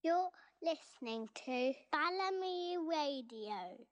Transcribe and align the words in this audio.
You're 0.00 0.30
listening 0.62 1.28
to 1.44 1.74
Balamii 1.92 2.76
Radio. 2.88 3.84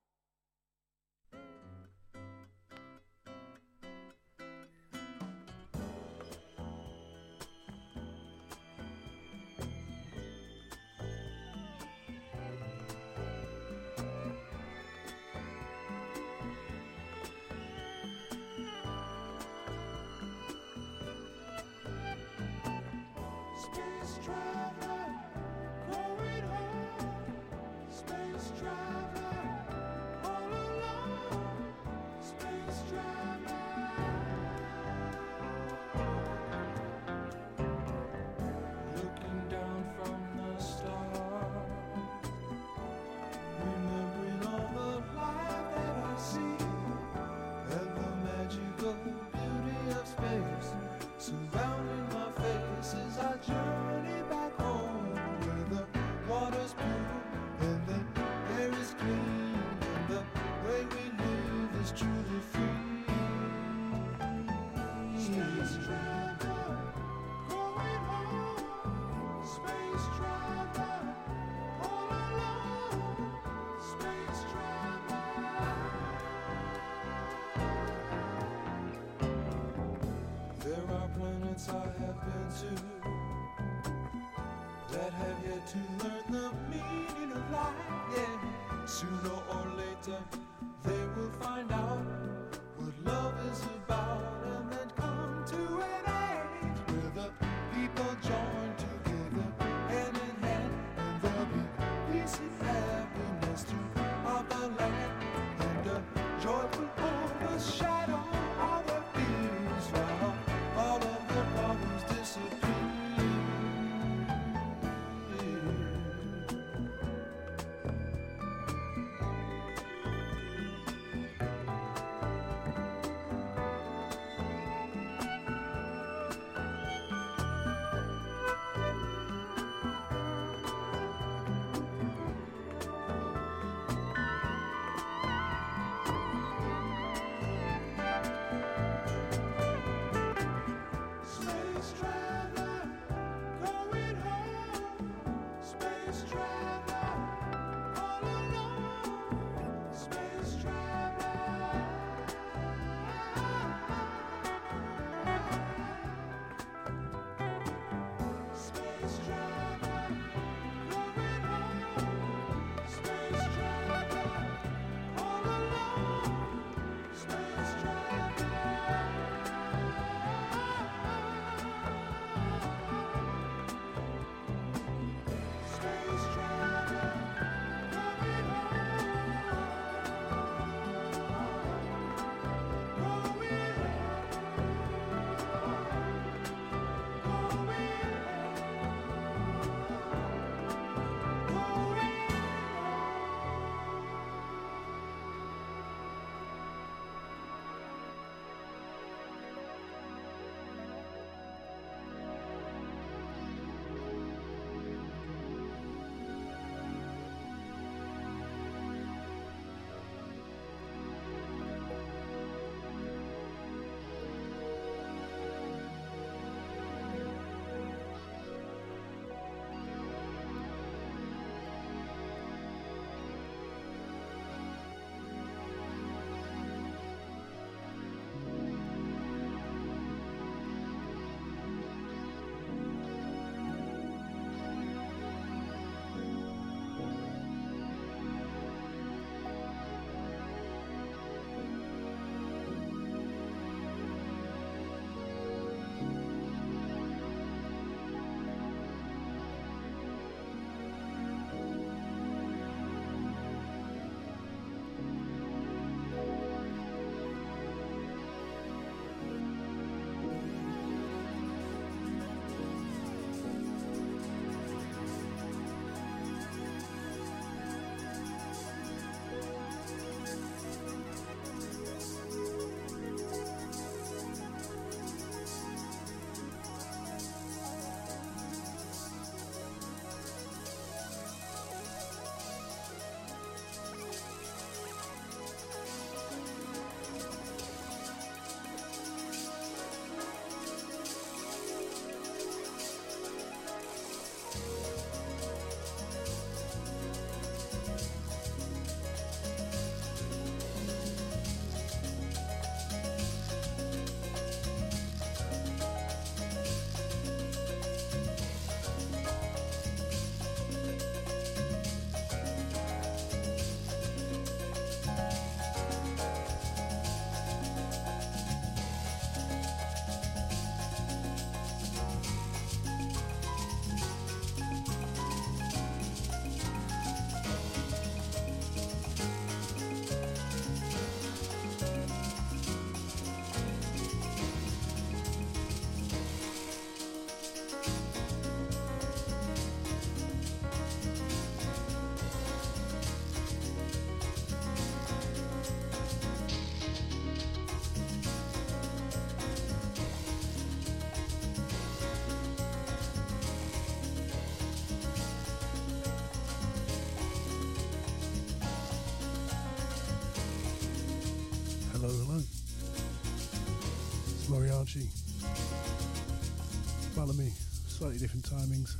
Slightly 367.96 368.18
different 368.18 368.44
timings. 368.44 368.94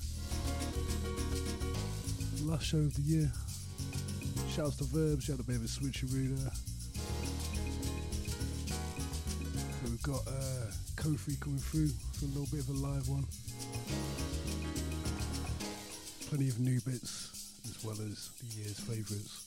Last 2.49 2.65
show 2.65 2.79
of 2.79 2.95
the 2.95 3.03
year. 3.03 3.31
Shouts 4.49 4.77
to 4.77 4.85
Verbs. 4.85 5.25
She 5.25 5.33
had 5.33 5.39
a 5.39 5.45
bit 5.45 5.57
of 5.57 5.65
a 5.65 5.67
switcheroo 5.67 6.35
there. 6.35 6.51
We've 9.85 10.03
got 10.03 10.27
uh, 10.27 10.71
Kofi 10.97 11.39
coming 11.39 11.59
through 11.59 11.89
for 11.89 12.25
a 12.25 12.29
little 12.29 12.47
bit 12.51 12.61
of 12.61 12.71
a 12.71 12.73
live 12.73 13.07
one. 13.11 13.27
Plenty 16.31 16.49
of 16.49 16.59
new 16.59 16.81
bits 16.81 17.53
as 17.67 17.85
well 17.85 17.97
as 18.01 18.31
the 18.41 18.47
year's 18.57 18.81
favourites. 18.81 19.46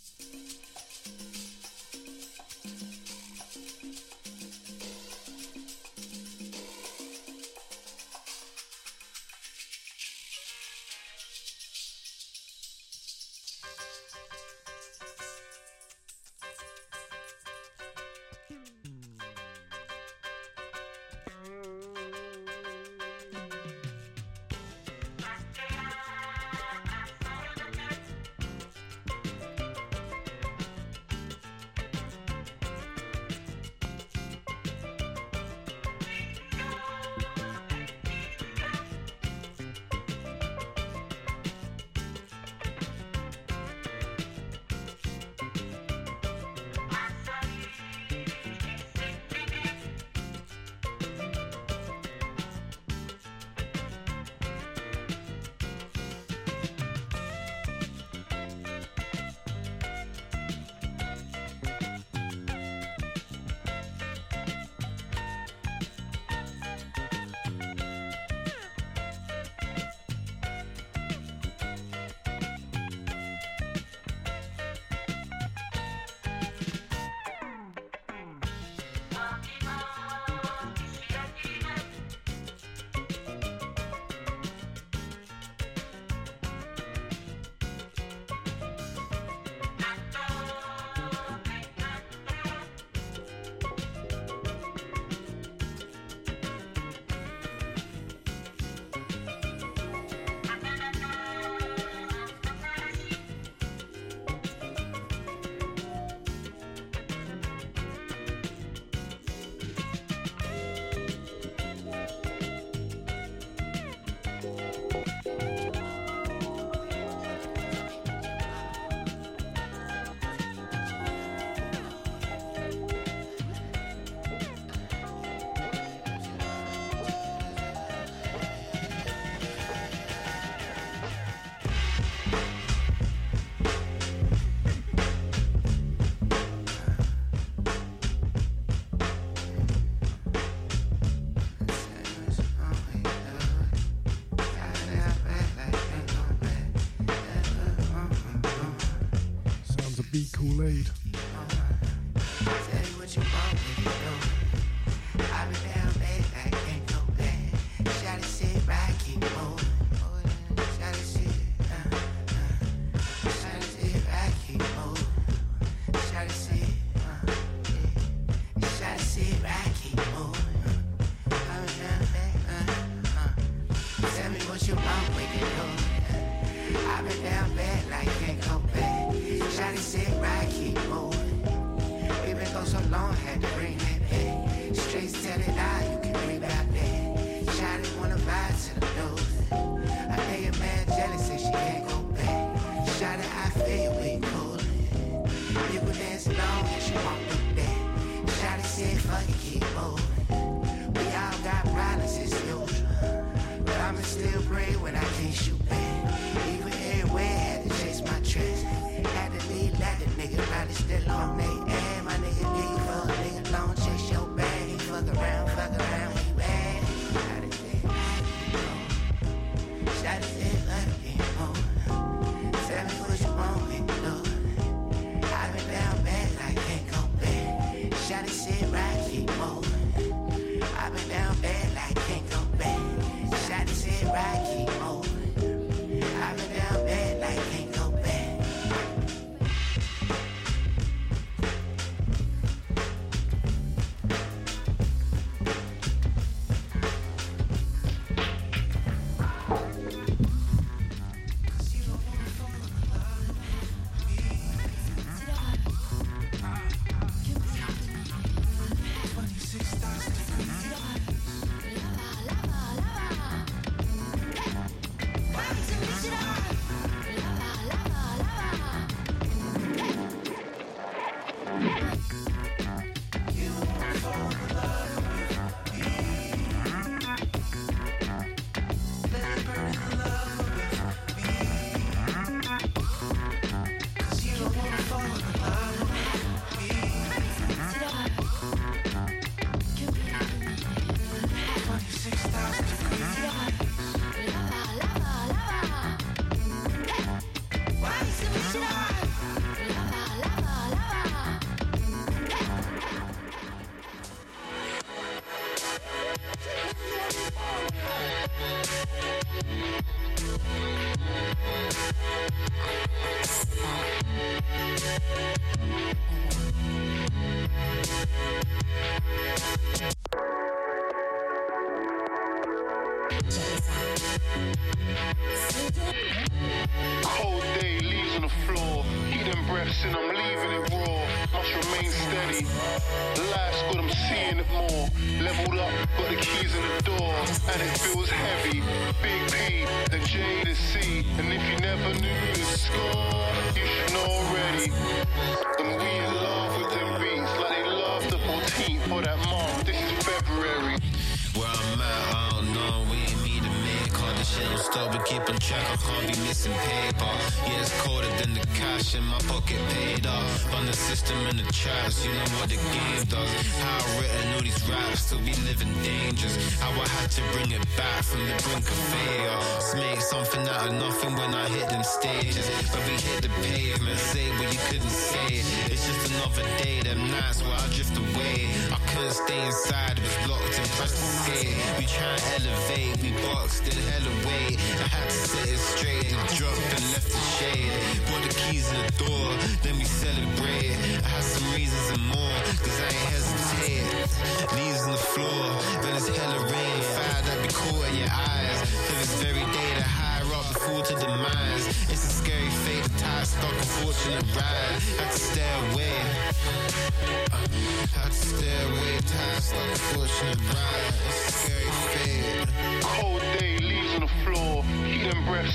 Kool-Aid. 150.59 150.98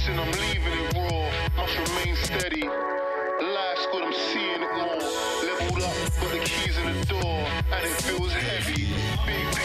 And 0.09 0.21
I'm 0.21 0.31
leaving 0.33 0.73
it 0.73 0.95
raw. 0.95 1.31
Must 1.57 1.79
remain 1.79 2.17
steady. 2.17 2.63
Life's 2.63 3.87
good, 3.91 4.03
I'm 4.03 4.13
seeing 4.13 4.63
it 4.63 4.73
more. 4.77 5.01
Leveled 5.49 5.83
up, 5.83 5.97
got 6.21 6.31
the 6.31 6.41
keys 6.41 6.77
in 6.77 6.87
the 6.93 7.07
door, 7.07 7.47
and 7.73 7.85
it 7.85 7.97
feels 8.03 8.33
heavy. 8.33 8.89
Big 9.25 9.47
P, 9.57 9.65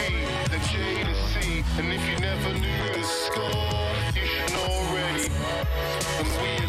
the 0.50 0.58
J 0.70 1.04
to 1.04 1.14
C, 1.28 1.64
and 1.78 1.92
if 1.92 2.08
you 2.08 2.18
never 2.18 2.52
knew 2.54 2.92
the 2.94 3.04
score, 3.04 3.90
you 4.14 4.26
should 4.26 4.52
know 4.52 4.70
already. 4.70 6.59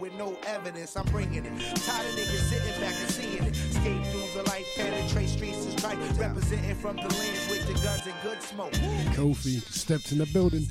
With 0.00 0.14
no 0.14 0.36
evidence? 0.46 0.96
I'm 0.96 1.06
bringing 1.06 1.44
it. 1.44 1.52
Tired 1.84 2.06
of 2.06 2.14
niggas 2.14 2.50
sitting 2.50 2.80
back 2.80 2.94
and 2.94 3.10
seeing 3.10 3.44
it. 3.44 3.56
Escape 3.56 4.04
through 4.06 4.42
the 4.42 4.48
light, 4.50 4.64
penetrate 4.76 5.28
streets 5.28 5.64
is 5.66 5.82
right. 5.84 5.96
Representing 6.18 6.74
from 6.74 6.96
the 6.96 7.02
lands 7.02 7.48
with 7.50 7.66
the 7.66 7.74
guns 7.82 8.06
and 8.06 8.14
good 8.22 8.42
smoke. 8.42 8.72
Kofi 9.16 9.62
stepped 9.72 10.12
in 10.12 10.18
the 10.18 10.26
building. 10.26 10.66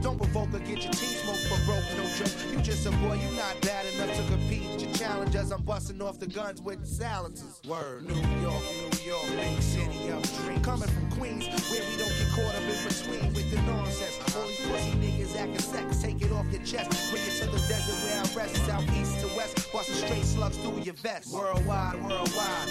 Don't 0.00 0.18
provoke 0.18 0.54
or 0.54 0.58
get 0.60 0.84
your 0.84 0.92
smoked 0.92 1.44
for 1.48 1.64
broke, 1.66 1.84
no 1.96 2.08
joke. 2.16 2.32
You 2.52 2.58
just 2.62 2.86
a 2.86 2.90
boy, 2.92 3.14
you 3.14 3.36
not 3.36 3.60
bad 3.62 3.84
enough 3.94 4.16
to 4.16 4.22
compete. 4.30 4.80
Your 4.80 4.92
challengers, 4.94 5.50
I'm 5.50 5.62
busting 5.62 6.00
off 6.00 6.18
the 6.18 6.26
guns 6.26 6.62
with 6.62 6.86
silencers. 6.86 7.60
Word. 7.68 8.06
New 8.06 8.14
York, 8.14 8.62
New 8.92 9.06
York, 9.06 9.26
big 9.36 9.62
city 9.62 10.08
of 10.08 10.22
dreams. 10.44 10.64
Coming 10.64 10.88
from 10.88 11.10
Queens, 11.12 11.46
where 11.70 11.82
we 11.82 11.96
don't 11.98 12.08
get 12.08 12.28
caught 12.34 12.54
up 12.54 12.62
in 12.62 12.88
between 12.88 13.34
with 13.34 13.50
the 13.50 13.60
nonsense. 13.62 14.36
All 14.36 14.46
these 14.46 14.60
pussy 14.68 14.92
niggas 14.92 15.36
acting 15.36 15.58
sex, 15.58 16.02
take 16.02 16.22
it 16.22 16.32
off 16.32 16.46
your 16.52 16.62
chest. 16.62 16.90
Bring 17.10 17.22
it 17.22 17.36
to 17.40 17.46
the 17.46 17.58
desert 17.68 17.98
where 18.04 18.20
I 18.20 18.27
rest, 18.34 18.56
southeast 18.66 19.20
to 19.20 19.26
west. 19.36 19.56
Straight 19.78 20.24
slugs 20.24 20.56
through 20.58 20.80
your 20.80 20.94
vest. 20.94 21.32
Worldwide, 21.32 22.02
worldwide. 22.02 22.68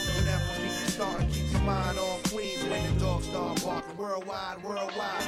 We 0.62 0.70
start, 0.90 1.22
keep 1.32 1.52
your 1.52 1.62
mind 1.62 1.98
on 1.98 2.20
Queens 2.24 2.64
when 2.66 2.94
the 2.94 3.00
dogs 3.00 3.26
start 3.28 3.64
barking. 3.64 3.98
Worldwide, 3.98 4.64
worldwide. 4.64 5.24
We 5.24 5.28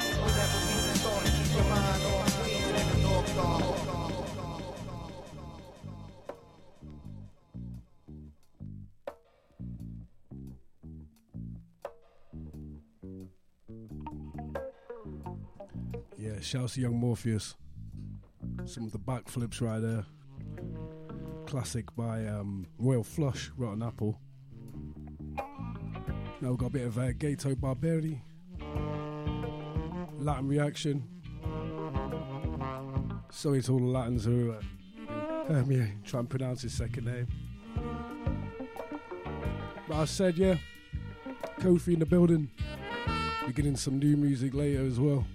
start, 0.98 1.24
keep 1.24 1.54
your 1.54 1.64
mind 1.64 2.02
on 2.04 2.30
Queens 2.30 2.66
when 2.72 2.86
the 2.88 2.96
dogs 3.02 3.30
start 3.30 3.60
barking. 3.60 3.86
Yeah, 16.18 16.40
shouts 16.40 16.74
to 16.74 16.80
Young 16.82 16.96
Morpheus. 16.96 17.54
Some 18.66 18.84
of 18.84 18.92
the 18.92 18.98
backflips 18.98 19.60
right 19.62 19.80
there. 19.80 20.04
Classic 21.46 21.84
by 21.96 22.26
um, 22.26 22.66
Royal 22.78 23.02
Flush, 23.02 23.50
Rotten 23.56 23.82
Apple. 23.82 24.18
Now 26.40 26.50
we've 26.50 26.58
got 26.58 26.66
a 26.66 26.70
bit 26.70 26.86
of 26.86 26.98
uh, 26.98 27.12
Gato 27.12 27.54
Barbieri. 27.54 28.20
Latin 30.18 30.48
reaction. 30.48 31.02
Sorry 33.30 33.62
to 33.62 33.72
all 33.72 33.78
the 33.78 33.84
Latins 33.86 34.24
who 34.24 34.52
uh, 34.52 34.60
heard 35.46 35.66
me 35.66 35.92
try 36.04 36.20
and 36.20 36.28
pronounce 36.28 36.62
his 36.62 36.72
second 36.72 37.06
name. 37.06 37.26
But 39.88 39.96
I 39.96 40.04
said, 40.04 40.36
yeah, 40.36 40.56
Kofi 41.58 41.94
in 41.94 41.98
the 41.98 42.06
building. 42.06 42.50
We're 43.44 43.52
getting 43.52 43.76
some 43.76 43.98
new 43.98 44.16
music 44.16 44.54
later 44.54 44.86
as 44.86 45.00
well. 45.00 45.26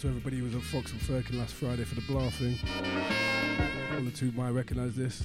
To 0.00 0.08
everybody 0.08 0.38
who 0.38 0.44
was 0.44 0.54
at 0.54 0.60
Fox 0.60 0.92
and 0.92 1.00
Firkin 1.00 1.38
last 1.38 1.54
Friday 1.54 1.84
for 1.84 1.94
the 1.94 2.02
blah 2.02 2.28
thing. 2.28 2.58
One 3.94 4.06
or 4.06 4.10
two 4.10 4.32
might 4.32 4.50
recognise 4.50 4.94
this. 4.94 5.22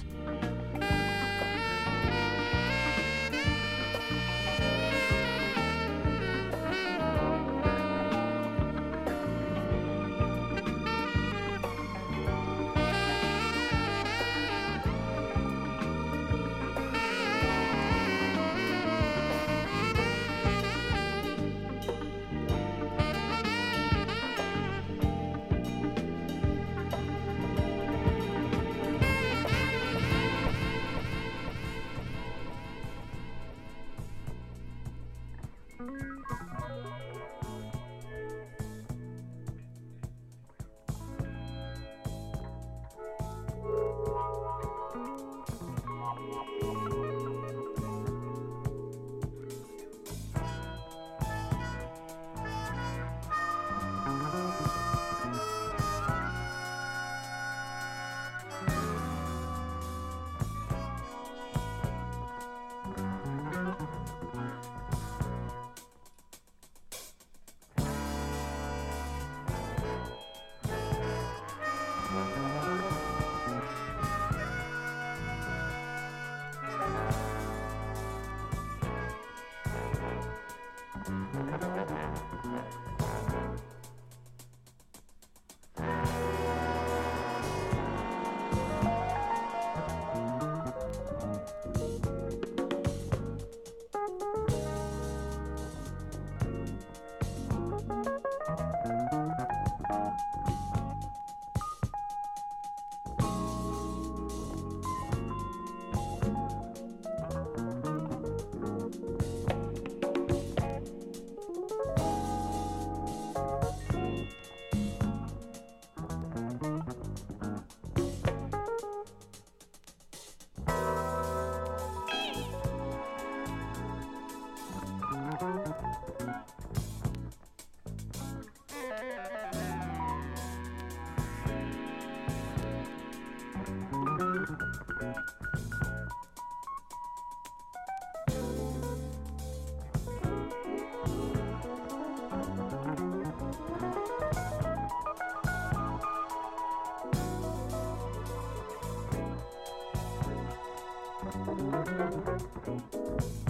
Thank 152.00 152.94
you. 152.94 153.49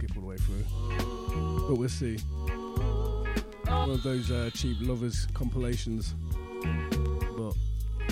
skip 0.00 0.16
all 0.16 0.22
the 0.22 0.28
way 0.28 0.36
through. 0.36 0.64
But 1.68 1.76
we'll 1.76 1.88
see. 1.88 2.16
One 3.66 3.90
of 3.90 4.02
those 4.02 4.30
uh, 4.30 4.50
cheap 4.54 4.78
lovers 4.80 5.26
compilations, 5.34 6.14
but 7.36 7.54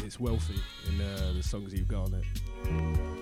it's 0.05 0.21
wealthy 0.21 0.61
in 0.89 1.01
uh, 1.01 1.33
the 1.35 1.43
songs 1.43 1.73
you've 1.73 1.89
got 1.89 2.05
on 2.07 2.15
it. 2.15 3.18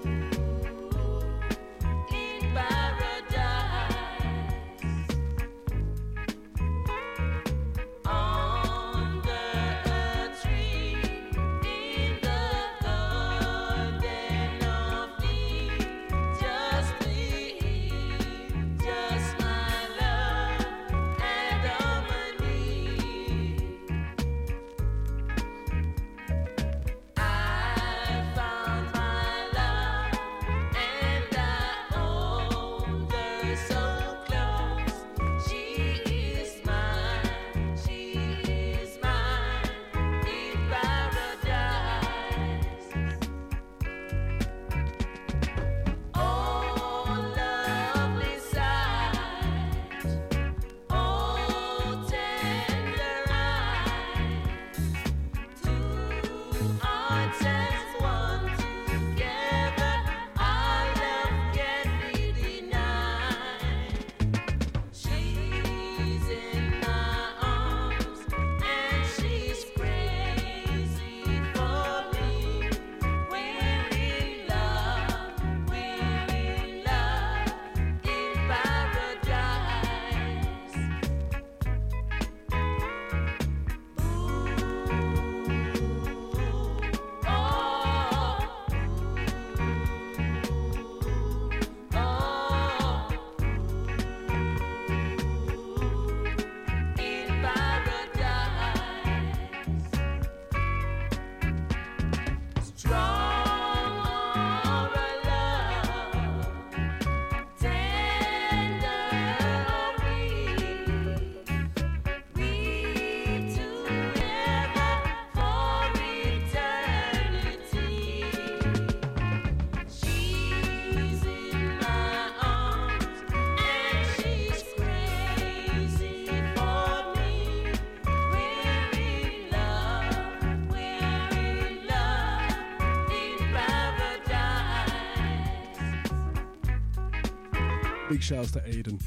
big 138.16 138.22
shouts 138.22 138.50
to 138.50 138.60
Aiden. 138.60 138.98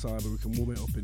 side, 0.00 0.22
but 0.22 0.30
we 0.30 0.38
can 0.38 0.52
warm 0.52 0.70
it 0.70 0.80
up 0.80 0.96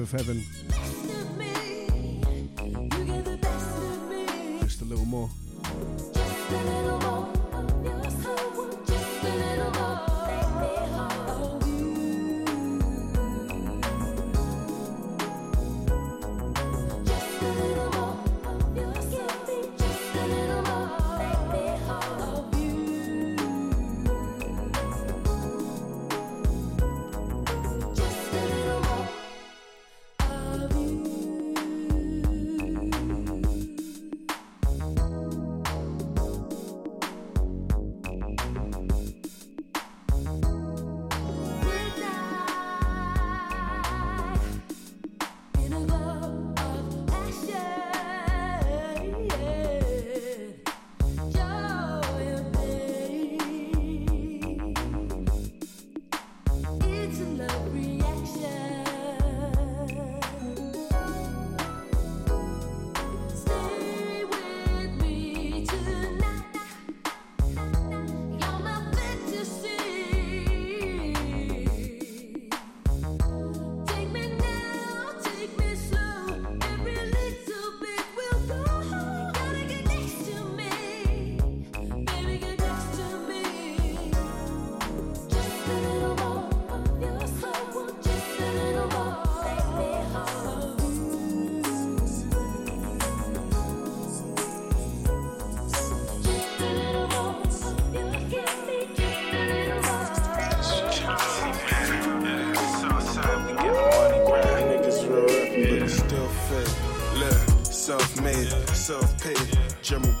of 0.00 0.12
Heaven. 0.12 0.42
Just 4.60 4.80
a 4.80 4.84
little 4.84 5.04
more. 5.04 5.28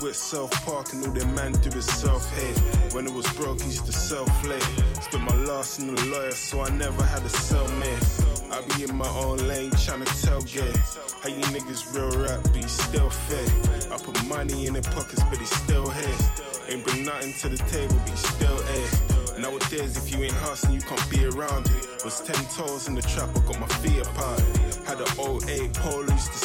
With 0.02 0.16
self-park 0.16 0.94
and 0.94 1.04
all 1.04 1.12
them 1.12 1.34
man 1.34 1.52
do 1.52 1.68
is 1.76 1.84
self-hate. 1.84 2.94
When 2.94 3.06
it 3.06 3.12
was 3.12 3.30
broke, 3.34 3.60
he 3.60 3.66
used 3.66 3.84
to 3.84 3.92
self-flay. 3.92 4.58
Spent 4.98 5.24
my 5.24 5.36
last 5.44 5.78
in 5.78 5.94
the 5.94 6.06
lawyer, 6.06 6.30
so 6.30 6.62
I 6.62 6.70
never 6.70 7.02
had 7.04 7.20
a 7.20 7.28
cellmate. 7.28 8.50
I 8.50 8.62
be 8.76 8.84
in 8.84 8.96
my 8.96 9.08
own 9.08 9.36
lane, 9.46 9.70
tryna 9.72 10.06
tailgate. 10.24 10.74
How 11.22 11.28
you 11.28 11.44
niggas 11.52 11.94
real 11.94 12.10
rap, 12.24 12.42
but 12.44 12.56
he 12.56 12.62
still 12.62 13.10
fake. 13.10 13.92
I 13.92 13.98
put 13.98 14.24
money 14.26 14.66
in 14.66 14.72
their 14.72 14.82
pockets, 14.82 15.22
but 15.24 15.38
he 15.38 15.44
still 15.44 15.90
hate. 15.90 16.22
Ain't 16.70 16.82
bring 16.82 17.04
nothing 17.04 17.34
to 17.34 17.48
the 17.50 17.58
table, 17.68 17.96
but 17.96 18.08
he 18.08 18.16
still 18.16 18.58
A. 18.58 19.40
Nowadays, 19.40 19.96
if 19.96 20.10
you 20.10 20.24
ain't 20.24 20.32
hustling, 20.32 20.74
you 20.74 20.80
can't 20.80 21.10
be 21.10 21.26
around 21.26 21.66
it. 21.66 22.04
Was 22.04 22.20
ten 22.20 22.42
toes 22.46 22.88
in 22.88 22.94
the 22.94 23.02
trap, 23.02 23.28
I 23.36 23.40
got 23.40 23.60
my 23.60 23.68
feet 23.84 24.00
apart. 24.00 24.40
Had 24.86 25.00
an 25.00 25.08
08 25.18 25.74
pole, 25.74 26.04
used 26.08 26.32
to 26.32 26.38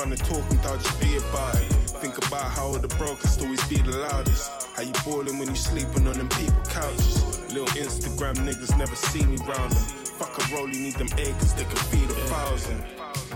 run 0.00 0.10
the 0.10 0.16
talk 0.16 0.50
and 0.50 0.60
I'll 0.60 0.78
just 0.78 0.98
be 0.98 1.16
about 1.16 1.56
it. 1.56 1.72
Think 2.00 2.16
about 2.26 2.50
how 2.56 2.72
the 2.78 2.88
brokest 2.96 3.42
always 3.42 3.62
be 3.68 3.76
the 3.76 3.98
loudest. 3.98 4.50
How 4.74 4.82
you 4.82 4.92
ballin' 5.04 5.38
when 5.38 5.48
you 5.48 5.54
sleeping 5.54 6.06
on 6.06 6.16
them 6.16 6.28
people 6.40 6.62
couches. 6.64 7.52
Little 7.52 7.66
Instagram 7.76 8.36
niggas 8.48 8.78
never 8.78 8.96
see 8.96 9.24
me 9.26 9.36
round 9.44 9.72
them. 9.72 9.84
Fuck 10.18 10.32
a 10.40 10.54
roll, 10.54 10.68
you 10.70 10.80
need 10.80 10.94
them 10.94 11.10
acres, 11.18 11.52
they 11.52 11.64
can 11.64 11.82
feed 11.92 12.08
a 12.08 12.18
thousand. 12.32 12.80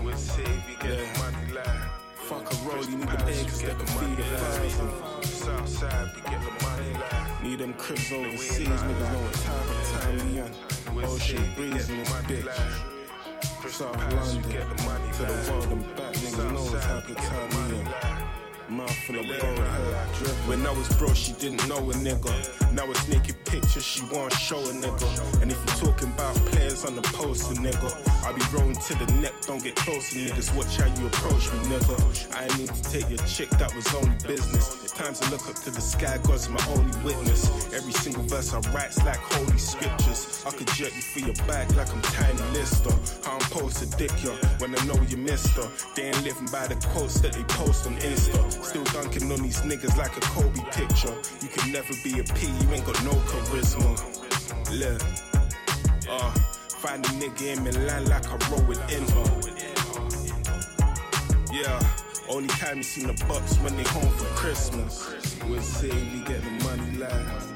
We'll 0.03 0.17
save 0.17 0.63
you 0.69 0.77
get 0.81 0.97
the 0.97 1.09
money 1.21 1.53
line. 1.53 1.89
Fuck 2.29 2.51
a 2.51 2.57
roll, 2.67 2.85
you 2.85 2.97
need 2.97 3.09
them 3.09 3.29
acres, 3.29 3.61
they 3.61 3.75
can 3.81 3.87
feed 3.99 4.19
a 4.19 4.27
thousand. 4.41 4.91
Southside, 5.25 6.09
we 6.17 6.21
get 6.31 6.41
the 6.49 6.55
money 6.65 6.93
line. 7.03 7.43
Need 7.43 7.59
them 7.59 7.75
cribs 7.75 8.11
overseas, 8.11 8.69
niggas 8.69 9.13
know 9.13 9.21
what 9.21 9.35
time 9.45 9.69
of 9.69 9.81
time 10.01 10.17
we 10.33 10.41
on. 10.41 11.11
Ocean 11.11 11.45
breeze 11.57 11.91
in 11.91 11.99
this 11.99 12.09
bitch. 12.25 12.95
South 13.75 13.97
London, 13.97 14.43
to 15.15 15.23
the 15.23 15.51
world 15.51 15.73
and 15.73 15.97
back, 15.97 16.04
When 20.47 20.67
I 20.67 20.71
was 20.73 20.89
broke, 20.97 21.17
she 21.17 21.33
didn't 21.33 21.67
know 21.69 21.79
a 21.79 21.95
nigga. 21.95 22.73
Now 22.73 22.91
it's 22.91 23.09
naked 23.09 23.37
pictures, 23.45 23.85
she 23.85 24.03
won't 24.13 24.33
show 24.33 24.59
a 24.59 24.73
nigga. 24.73 25.43
And 25.43 25.51
if 25.51 25.59
you 25.59 25.87
talking 25.87 26.09
about 26.09 26.35
players 26.47 26.85
on 26.85 26.97
the 26.97 27.03
poster, 27.03 27.55
nigga, 27.55 28.14
I 28.25 28.33
be 28.33 28.43
rolling 28.57 28.75
to 28.75 28.95
the 28.95 29.13
neck, 29.21 29.35
don't 29.47 29.63
get 29.63 29.77
closer, 29.77 30.17
niggas. 30.17 30.57
Watch 30.57 30.77
how 30.77 30.87
you 30.99 31.07
approach 31.07 31.53
me, 31.53 31.59
nigga. 31.69 32.35
I 32.35 32.45
ain't 32.45 32.59
need 32.59 32.73
to 32.73 32.83
take 32.89 33.11
your 33.11 33.19
chick, 33.29 33.51
that 33.61 33.75
was 33.77 33.85
only 33.95 34.17
business. 34.27 34.83
It's 34.83 34.93
time 34.93 35.13
to 35.13 35.31
look 35.31 35.47
up 35.47 35.57
to 35.57 35.71
the 35.71 35.81
sky, 35.81 36.19
God's 36.23 36.49
my 36.49 36.65
only 36.71 36.97
witness. 37.05 37.69
Every 37.75 37.93
single 37.93 38.23
verse 38.23 38.55
I 38.55 38.61
write's 38.73 39.05
like 39.05 39.19
holy 39.19 39.59
scriptures. 39.59 40.43
I 40.47 40.53
could 40.53 40.69
jerk 40.69 40.97
you 40.97 41.03
for 41.03 41.19
your 41.21 41.35
back 41.47 41.69
like 41.77 41.93
I'm 41.93 42.01
Tiny 42.01 42.41
Lister. 42.57 42.95
How 43.29 43.35
I'm 43.37 43.41
supposed 43.43 43.77
to 43.79 43.87
dick 43.99 44.13
ya 44.25 44.33
when 44.57 44.75
I 44.75 44.83
know 44.87 44.99
you 45.09 45.19
missed 45.19 45.57
her. 45.57 45.69
They 45.95 46.05
ain't 46.05 46.25
living 46.25 46.49
by 46.51 46.67
the 46.67 46.77
quotes 46.97 47.21
that 47.21 47.35
they 47.35 47.45
post 47.45 47.87
on 47.87 47.97
Insta. 47.97 48.41
Still 48.65 48.85
dunking 48.85 49.31
on 49.31 49.43
these 49.43 49.61
niggas 49.61 49.99
like 49.99 50.17
a 50.17 50.21
Kobe 50.33 50.65
picture. 50.73 51.15
You 51.43 51.49
can 51.49 51.73
never 51.73 51.93
be 52.03 52.21
a 52.21 52.25
P, 52.25 52.47
you 52.47 52.73
ain't 52.73 52.87
got 52.87 53.05
no 53.05 53.13
charisma. 53.29 53.93
Look, 54.73 55.03
uh, 56.09 56.33
find 56.85 57.05
a 57.07 57.09
nigga 57.09 57.57
in 57.57 57.65
Milan 57.65 58.05
like 58.11 58.29
I 58.29 58.37
roll 58.51 58.63
with 58.65 58.81
Inter. 58.93 59.25
Yeah, 61.51 61.81
only 62.29 62.49
time 62.49 62.77
you 62.77 62.83
seen 62.83 63.07
the 63.07 63.15
bucks 63.27 63.57
when 63.61 63.75
they 63.77 63.85
home 63.85 64.11
for 64.19 64.27
Christmas. 64.37 65.09
With 65.49 65.65
Save, 65.65 65.95
you 66.13 66.23
get 66.27 66.43
the 66.43 66.51
money 66.65 66.99
live. 66.99 67.49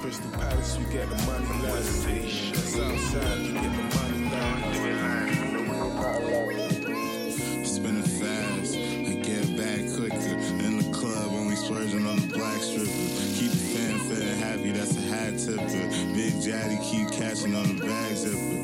Crystal 0.00 0.30
Palace, 0.30 0.78
you 0.78 0.84
get 0.86 1.10
the 1.10 1.16
money 1.26 1.46
live. 1.66 1.84
Southside, 1.84 3.38
you 3.40 3.54
get 3.54 3.72
the 3.74 3.82
money 3.98 4.30
live. 4.30 4.86
Spinning 7.66 8.10
fast 8.20 8.76
and 8.76 9.24
get 9.24 9.46
back 9.58 9.80
quicker. 9.96 10.36
In 10.66 10.78
the 10.78 10.90
club, 10.92 11.32
only 11.32 11.56
splurging 11.56 12.06
on 12.06 12.20
the 12.20 12.28
black 12.36 12.62
stripper. 12.62 12.86
Keep 13.34 13.50
the 13.50 13.64
fan 13.74 13.98
fanfare 13.98 14.36
happy, 14.36 14.70
that's 14.70 14.96
a 14.96 15.00
hat 15.00 15.36
tipper. 15.38 15.88
Big 16.14 16.34
Daddy 16.44 16.78
keep 16.84 17.10
catching 17.10 17.56
on 17.56 17.76
the 17.76 17.82
bag 17.84 18.14
zipper 18.14 18.59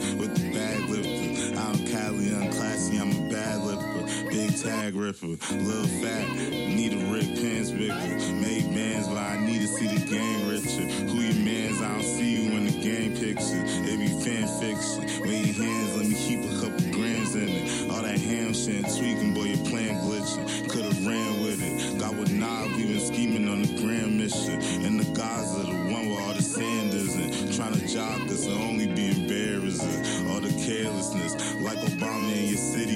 tag 4.67 4.97
ripper, 4.97 5.27
little 5.27 5.87
fat, 6.03 6.29
need 6.51 6.93
a 6.93 6.97
Rick 7.13 7.39
pants 7.39 7.71
bigger. 7.71 7.95
Made 8.35 8.67
bands, 8.75 9.07
but 9.07 9.17
I 9.17 9.39
need 9.47 9.61
to 9.61 9.69
see 9.69 9.87
the 9.87 10.05
game 10.11 10.49
richer. 10.49 10.83
Who 11.07 11.21
your 11.21 11.45
mans? 11.45 11.81
I 11.81 11.93
don't 11.93 12.03
see 12.03 12.43
you 12.43 12.57
in 12.57 12.65
the 12.67 12.73
game 12.83 13.15
picture. 13.15 13.63
It 13.87 13.97
be 13.97 14.09
fan 14.27 14.49
fiction. 14.59 15.23
Wave 15.23 15.57
your 15.57 15.67
hands, 15.67 15.97
let 15.97 16.07
me 16.09 16.15
keep 16.15 16.51
a 16.51 16.55
couple 16.61 16.83
grams 16.91 17.37
in 17.37 17.49
it. 17.49 17.91
All 17.93 18.03
that 18.03 18.19
ham 18.19 18.53
shit, 18.53 18.83
tweaking, 18.91 19.35
boy, 19.35 19.55
your 19.55 19.65
plan 19.71 20.03
glitching. 20.03 20.69
Could've 20.69 21.07
ran 21.07 21.43
with 21.43 21.63
it. 21.63 22.01
Got 22.01 22.17
with 22.17 22.33
Knob, 22.33 22.73
we 22.73 22.87
been 22.87 23.01
scheming 23.01 23.49
on 23.49 23.63
the 23.63 23.81
grand 23.81 24.19
mission. 24.19 24.61
And 24.83 24.99
the 24.99 25.07
Gaza, 25.17 25.63
the 25.63 25.77
one 25.95 26.11
with 26.11 26.19
all 26.19 26.35
the 26.35 26.43
Sanders 26.43 27.15
and 27.15 27.55
trying 27.55 27.75
to 27.75 27.87
jock 27.87 28.21
us 28.29 28.49
only 28.49 28.89
be 28.89 29.15
embarrassing. 29.15 30.27
All 30.29 30.41
the 30.41 30.51
carelessness, 30.67 31.35
like 31.63 31.79
Obama 31.79 32.35
in 32.35 32.49
your 32.49 32.59
city, 32.59 32.96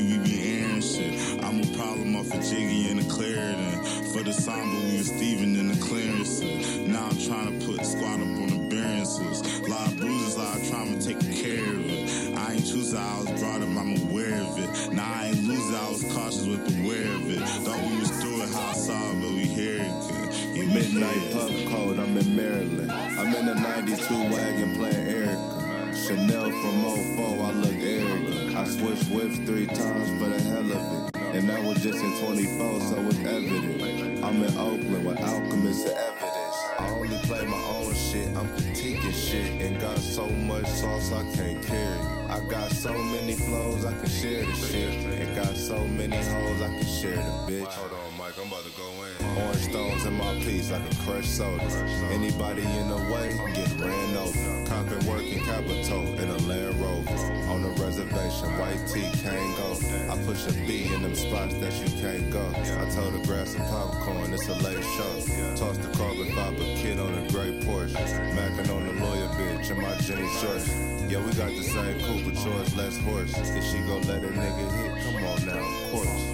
off 2.20 2.34
of 2.34 2.42
Jiggy 2.42 2.90
and 2.90 3.00
the 3.00 3.08
Clarendon. 3.08 3.82
For 4.12 4.22
the 4.22 4.32
Samba, 4.32 4.76
we 4.88 4.98
was 4.98 5.06
Steven 5.06 5.56
in 5.56 5.68
the 5.68 5.80
clearance. 5.80 6.42
Now 6.86 7.08
I'm 7.08 7.16
trying 7.16 7.58
to 7.58 7.66
put 7.66 7.84
squad 7.84 8.20
up 8.20 8.28
on 8.44 8.48
the 8.48 8.68
Bearances. 8.68 9.66
Lot 9.66 9.88
of 9.88 9.96
bruises, 9.96 10.36
lot 10.36 10.58
of 10.58 10.68
trauma, 10.68 11.00
taking 11.00 11.32
care 11.32 11.64
of 11.64 11.80
it. 11.88 12.36
I 12.36 12.52
ain't 12.54 12.66
choose 12.66 12.94
I 12.94 13.20
was 13.20 13.40
brought 13.40 13.62
up, 13.62 13.68
I'm 13.68 13.96
aware 14.10 14.36
of 14.36 14.58
it. 14.58 14.92
Now 14.92 15.10
I 15.10 15.28
ain't 15.28 15.44
lose 15.48 15.74
I 15.74 15.88
was 15.88 16.04
cautious 16.12 16.46
with 16.46 16.60
aware 16.60 17.08
of 17.08 17.30
it. 17.30 17.40
Thought 17.64 17.80
we 17.88 18.00
was 18.00 18.10
through 18.20 18.42
it, 18.42 18.50
how 18.50 18.68
I 18.68 18.72
saw 18.74 19.00
it, 19.12 19.20
but 19.22 19.30
we 19.32 19.44
hear 19.48 19.80
it. 19.80 20.56
You 20.56 20.66
Midnight 20.66 21.32
pub 21.32 21.50
code, 21.72 21.98
I'm 21.98 22.18
in 22.18 22.36
Maryland. 22.36 22.92
I'm 22.92 23.34
in 23.34 23.48
a 23.48 23.54
92 23.54 24.14
wagon 24.28 24.76
playing 24.76 25.08
Erica. 25.08 25.96
Chanel 25.96 26.50
from 26.50 27.16
04, 27.16 27.46
I 27.46 27.52
look 27.52 27.80
arrogant. 27.80 28.56
I 28.56 28.64
switched 28.68 29.10
whips 29.10 29.38
three 29.38 29.66
times 29.66 30.08
for 30.20 30.28
the 30.28 30.40
hell 30.42 30.70
of 30.70 30.92
it. 30.96 30.99
And 31.32 31.48
that 31.48 31.62
was 31.62 31.80
just 31.80 32.02
in 32.02 32.18
24, 32.18 32.80
so 32.80 32.96
it's 33.06 33.18
evident. 33.18 34.24
I'm 34.24 34.42
in 34.42 34.58
Oakland 34.58 35.06
with 35.06 35.20
alchemists 35.20 35.84
and 35.88 35.96
evidence. 35.96 36.56
I 36.78 36.90
only 36.90 37.16
play 37.18 37.46
my 37.46 37.56
own 37.56 37.94
shit, 37.94 38.26
I'm 38.36 38.48
critiquing 38.48 39.14
shit. 39.14 39.62
And 39.62 39.80
got 39.80 39.96
so 39.98 40.26
much 40.26 40.66
sauce 40.66 41.12
I 41.12 41.22
can't 41.36 41.64
carry. 41.64 42.00
I 42.28 42.40
got 42.50 42.72
so 42.72 42.92
many 42.92 43.34
flows 43.34 43.84
I 43.84 43.92
can 43.92 44.08
share 44.08 44.44
the 44.44 44.54
shit. 44.54 44.92
And 44.92 45.36
got 45.36 45.54
so 45.56 45.86
many 45.86 46.16
hoes 46.16 46.62
I 46.62 46.66
can 46.66 46.86
share 46.86 47.16
the 47.16 47.52
bitch. 47.52 48.09
Mike, 48.30 48.46
I'm 48.46 48.52
about 48.52 48.64
to 48.64 48.70
go 48.78 48.86
in. 49.02 49.42
Orange 49.42 49.56
stones 49.56 50.06
in 50.06 50.12
my 50.14 50.34
piece 50.44 50.70
like 50.70 50.82
a 50.82 50.94
crushed 51.02 51.36
soda. 51.36 51.64
Anybody 52.12 52.62
in 52.62 52.88
the 52.88 52.96
way, 53.10 53.34
get 53.54 53.68
ran 53.80 54.16
over. 54.16 54.66
Compton 54.66 55.04
working 55.06 55.40
capital 55.40 56.06
in 56.14 56.28
a 56.28 56.36
Land 56.46 56.74
Rover. 56.80 57.10
On 57.50 57.62
the 57.62 57.70
reservation, 57.82 58.48
white 58.58 58.86
tee 58.86 59.10
can't 59.22 59.56
go. 59.56 59.74
I 60.12 60.16
push 60.24 60.46
a 60.46 60.52
B 60.64 60.92
in 60.94 61.02
them 61.02 61.14
spots 61.16 61.54
that 61.54 61.72
you 61.82 61.88
can't 62.00 62.30
go. 62.30 62.46
I 62.54 62.88
told 62.90 63.14
her 63.14 63.24
grab 63.26 63.48
some 63.48 63.66
popcorn, 63.66 64.32
it's 64.32 64.46
a 64.46 64.54
late 64.54 64.84
show. 64.84 65.56
Toss 65.56 65.78
the 65.78 65.90
carbon 65.98 66.30
fiber 66.32 66.62
kid 66.78 67.00
on 67.00 67.12
a 67.12 67.28
gray 67.32 67.58
Porsche. 67.64 67.94
Mackin' 68.34 68.70
on 68.70 68.86
the 68.86 69.04
lawyer 69.04 69.28
bitch 69.40 69.70
in 69.70 69.82
my 69.82 69.96
jeans 69.96 70.40
shorts. 70.40 70.68
Yeah, 71.10 71.24
we 71.24 71.32
got 71.32 71.50
the 71.50 71.64
same 71.64 71.98
coupe, 72.06 72.26
but 72.26 72.44
yours 72.44 72.76
less 72.76 72.96
horse. 72.98 73.34
If 73.36 73.64
she 73.64 73.78
gon' 73.78 74.02
let 74.02 74.22
a 74.22 74.28
nigga 74.28 74.70
hit, 74.76 75.02
come 75.02 75.24
on 75.24 75.46
now, 75.46 75.58
of 75.58 75.90
course. 75.90 76.29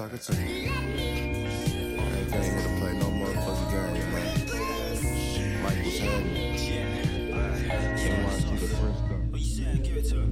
It 0.00 0.22
to. 0.22 0.32
I 0.32 0.36
ain't 0.36 1.52
here 2.32 2.62
to 2.62 2.68
play 2.80 2.98
no 2.98 3.06
motherfucking 3.06 3.94
man. 4.12 5.62
What 5.62 5.76
you 5.76 5.90
saying? 5.92 6.24
Give 9.84 9.96
it 9.96 10.08
to 10.08 10.16
her. 10.16 10.26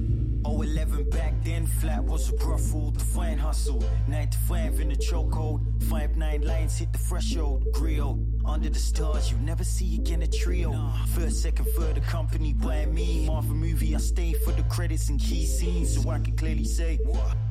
011 0.45 1.09
back 1.09 1.33
then, 1.43 1.65
flat 1.65 2.03
was 2.03 2.29
a 2.29 2.33
brothel, 2.33 2.91
the 2.91 2.99
fine 2.99 3.37
hustle. 3.37 3.81
9 4.09 4.29
to 4.29 4.37
5 4.39 4.81
in 4.81 4.89
the 4.89 4.95
chokehold, 4.95 5.61
5 5.83 6.17
9 6.17 6.41
lines 6.41 6.77
hit 6.77 6.91
the 6.91 6.99
threshold. 6.99 7.65
Grill, 7.73 8.19
under 8.45 8.69
the 8.69 8.79
stars, 8.79 9.31
you 9.31 9.37
never 9.37 9.63
see 9.63 9.95
again 9.95 10.21
a 10.21 10.27
trio. 10.27 10.91
First, 11.15 11.41
second, 11.41 11.65
third, 11.77 11.97
accompanied 11.97 12.59
by 12.61 12.85
me. 12.85 13.25
Marvel 13.25 13.55
movie, 13.55 13.95
I 13.95 13.99
stay 13.99 14.33
for 14.33 14.51
the 14.51 14.63
credits 14.63 15.09
and 15.09 15.19
key 15.19 15.45
scenes, 15.45 16.01
so 16.01 16.09
I 16.09 16.19
can 16.19 16.35
clearly 16.35 16.65
say 16.65 16.99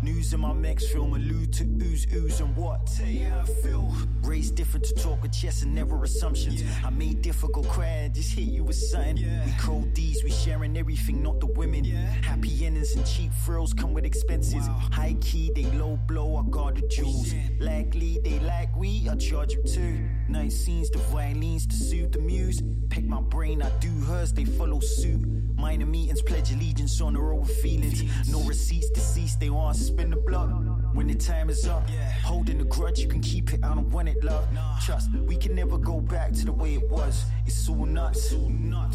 news 0.02 0.32
in 0.32 0.40
my 0.40 0.52
next 0.52 0.90
film 0.90 1.14
allude 1.14 1.52
to 1.54 1.64
ooze, 1.64 2.06
ooze, 2.14 2.40
and 2.40 2.54
what. 2.56 2.90
Yeah, 3.04 3.42
I 3.42 3.44
feel 3.62 3.92
raised 4.22 4.54
different 4.54 4.84
to 4.86 4.94
talk 4.94 5.22
with 5.22 5.32
chess 5.32 5.62
and 5.62 5.74
never 5.74 6.02
assumptions. 6.02 6.62
I 6.84 6.90
made 6.90 7.22
difficult 7.22 7.68
cry, 7.68 8.10
just 8.12 8.32
hit 8.32 8.48
you 8.48 8.64
with 8.64 8.76
something. 8.76 9.16
We 9.16 9.52
cold 9.58 9.94
D's, 9.94 10.22
we 10.24 10.30
sharing 10.30 10.76
everything, 10.76 11.22
not 11.22 11.40
the 11.40 11.46
women. 11.46 11.84
Happy 11.84 12.66
endings 12.66 12.94
and 12.94 13.06
cheap 13.06 13.32
thrills 13.44 13.72
come 13.72 13.94
with 13.94 14.04
expenses. 14.04 14.66
High 14.92 15.16
key, 15.20 15.50
they 15.54 15.64
low 15.72 15.98
blow, 16.06 16.36
I 16.36 16.50
guard 16.50 16.76
the 16.76 16.86
jewels. 16.88 17.32
Likely, 17.60 18.18
they 18.22 18.38
like 18.40 18.74
we, 18.76 19.08
I 19.08 19.16
charge 19.16 19.54
you 19.54 19.62
too. 19.62 19.98
Night 20.32 20.50
scenes, 20.50 20.88
the 20.88 20.96
violins 20.98 21.66
to 21.66 21.76
soothe 21.76 22.12
the 22.12 22.18
muse. 22.18 22.62
Pick 22.88 23.04
my 23.04 23.20
brain, 23.20 23.60
I 23.60 23.68
do 23.80 23.90
hers, 24.06 24.32
they 24.32 24.46
follow 24.46 24.80
suit. 24.80 25.20
Minor 25.56 25.84
meetings, 25.84 26.22
pledge 26.22 26.50
allegiance 26.50 27.02
on 27.02 27.12
their 27.12 27.34
over 27.34 27.44
feelings. 27.44 28.02
No 28.30 28.40
receipts, 28.44 28.88
deceased, 28.88 29.40
they 29.40 29.50
want 29.50 29.76
to 29.76 29.84
spin 29.84 30.08
the 30.08 30.16
block. 30.16 30.48
When 30.94 31.06
the 31.06 31.14
time 31.14 31.48
is 31.48 31.66
up, 31.66 31.88
holding 32.22 32.60
a 32.60 32.64
grudge, 32.64 32.98
you 33.00 33.08
can 33.08 33.20
keep 33.20 33.52
it, 33.54 33.60
I 33.64 33.74
don't 33.74 33.88
want 33.90 34.08
it, 34.08 34.22
love. 34.22 34.46
Trust, 34.84 35.08
we 35.26 35.36
can 35.36 35.54
never 35.54 35.78
go 35.78 36.00
back 36.00 36.32
to 36.32 36.44
the 36.44 36.52
way 36.52 36.74
it 36.74 36.90
was. 36.90 37.24
It's 37.46 37.68
all 37.68 37.86
nuts. 37.86 38.34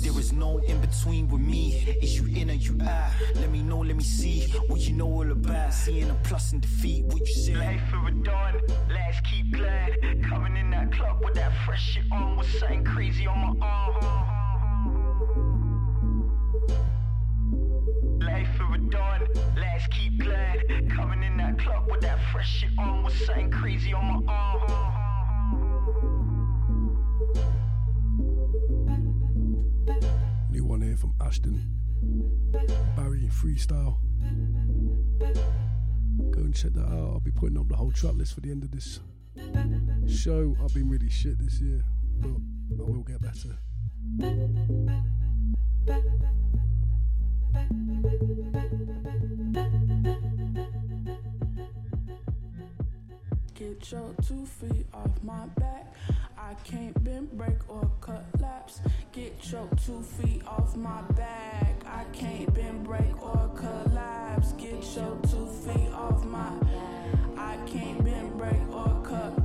There 0.02 0.20
is 0.20 0.32
no 0.32 0.60
in 0.60 0.80
between 0.80 1.28
with 1.28 1.42
me. 1.42 1.98
Is 2.02 2.16
you 2.20 2.28
in 2.40 2.52
or 2.52 2.54
you 2.54 2.78
out? 2.88 3.12
Let 3.36 3.50
me 3.50 3.64
know, 3.64 3.80
let 3.80 3.96
me 3.96 4.04
see 4.04 4.54
what 4.68 4.82
you 4.82 4.94
know 4.94 5.08
all 5.08 5.32
about. 5.32 5.74
Seeing 5.74 6.10
a 6.10 6.16
plus 6.24 6.52
and 6.52 6.62
defeat, 6.62 7.06
what 7.06 7.20
you 7.20 7.34
say? 7.34 7.56
Life 7.56 7.82
for 7.90 8.08
a 8.08 8.12
dawn, 8.12 8.62
let's 8.90 9.20
keep 9.22 9.52
glad. 9.52 9.92
Coming 10.30 10.56
in 10.56 10.70
that 10.72 10.92
club 10.92 11.20
with 11.24 11.34
that 11.34 11.52
fresh 11.66 11.94
shit 11.94 12.04
on, 12.12 12.38
with 12.38 12.48
something 12.60 12.84
crazy 12.84 13.26
on 13.26 13.58
my 13.60 13.68
arm. 13.68 13.96
Life 18.20 18.50
for 18.56 18.76
a 18.76 18.78
dawn, 18.78 19.28
let's 19.56 19.88
keep. 19.88 20.27
Coming 21.10 21.24
in 21.24 21.38
that 21.38 21.58
club 21.58 21.90
with 21.90 22.02
that 22.02 22.20
fresh 22.34 22.60
shit 22.60 22.70
on, 22.78 23.10
something 23.12 23.50
crazy 23.50 23.94
on 23.94 24.26
my 24.26 24.34
arm. 24.34 24.60
New 30.52 30.66
one 30.66 30.82
here 30.82 30.98
from 30.98 31.14
Ashton. 31.22 31.64
Barry 32.98 33.30
Freestyle. 33.30 34.00
Go 36.32 36.42
and 36.42 36.54
check 36.54 36.74
that 36.74 36.84
out. 36.84 37.12
I'll 37.14 37.22
be 37.22 37.32
putting 37.32 37.58
up 37.58 37.70
the 37.70 37.78
whole 37.78 37.94
track 37.94 38.16
list 38.16 38.34
for 38.34 38.42
the 38.42 38.52
end 38.52 38.64
of 38.64 38.72
this 38.72 39.00
show. 40.14 40.58
I've 40.62 40.74
been 40.74 40.90
really 40.90 41.10
shit 41.10 41.40
this 41.40 41.62
year, 41.62 41.86
but 42.20 42.32
I 42.86 42.90
will 42.90 43.04
get 43.04 43.22
better. 43.22 43.58
Get 53.80 53.92
your 53.92 54.16
two 54.28 54.44
feet 54.44 54.88
off 54.92 55.24
my 55.24 55.46
back. 55.60 55.94
I 56.36 56.56
can't 56.64 57.04
bend, 57.04 57.32
break, 57.38 57.58
or 57.70 57.88
collapse. 58.02 58.82
Get 59.12 59.52
your 59.52 59.70
two 59.86 60.02
feet 60.02 60.42
off 60.48 60.76
my 60.76 61.04
back. 61.14 61.84
I 61.86 62.04
can't 62.12 62.52
bend, 62.56 62.84
break, 62.84 63.22
or 63.22 63.52
collapse. 63.56 64.54
Get 64.54 64.84
your 64.96 65.16
two 65.30 65.46
feet 65.46 65.94
off 65.94 66.26
my 66.26 66.50
I 67.38 67.58
can't 67.68 68.04
bend, 68.04 68.36
break, 68.40 68.68
or 68.74 69.00
cut. 69.04 69.38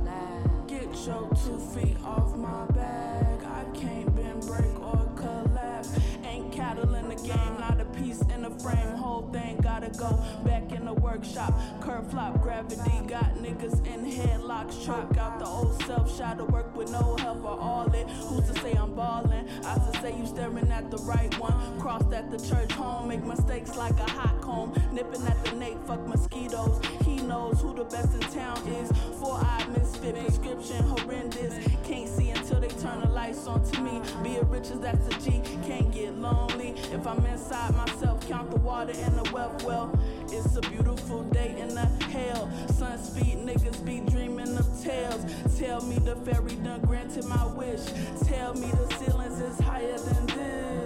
Get 0.67 1.05
your 1.05 1.29
two 1.45 1.59
feet 1.75 1.97
off 2.03 2.35
my 2.35 2.65
back. 2.71 3.43
I 3.45 3.65
can't 3.75 4.15
bend, 4.15 4.47
break, 4.47 4.79
or 4.81 5.11
collapse. 5.15 5.91
Ain't 6.33 6.51
cattle 6.51 6.95
in 6.95 7.09
the 7.09 7.15
game, 7.15 7.59
not 7.59 7.79
a 7.79 7.85
piece 7.85 8.21
in 8.21 8.41
the 8.41 8.49
frame. 8.49 8.95
Whole 8.95 9.29
thing 9.31 9.57
gotta 9.61 9.89
go 9.89 10.19
back 10.43 10.71
in 10.71 10.85
the 10.85 10.93
workshop. 10.93 11.53
Curve 11.79 12.09
flop, 12.09 12.41
gravity 12.41 13.01
got 13.07 13.35
niggas 13.35 13.85
in 13.85 14.03
headlocks. 14.03 14.83
Truck 14.83 15.15
out 15.17 15.37
the 15.37 15.45
old 15.45 15.79
self, 15.83 16.17
shot 16.17 16.39
to 16.39 16.45
work 16.45 16.75
with 16.75 16.89
no 16.89 17.15
help 17.17 17.43
or 17.43 17.59
all 17.59 17.93
it. 17.93 18.09
Who's 18.09 18.49
to 18.49 18.59
say 18.61 18.73
I'm 18.73 18.95
ballin'? 18.95 19.47
I 19.63 19.75
to 19.75 20.01
say 20.01 20.17
you 20.17 20.25
staring 20.25 20.71
at 20.71 20.89
the 20.89 20.97
right 20.99 21.37
one. 21.37 21.79
Crossed 21.79 22.11
at 22.11 22.31
the 22.31 22.39
church 22.39 22.71
home, 22.71 23.09
make 23.09 23.23
mistakes 23.23 23.75
like 23.75 23.99
a 23.99 24.09
hot 24.09 24.41
comb. 24.41 24.73
Nipping 24.91 25.27
at 25.27 25.45
the 25.45 25.51
nape, 25.51 25.77
fuck 25.85 26.03
mosquitoes. 26.07 26.81
He 27.05 27.17
knows 27.17 27.61
who 27.61 27.75
the 27.75 27.83
best 27.83 28.11
in 28.15 28.21
town 28.31 28.57
is. 28.67 28.91
Four 29.19 29.37
eyed 29.39 29.69
misfit, 29.69 30.15
prescription 30.15 30.83
horrendous. 30.83 31.53
Can't 31.83 32.09
see 32.09 32.31
until 32.31 32.59
they 32.59 32.69
turn 32.69 33.01
the 33.01 33.09
lights 33.09 33.45
on 33.45 33.63
to 33.71 33.81
me. 33.81 34.01
Be 34.23 34.37
a 34.37 34.43
riches, 34.43 34.79
that's 34.79 35.07
a 35.15 35.19
G. 35.19 35.41
Can't 35.67 35.91
get 35.91 36.15
lonely 36.23 36.69
if 36.91 37.05
I'm 37.05 37.23
inside 37.25 37.75
myself. 37.75 38.27
Count 38.27 38.49
the 38.49 38.57
water 38.57 38.93
in 38.93 39.15
the 39.21 39.29
wealth 39.33 39.63
well. 39.63 39.91
It's 40.31 40.55
a 40.55 40.61
beautiful 40.61 41.23
day 41.23 41.55
in 41.59 41.75
the 41.75 41.85
hell. 42.05 42.49
Sun 42.69 42.97
speed 42.97 43.37
niggas 43.39 43.83
be 43.85 43.99
dreaming 43.99 44.57
of 44.57 44.67
tales. 44.81 45.23
Tell 45.59 45.81
me 45.81 45.97
the 45.99 46.15
fairy 46.15 46.55
done 46.55 46.81
granted 46.81 47.25
my 47.25 47.45
wish. 47.47 47.85
Tell 48.25 48.53
me 48.53 48.67
the 48.71 48.87
ceilings 48.95 49.39
is 49.39 49.59
higher 49.59 49.97
than 49.97 50.25
this. 50.27 50.82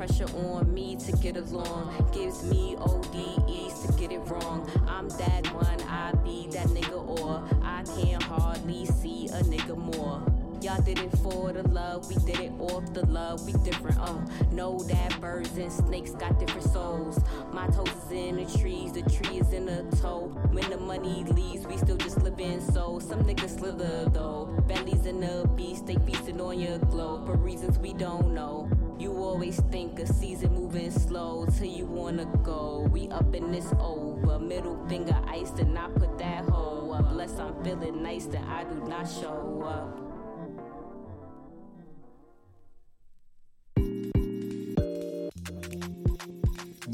Pressure 0.00 0.34
on 0.34 0.72
me 0.72 0.96
to 0.96 1.12
get 1.18 1.36
along? 1.36 1.94
Gives 2.10 2.42
me 2.44 2.74
ODEs 2.78 3.80
to 3.82 3.92
get 3.98 4.10
it 4.10 4.20
wrong. 4.20 4.66
I'm 4.88 5.10
that 5.10 5.46
one, 5.52 5.78
I 5.82 6.12
be 6.24 6.48
that 6.52 6.68
nigga, 6.68 7.20
or 7.20 7.44
I 7.62 7.82
can't 7.82 8.22
hardly 8.22 8.86
see 8.86 9.26
a 9.26 9.42
nigga 9.42 9.76
more. 9.76 10.29
Y'all 10.62 10.82
did 10.82 10.98
it 10.98 11.10
for 11.18 11.52
the 11.52 11.66
love, 11.68 12.06
we 12.06 12.14
did 12.16 12.38
it 12.38 12.52
off 12.58 12.92
the 12.92 13.06
love, 13.06 13.42
we 13.46 13.52
different. 13.64 13.96
Oh, 13.98 14.22
know 14.52 14.78
that 14.80 15.18
birds 15.18 15.56
and 15.56 15.72
snakes 15.72 16.10
got 16.10 16.38
different 16.38 16.70
souls. 16.70 17.18
My 17.50 17.66
toes 17.68 17.88
is 17.88 18.12
in 18.12 18.36
the 18.36 18.58
trees, 18.58 18.92
the 18.92 19.00
tree 19.02 19.38
is 19.38 19.54
in 19.54 19.64
the 19.64 19.84
toe. 20.02 20.28
When 20.50 20.68
the 20.68 20.76
money 20.76 21.24
leaves, 21.24 21.66
we 21.66 21.78
still 21.78 21.96
just 21.96 22.20
living. 22.22 22.60
So 22.60 22.98
some 22.98 23.24
niggas 23.24 23.58
slither 23.58 24.10
though. 24.10 24.54
Bellies 24.68 25.06
in 25.06 25.20
the 25.20 25.48
beast, 25.56 25.86
they 25.86 25.96
feasting 26.04 26.42
on 26.42 26.60
your 26.60 26.78
glow 26.78 27.24
for 27.24 27.36
reasons 27.36 27.78
we 27.78 27.94
don't 27.94 28.34
know. 28.34 28.68
You 28.98 29.16
always 29.16 29.60
think 29.70 29.98
a 29.98 30.06
season 30.06 30.52
moving 30.52 30.90
slow 30.90 31.46
till 31.56 31.68
you 31.68 31.86
wanna 31.86 32.26
go. 32.42 32.86
We 32.92 33.08
up 33.08 33.34
in 33.34 33.50
this 33.50 33.72
over, 33.78 34.38
middle 34.38 34.86
finger 34.88 35.16
iced, 35.26 35.58
and 35.58 35.78
I 35.78 35.88
put 35.88 36.18
that 36.18 36.44
hoe 36.44 36.92
up. 36.92 37.06
Unless 37.08 37.38
I'm 37.38 37.64
feeling 37.64 38.02
nice, 38.02 38.26
then 38.26 38.44
I 38.44 38.64
do 38.64 38.74
not 38.86 39.08
show 39.08 39.62
up. 39.66 40.09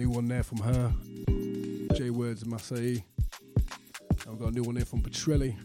One 0.05 0.29
there 0.29 0.43
from 0.43 0.59
her, 0.59 0.93
J 1.95 2.11
Words 2.11 2.43
and 2.43 2.51
Masai. 2.51 3.03
And 4.21 4.27
we've 4.27 4.39
got 4.39 4.49
a 4.49 4.51
new 4.51 4.63
one 4.63 4.77
here 4.77 4.85
from 4.85 5.01
Petrelli, 5.01 5.57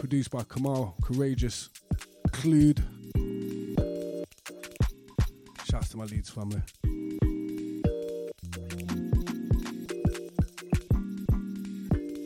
produced 0.00 0.32
by 0.32 0.42
Kamal 0.42 0.96
Courageous, 1.02 1.68
Clued. 2.28 2.82
Shouts 5.70 5.90
to 5.90 5.98
my 5.98 6.04
Leeds 6.04 6.30
family. 6.30 6.62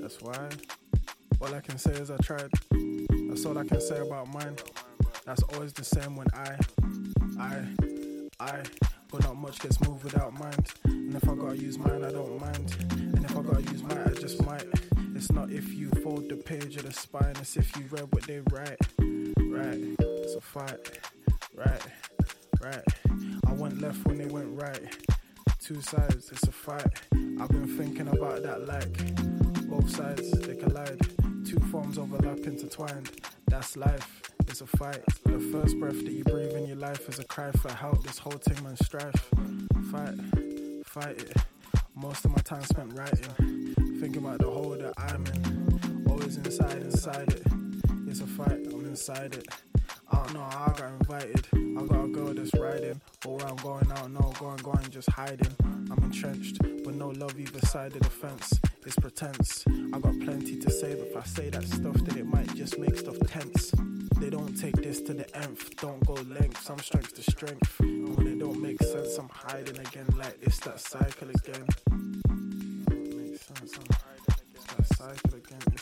That's 0.01 0.23
why. 0.23 0.49
All 1.43 1.55
I 1.55 1.61
can 1.61 1.77
say 1.77 1.93
is 1.93 2.11
I 2.11 2.17
tried. 2.19 2.49
That's 3.29 3.45
all 3.45 3.59
I 3.59 3.65
can 3.65 3.81
say 3.83 3.99
about 3.99 4.33
mine. 4.33 4.57
That's 5.27 5.43
always 5.43 5.75
the 5.75 5.85
same 5.85 6.17
when 6.17 6.29
I, 6.33 6.57
I, 7.39 7.65
I. 8.41 8.63
But 9.15 9.23
not 9.23 9.37
much 9.37 9.61
gets 9.61 9.81
moved 9.87 10.03
without 10.03 10.37
mind. 10.37 10.73
And 10.87 11.15
if 11.15 11.29
I 11.29 11.37
gotta 11.37 11.57
use 11.57 11.79
mine, 11.79 12.05
I 12.05 12.11
don't 12.11 12.41
mind. 12.41 12.75
And 12.91 13.25
if 13.25 13.37
I 13.37 13.43
gotta 13.43 13.63
use 13.63 13.81
mine, 13.81 14.03
I 14.05 14.11
just 14.11 14.45
might. 14.45 14.67
It's 15.15 15.31
not 15.31 15.53
if 15.53 15.73
you 15.73 15.89
fold 16.03 16.29
the 16.29 16.35
page 16.35 16.75
of 16.79 16.83
the 16.83 16.93
spine, 16.93 17.37
it's 17.39 17.57
if 17.57 17.77
you 17.77 17.85
read 17.93 18.09
what 18.11 18.25
they 18.25 18.41
write. 18.51 18.77
Right, 18.99 19.79
it's 20.01 20.35
a 20.35 20.41
fight. 20.41 20.99
Right, 21.55 21.87
right. 22.61 22.83
I 23.47 23.53
went 23.53 23.81
left 23.81 24.05
when 24.05 24.19
they 24.19 24.27
went 24.27 24.61
right. 24.61 24.83
Two 25.61 25.81
sides, 25.81 26.33
it's 26.33 26.43
a 26.43 26.51
fight. 26.51 27.01
I've 27.13 27.51
been 27.51 27.69
thinking 27.79 28.09
about 28.09 28.43
that 28.43 28.67
like 28.67 29.15
both 29.69 29.91
sides 29.91 30.29
they 30.41 30.57
collide. 30.57 30.99
Two 31.47 31.61
forms 31.71 31.99
overlap 31.99 32.39
intertwined. 32.39 33.13
That's 33.47 33.77
life. 33.77 34.24
It's 34.49 34.61
a 34.61 34.67
fight. 34.67 35.03
The 35.25 35.41
first 35.53 35.79
breath 35.81 36.05
that 36.05 36.13
you 36.13 36.25
breathe 36.25 36.53
in 36.53 36.67
your 36.67 36.77
life 36.77 37.09
is 37.09 37.19
a 37.19 37.25
cry 37.25 37.51
for 37.53 37.73
help. 37.73 38.05
This 38.05 38.19
whole 38.19 38.33
thing 38.33 38.63
man 38.63 38.77
strife. 38.77 39.31
Fight, 39.91 40.15
fight 40.85 41.19
it. 41.19 41.37
Most 41.95 42.25
of 42.25 42.31
my 42.31 42.39
time 42.39 42.63
spent 42.63 42.97
writing, 42.99 43.75
thinking 44.01 44.19
about 44.25 44.39
the 44.39 44.51
hole 44.51 44.71
that 44.71 44.93
I'm 44.97 45.25
in. 45.27 46.07
Always 46.09 46.37
inside, 46.37 46.83
inside 46.83 47.33
it. 47.33 47.43
It's 48.07 48.21
a 48.21 48.27
fight. 48.27 48.67
I'm 48.73 48.85
inside 48.87 49.35
it. 49.35 49.49
I 50.11 50.17
don't 50.17 50.35
know 50.35 50.43
how 50.43 50.73
I 50.75 50.79
got 50.79 50.93
invited. 51.01 51.47
I 51.55 51.87
got 51.87 52.05
a 52.05 52.09
girl 52.09 52.35
that's 52.35 52.55
riding, 52.55 53.01
but 53.23 53.31
where 53.31 53.47
I'm 53.47 53.57
going, 53.57 53.91
I 53.91 53.97
don't 53.97 54.15
know. 54.15 54.33
Going, 54.39 54.57
going, 54.59 54.91
just 54.91 55.11
hiding. 55.11 55.55
I'm 55.65 55.99
entrenched, 56.03 56.59
but 56.85 56.95
no 56.95 57.09
love 57.09 57.39
either 57.39 57.61
side 57.67 57.97
of 57.97 58.03
the 58.03 58.11
fence. 58.11 58.61
It's 58.87 58.97
pretense. 58.97 59.65
I 59.93 59.99
got 59.99 60.19
plenty 60.21 60.59
to 60.59 60.71
say, 60.71 60.95
but 60.95 61.09
if 61.09 61.17
I 61.17 61.23
say 61.23 61.49
that 61.51 61.65
stuff, 61.65 61.97
then 61.97 62.19
it 62.19 62.27
might 62.27 62.55
just 62.55 62.79
make 62.79 62.97
stuff 62.97 63.17
tense. 63.27 63.73
They 64.21 64.31
don't 64.31 64.55
take 64.59 64.77
this 64.77 65.01
to 65.03 65.15
the 65.15 65.37
nth, 65.37 65.77
don't 65.77 66.05
go 66.07 66.15
length, 66.15 66.71
I'm 66.71 66.79
strength 66.79 67.15
to 67.17 67.23
strength. 67.23 67.81
And 67.81 68.17
when 68.17 68.27
it 68.27 68.39
don't 68.39 68.61
make 68.61 68.83
sense, 68.83 69.19
I'm 69.19 69.29
hiding 69.29 69.79
again, 69.79 70.07
like 70.17 70.39
it's 70.41 70.59
that 70.61 70.81
cycle 70.81 71.29
again. 71.29 71.67
Makes 72.89 73.47
sense, 73.47 73.73
I'm 73.77 73.87
hiding. 73.91 74.45
It's 74.55 74.65
that 74.65 74.97
cycle 74.97 75.39
again. 75.39 75.74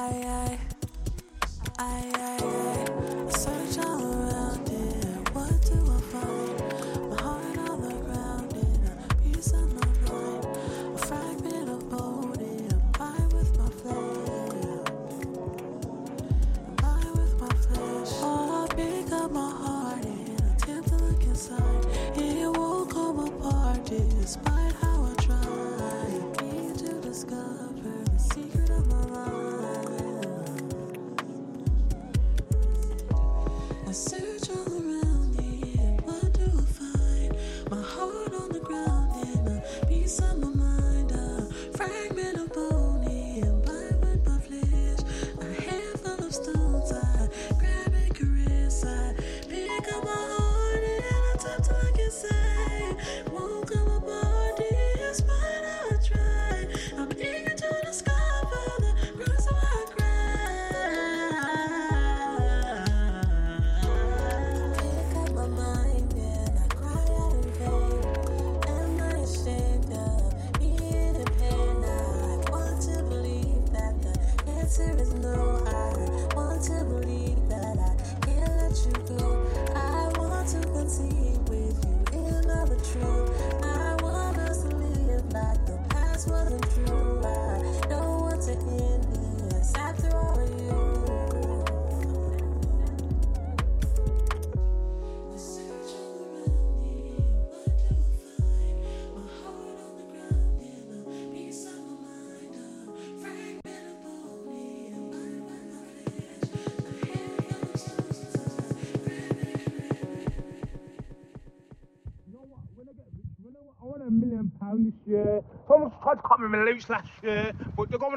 I, 0.00 0.04
I, 0.04 0.67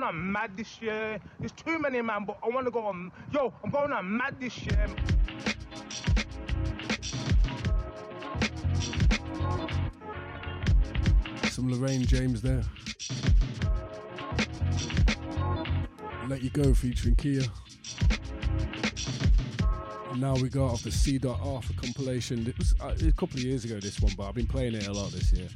going 0.01 0.15
on 0.15 0.31
mad 0.31 0.57
this 0.57 0.81
year. 0.81 1.19
There's 1.39 1.51
too 1.51 1.79
many, 1.79 2.01
man, 2.01 2.25
but 2.25 2.37
I 2.43 2.49
want 2.49 2.65
to 2.65 2.71
go 2.71 2.85
on. 2.85 3.11
Yo, 3.31 3.53
I'm 3.63 3.69
going 3.69 3.91
on 3.91 4.17
mad 4.17 4.35
this 4.39 4.57
year. 4.65 4.87
Some 11.49 11.71
Lorraine 11.71 12.05
James 12.05 12.41
there. 12.41 12.63
Let 16.27 16.41
You 16.41 16.49
Go 16.49 16.73
featuring 16.73 17.15
Kia. 17.15 17.43
And 20.11 20.21
now 20.21 20.33
we 20.35 20.49
got 20.49 20.71
off 20.71 20.83
the 20.83 20.91
C.R 20.91 21.61
for 21.61 21.73
compilation. 21.73 22.47
It 22.47 22.57
was 22.57 22.73
uh, 22.81 22.95
a 23.07 23.11
couple 23.11 23.37
of 23.37 23.43
years 23.43 23.65
ago, 23.65 23.79
this 23.79 23.99
one, 23.99 24.13
but 24.17 24.29
I've 24.29 24.35
been 24.35 24.47
playing 24.47 24.75
it 24.75 24.87
a 24.87 24.93
lot 24.93 25.11
this 25.11 25.31
year. 25.31 25.49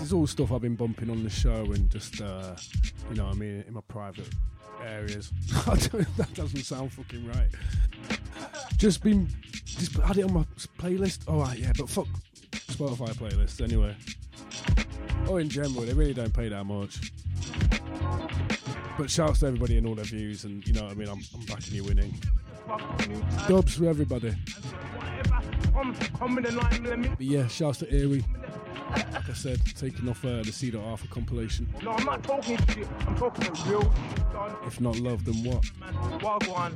Is 0.00 0.12
all 0.12 0.26
stuff 0.26 0.52
I've 0.52 0.62
been 0.62 0.76
bumping 0.76 1.10
on 1.10 1.22
the 1.22 1.30
show 1.30 1.64
and 1.72 1.90
just, 1.90 2.20
uh, 2.20 2.56
you 3.10 3.16
know 3.16 3.26
I 3.26 3.34
mean, 3.34 3.64
in 3.66 3.74
my 3.74 3.82
private 3.88 4.28
areas. 4.84 5.32
That 5.66 6.28
doesn't 6.34 6.62
sound 6.64 6.92
fucking 6.92 7.26
right. 7.26 7.48
Just 8.76 9.02
been, 9.02 9.28
just 9.64 9.96
had 9.98 10.16
it 10.18 10.24
on 10.24 10.32
my 10.32 10.44
playlist. 10.78 11.28
All 11.28 11.40
right, 11.40 11.58
yeah, 11.58 11.72
but 11.76 11.88
fuck 11.88 12.06
Spotify 12.52 13.10
playlists 13.14 13.60
anyway. 13.62 13.94
Or 15.28 15.40
in 15.40 15.48
general, 15.48 15.82
they 15.82 15.92
really 15.92 16.14
don't 16.14 16.32
pay 16.32 16.48
that 16.48 16.64
much. 16.64 17.12
But 18.98 19.10
shouts 19.10 19.40
to 19.40 19.46
everybody 19.46 19.76
and 19.76 19.86
all 19.86 19.94
their 19.94 20.04
views, 20.04 20.44
and 20.44 20.66
you 20.66 20.72
know 20.72 20.84
what 20.84 20.92
I 20.92 20.94
mean. 20.94 21.08
I'm, 21.08 21.20
I'm 21.34 21.44
backing 21.46 21.74
you 21.74 21.84
winning. 21.84 22.18
Dubs 23.48 23.76
for 23.76 23.86
everybody. 23.86 24.34
But 27.10 27.20
yeah, 27.20 27.46
shouts 27.48 27.78
to 27.78 27.94
Erie. 27.94 28.24
Like 28.90 29.28
I 29.28 29.32
said, 29.32 29.60
taking 29.76 30.08
off 30.08 30.24
uh, 30.24 30.42
the 30.42 30.52
Cedar 30.52 30.80
Arthur 30.80 31.08
compilation. 31.08 31.68
No, 31.82 31.92
I'm 31.92 32.04
not 32.04 32.22
talking 32.24 32.58
shit. 32.68 32.88
I'm 33.06 33.16
talking 33.16 33.52
real 33.70 33.82
son. 34.32 34.56
If 34.66 34.80
not 34.80 34.98
love, 34.98 35.24
then 35.24 35.44
what? 35.44 35.64
Man, 35.78 35.94
Wagwan. 36.20 36.74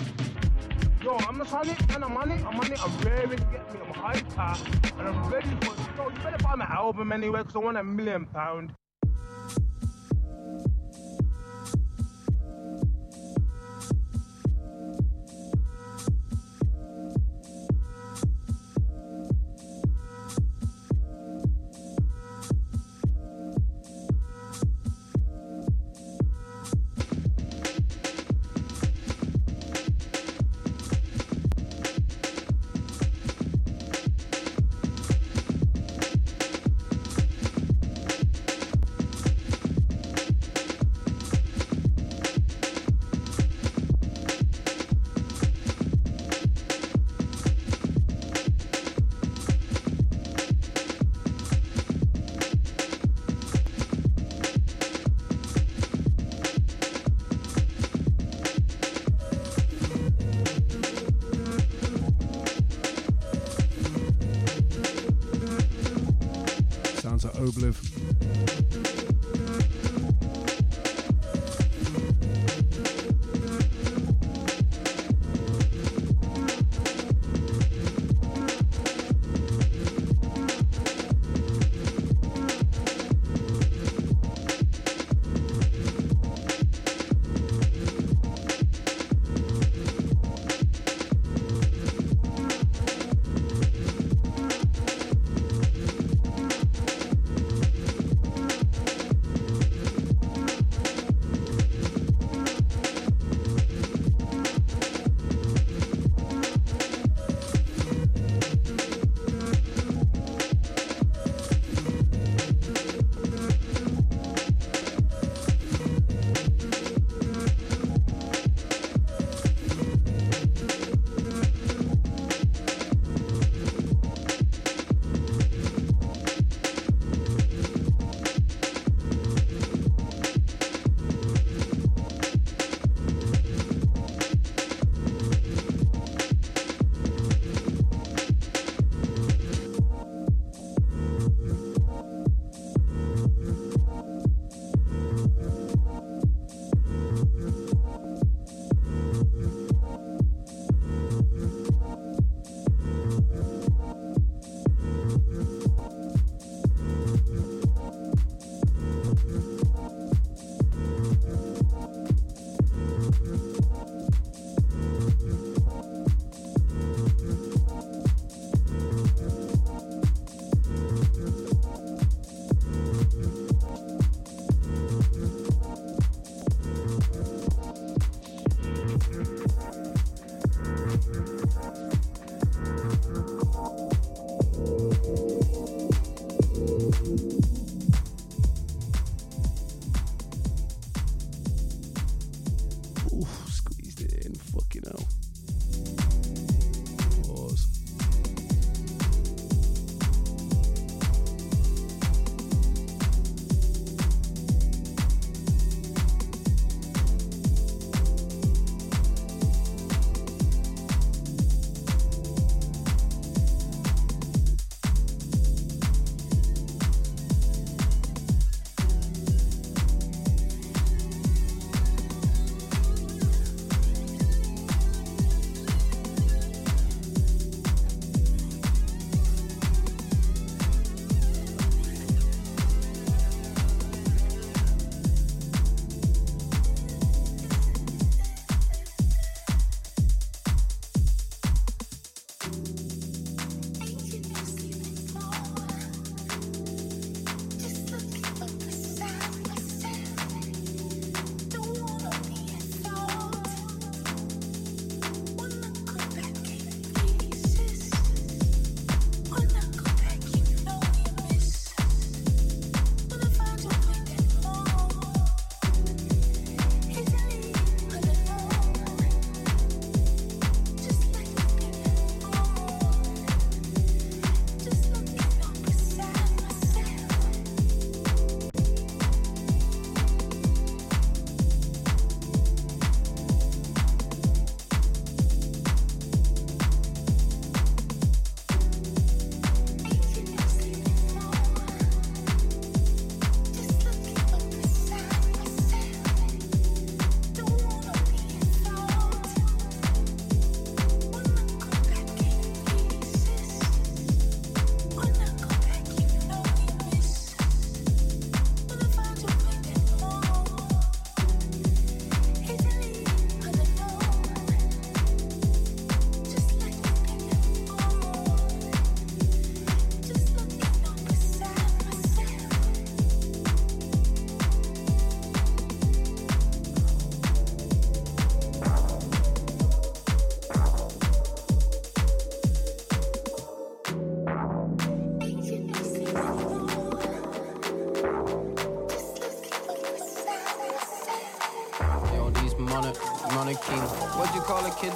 Yo, 1.02 1.16
I'm 1.16 1.36
not 1.38 1.52
on 1.52 1.68
it, 1.68 1.88
man. 1.88 2.04
I'm 2.04 2.16
on 2.16 2.30
it. 2.30 2.44
I'm 2.46 2.58
on 2.58 2.72
it. 2.72 2.82
I'm 2.82 2.98
ready 3.00 3.36
to 3.36 3.42
get 3.44 3.74
me. 3.74 3.80
I'm 3.86 3.94
hyper. 3.94 4.56
And 4.98 5.08
I'm 5.08 5.30
ready 5.30 5.48
for 5.60 5.74
it. 5.74 5.96
Yo, 5.96 6.08
you 6.08 6.16
better 6.22 6.42
buy 6.42 6.54
my 6.54 6.66
album 6.66 7.12
anyway, 7.12 7.40
because 7.40 7.56
I 7.56 7.58
want 7.58 7.76
a 7.76 7.84
million 7.84 8.26
pound. 8.26 8.72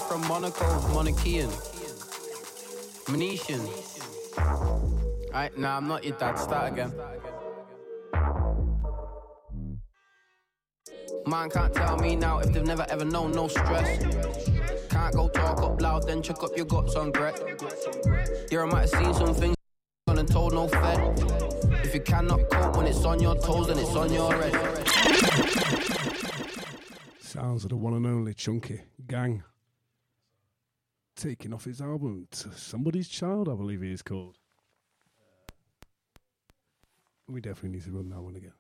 From 0.09 0.26
Monaco? 0.26 0.64
Monarchian. 0.94 1.50
Venetian. 3.06 3.61
Right, 5.32 5.56
nah, 5.59 5.76
I'm 5.76 5.86
not 5.86 6.02
your 6.02 6.16
dad. 6.16 6.36
Start 6.36 6.72
again. 6.72 6.92
Man 11.26 11.50
can't 11.50 11.74
tell 11.74 11.98
me 11.98 12.16
now 12.16 12.38
if 12.38 12.50
they've 12.54 12.66
never 12.66 12.86
ever 12.88 13.04
known 13.04 13.32
no 13.32 13.48
stress. 13.48 14.02
Can't 14.88 15.14
go 15.14 15.28
talk 15.28 15.61
up 15.62 15.80
loud, 15.80 16.06
then 16.06 16.22
check 16.22 16.42
up 16.42 16.56
your 16.56 16.64
guts 16.64 16.96
on 16.96 17.12
Gret. 17.12 17.38
Yeah, 18.50 18.62
I 18.62 18.64
might 18.64 18.80
have 18.80 18.90
seen 18.90 19.12
some 19.12 19.34
things 19.34 19.54
and 20.06 20.26
told 20.26 20.54
no 20.54 20.68
fed. 20.68 21.18
If 21.84 21.94
you 21.94 22.00
cannot 22.00 22.48
cope 22.50 22.76
when 22.78 22.86
it's 22.86 23.04
on 23.04 23.20
your 23.20 23.34
toes, 23.36 23.66
then 23.66 23.78
it's 23.78 23.94
on 23.94 24.11
your 24.11 24.32
head. 24.32 24.54
Sounds 27.20 27.64
of 27.64 27.70
the 27.70 27.76
one 27.76 27.92
and 27.92 28.06
only 28.06 28.32
Chunky 28.32 28.80
Gang. 29.06 29.42
Taking 31.19 31.53
off 31.53 31.64
his 31.64 31.81
album 31.81 32.29
Somebody's 32.31 33.09
Child, 33.09 33.49
I 33.49 33.57
believe 33.57 33.81
he 33.83 33.91
is 33.91 34.03
called. 34.03 34.37
Uh, 35.51 37.33
we 37.33 37.41
definitely 37.41 37.71
need 37.71 37.85
to 37.87 37.91
run 37.91 38.09
that 38.11 38.21
one 38.21 38.37
again. 38.37 38.53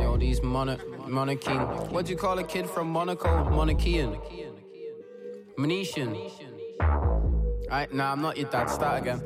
Yo, 0.00 0.16
these 0.16 0.42
mono- 0.42 0.78
monarchy. 1.06 1.52
What 1.92 2.06
do 2.06 2.12
you 2.12 2.16
call 2.16 2.38
a 2.38 2.44
kid 2.44 2.68
from 2.68 2.88
Monaco? 2.88 3.44
Monarchian. 3.50 4.16
Venetian. 5.56 6.16
Right, 7.70 7.92
nah, 7.92 8.12
I'm 8.12 8.20
not 8.20 8.36
your 8.36 8.50
dad. 8.50 8.66
Start 8.66 9.02
again. 9.02 9.22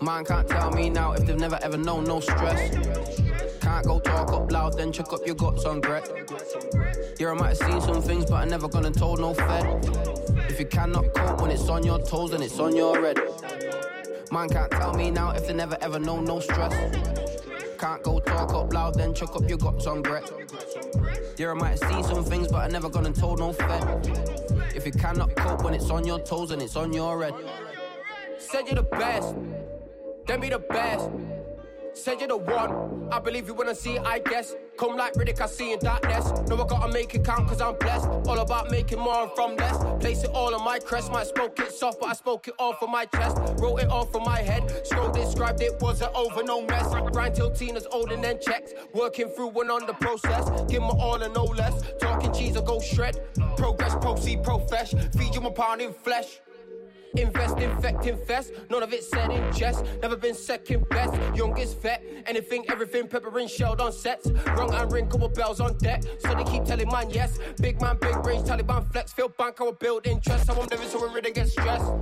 Man 0.00 0.24
can't 0.24 0.48
tell 0.48 0.70
me 0.70 0.90
now 0.90 1.12
if 1.12 1.26
they've 1.26 1.38
never 1.38 1.58
ever 1.62 1.76
known 1.76 2.04
no 2.04 2.20
stress. 2.20 2.70
Can't 3.60 3.86
go 3.86 3.98
talk 3.98 4.32
up 4.32 4.50
loud, 4.52 4.76
then 4.76 4.92
chuck 4.92 5.12
up 5.12 5.26
your 5.26 5.34
guts 5.34 5.64
on 5.64 5.80
Gret. 5.80 6.08
Yeah, 7.18 7.30
I 7.30 7.34
might 7.34 7.48
have 7.48 7.56
seen 7.58 7.80
some 7.80 8.02
things, 8.02 8.26
but 8.26 8.34
I 8.34 8.44
never 8.44 8.68
gone 8.68 8.86
and 8.86 8.96
told 8.96 9.20
no 9.20 9.34
fed. 9.34 9.84
If 10.48 10.60
you 10.60 10.66
cannot 10.66 11.12
cope 11.14 11.40
when 11.40 11.50
it's 11.50 11.68
on 11.68 11.84
your 11.84 11.98
toes, 11.98 12.30
then 12.30 12.42
it's 12.42 12.58
on 12.60 12.76
your 12.76 13.00
head. 13.00 13.18
Man 14.30 14.48
can't 14.48 14.70
tell 14.70 14.94
me 14.94 15.10
now 15.10 15.30
if 15.30 15.46
they 15.46 15.54
never 15.54 15.76
ever 15.80 15.98
known 15.98 16.24
no 16.24 16.38
stress. 16.40 17.23
Can't 17.84 18.02
go 18.02 18.18
talk 18.18 18.54
up 18.54 18.72
loud, 18.72 18.94
then 18.94 19.12
chuck 19.12 19.36
up 19.36 19.46
your 19.46 19.58
guts 19.58 19.86
on 19.86 20.00
Gret. 20.00 20.32
Yeah, 21.36 21.50
I 21.50 21.52
might 21.52 21.78
seen 21.78 22.02
some 22.02 22.24
things, 22.24 22.48
but 22.48 22.64
I 22.64 22.68
never 22.68 22.88
gone 22.88 23.04
and 23.04 23.14
told 23.14 23.40
no 23.40 23.52
fed. 23.52 24.08
If 24.74 24.86
you 24.86 24.92
cannot 24.92 25.36
cope 25.36 25.62
when 25.64 25.74
it's 25.74 25.90
on 25.90 26.06
your 26.06 26.18
toes, 26.18 26.50
and 26.50 26.62
it's 26.62 26.76
on 26.76 26.94
your 26.94 27.22
head. 27.22 27.34
Said 28.38 28.68
you're 28.68 28.76
the 28.76 28.84
best, 28.84 29.34
then 30.26 30.40
be 30.40 30.48
the 30.48 30.60
best. 30.60 31.10
Said 31.94 32.18
you're 32.18 32.28
the 32.28 32.36
one. 32.36 33.08
I 33.12 33.20
believe 33.20 33.46
you 33.46 33.56
I 33.62 33.72
see 33.72 33.98
I 33.98 34.18
guess. 34.18 34.54
Come 34.76 34.96
like 34.96 35.14
Riddick, 35.14 35.40
I 35.40 35.46
see 35.46 35.72
in 35.72 35.78
darkness. 35.78 36.32
No, 36.48 36.60
I 36.60 36.66
gotta 36.66 36.92
make 36.92 37.14
it 37.14 37.24
count 37.24 37.48
cause 37.48 37.60
I'm 37.60 37.78
blessed. 37.78 38.08
All 38.26 38.38
about 38.40 38.70
making 38.70 38.98
more 38.98 39.28
from 39.36 39.54
less. 39.56 39.76
Place 40.00 40.24
it 40.24 40.30
all 40.30 40.52
on 40.54 40.64
my 40.64 40.80
crest. 40.80 41.12
Might 41.12 41.28
spoke 41.28 41.58
it 41.60 41.70
soft, 41.70 42.00
but 42.00 42.08
I 42.10 42.12
spoke 42.14 42.48
it 42.48 42.54
all 42.58 42.74
from 42.74 42.90
my 42.90 43.04
chest. 43.06 43.36
Wrote 43.58 43.76
it 43.76 43.88
all 43.88 44.06
from 44.06 44.24
my 44.24 44.40
head. 44.40 44.84
Scroll 44.84 45.12
described 45.12 45.62
it, 45.62 45.80
wasn't 45.80 46.12
over, 46.14 46.42
no 46.42 46.62
mess. 46.62 46.92
Grind 47.12 47.36
till 47.36 47.50
Tina's 47.52 47.86
old 47.92 48.10
and 48.10 48.24
then 48.24 48.40
checks. 48.40 48.72
Working 48.92 49.28
through 49.28 49.50
one 49.50 49.70
on 49.70 49.86
the 49.86 49.94
process. 49.94 50.50
Give 50.68 50.82
my 50.82 50.88
all 50.88 51.22
and 51.22 51.32
no 51.32 51.44
less. 51.44 51.80
Talking 52.00 52.32
cheese 52.32 52.56
I 52.56 52.64
go 52.64 52.80
shred. 52.80 53.20
Progress, 53.56 53.94
proceed, 53.94 54.42
profesh. 54.42 54.90
Feed 55.14 55.34
you 55.34 55.40
my 55.40 55.50
pound 55.50 55.80
in 55.80 55.92
flesh. 55.92 56.40
Invest, 57.16 57.58
infect, 57.58 58.06
infest. 58.06 58.52
None 58.70 58.82
of 58.82 58.92
it 58.92 59.04
said 59.04 59.30
in 59.30 59.52
jest. 59.52 59.84
Never 60.02 60.16
been 60.16 60.34
second 60.34 60.88
best. 60.88 61.14
Youngest 61.36 61.80
vet. 61.80 62.02
Anything, 62.26 62.64
everything, 62.68 63.06
peppering 63.06 63.48
shelled 63.48 63.80
on 63.80 63.92
sets. 63.92 64.30
Wrong 64.56 64.72
and 64.74 64.92
ring, 64.92 65.08
couple 65.08 65.28
bells 65.28 65.60
on 65.60 65.76
deck. 65.78 66.02
So 66.18 66.34
they 66.34 66.44
keep 66.44 66.64
telling 66.64 66.88
man 66.88 67.10
yes. 67.10 67.38
Big 67.60 67.80
man, 67.80 67.98
big 68.00 68.16
range, 68.26 68.48
Taliban 68.48 68.90
flex. 68.92 69.12
Feel 69.12 69.28
bank, 69.28 69.60
I 69.60 69.64
will 69.64 69.72
build 69.72 70.06
interest. 70.06 70.50
I'm 70.50 70.58
living 70.58 70.88
so 70.88 71.06
we 71.06 71.14
really 71.14 71.32
get 71.32 71.48
stressed. 71.48 71.92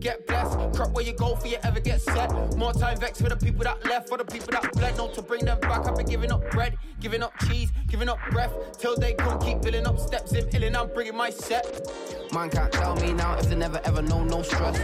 Get 0.00 0.26
blessed, 0.28 0.76
crop 0.76 0.92
where 0.92 1.04
you 1.04 1.12
go 1.12 1.34
for 1.34 1.48
you 1.48 1.56
ever 1.64 1.80
get 1.80 2.00
set. 2.00 2.30
More 2.56 2.72
time 2.72 2.98
vex 2.98 3.20
for 3.20 3.28
the 3.28 3.36
people 3.36 3.64
that 3.64 3.84
left, 3.84 4.08
for 4.08 4.16
the 4.16 4.24
people 4.24 4.48
that 4.52 4.72
bled. 4.72 4.96
No, 4.96 5.08
to 5.08 5.22
bring 5.22 5.44
them 5.44 5.58
back, 5.60 5.86
I've 5.86 5.96
been 5.96 6.06
giving 6.06 6.30
up 6.30 6.48
bread, 6.50 6.76
giving 7.00 7.22
up 7.22 7.32
cheese, 7.46 7.72
giving 7.88 8.08
up 8.08 8.18
breath. 8.30 8.52
Till 8.78 8.96
they 8.96 9.14
come, 9.14 9.40
keep 9.40 9.60
building 9.60 9.86
up 9.86 9.98
steps 9.98 10.32
in 10.32 10.44
illing, 10.50 10.76
I'm 10.76 10.92
bringing 10.94 11.16
my 11.16 11.30
set. 11.30 11.90
Man 12.32 12.48
can't 12.48 12.72
tell 12.72 12.94
me 12.96 13.12
now 13.12 13.38
if 13.38 13.48
they 13.48 13.56
never 13.56 13.80
ever 13.84 14.02
know 14.02 14.22
no 14.22 14.42
stress. 14.42 14.78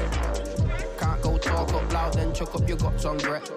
Can't 0.98 1.22
go 1.22 1.38
talk 1.38 1.72
up 1.72 1.92
loud, 1.92 2.14
then 2.14 2.34
chuck 2.34 2.54
up 2.54 2.68
your 2.68 2.78
guts 2.78 3.04
on 3.04 3.18
Gret. 3.18 3.50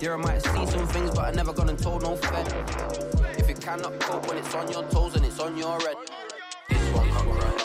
Yeah, 0.00 0.14
I 0.14 0.16
might 0.16 0.42
see 0.42 0.66
some 0.66 0.86
things, 0.88 1.10
but 1.10 1.24
I 1.24 1.30
never 1.30 1.52
gone 1.52 1.68
and 1.68 1.78
told 1.78 2.02
no 2.02 2.16
fed. 2.16 2.52
If 3.38 3.48
you 3.48 3.54
cannot 3.54 4.00
cope 4.00 4.26
when 4.28 4.38
it's 4.38 4.54
on 4.54 4.70
your 4.72 4.82
toes 4.84 5.14
and 5.14 5.24
it's 5.24 5.38
on 5.38 5.56
your 5.56 5.78
head. 5.80 5.96
This 6.68 6.92
one 6.92 7.10
conqueror, 7.10 7.34
not 7.36 7.57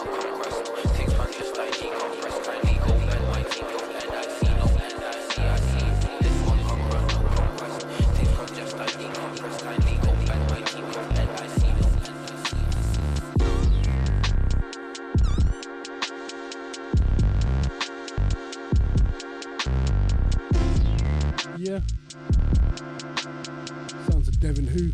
Devin 24.44 24.68
Who. 24.68 24.91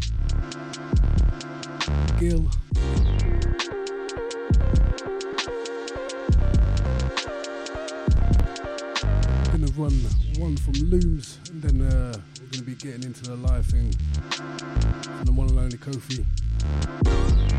Gil. 2.20 2.48
Gonna 9.46 9.72
run 9.76 10.00
one 10.38 10.56
from 10.56 10.74
Looms 10.74 11.40
and 11.50 11.64
then 11.64 11.82
uh, 11.82 12.14
we're 12.40 12.48
gonna 12.52 12.64
be 12.64 12.76
getting 12.76 13.02
into 13.02 13.24
the 13.24 13.38
live 13.38 13.66
thing 13.66 13.92
from 14.30 15.26
the 15.26 15.32
one 15.32 15.50
and 15.50 15.58
only 15.58 15.78
Kofi. 15.80 17.59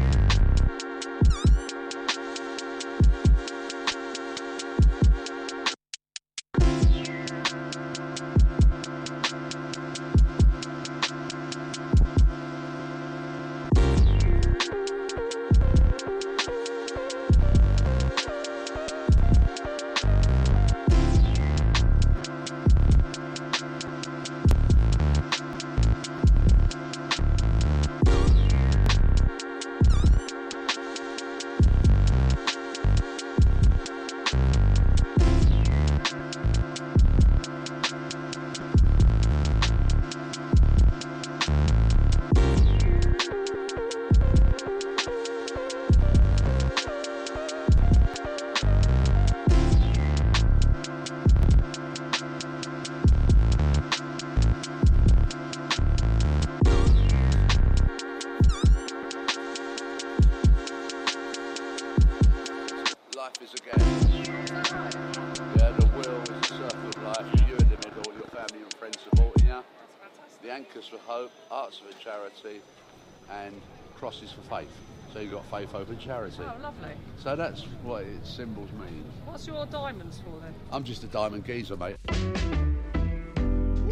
Crosses 74.00 74.32
for 74.32 74.40
faith. 74.56 74.72
So 75.12 75.20
you've 75.20 75.32
got 75.32 75.44
faith, 75.50 75.70
hope, 75.70 75.90
and 75.90 76.00
charity. 76.00 76.38
Oh, 76.40 76.54
lovely. 76.62 76.88
So 77.22 77.36
that's 77.36 77.64
what 77.82 78.04
its 78.04 78.30
symbols 78.30 78.70
mean. 78.72 79.04
What's 79.26 79.46
your 79.46 79.66
diamonds 79.66 80.22
for 80.24 80.40
then? 80.40 80.54
I'm 80.72 80.84
just 80.84 81.04
a 81.04 81.06
diamond 81.06 81.44
geezer, 81.44 81.76
mate. 81.76 81.96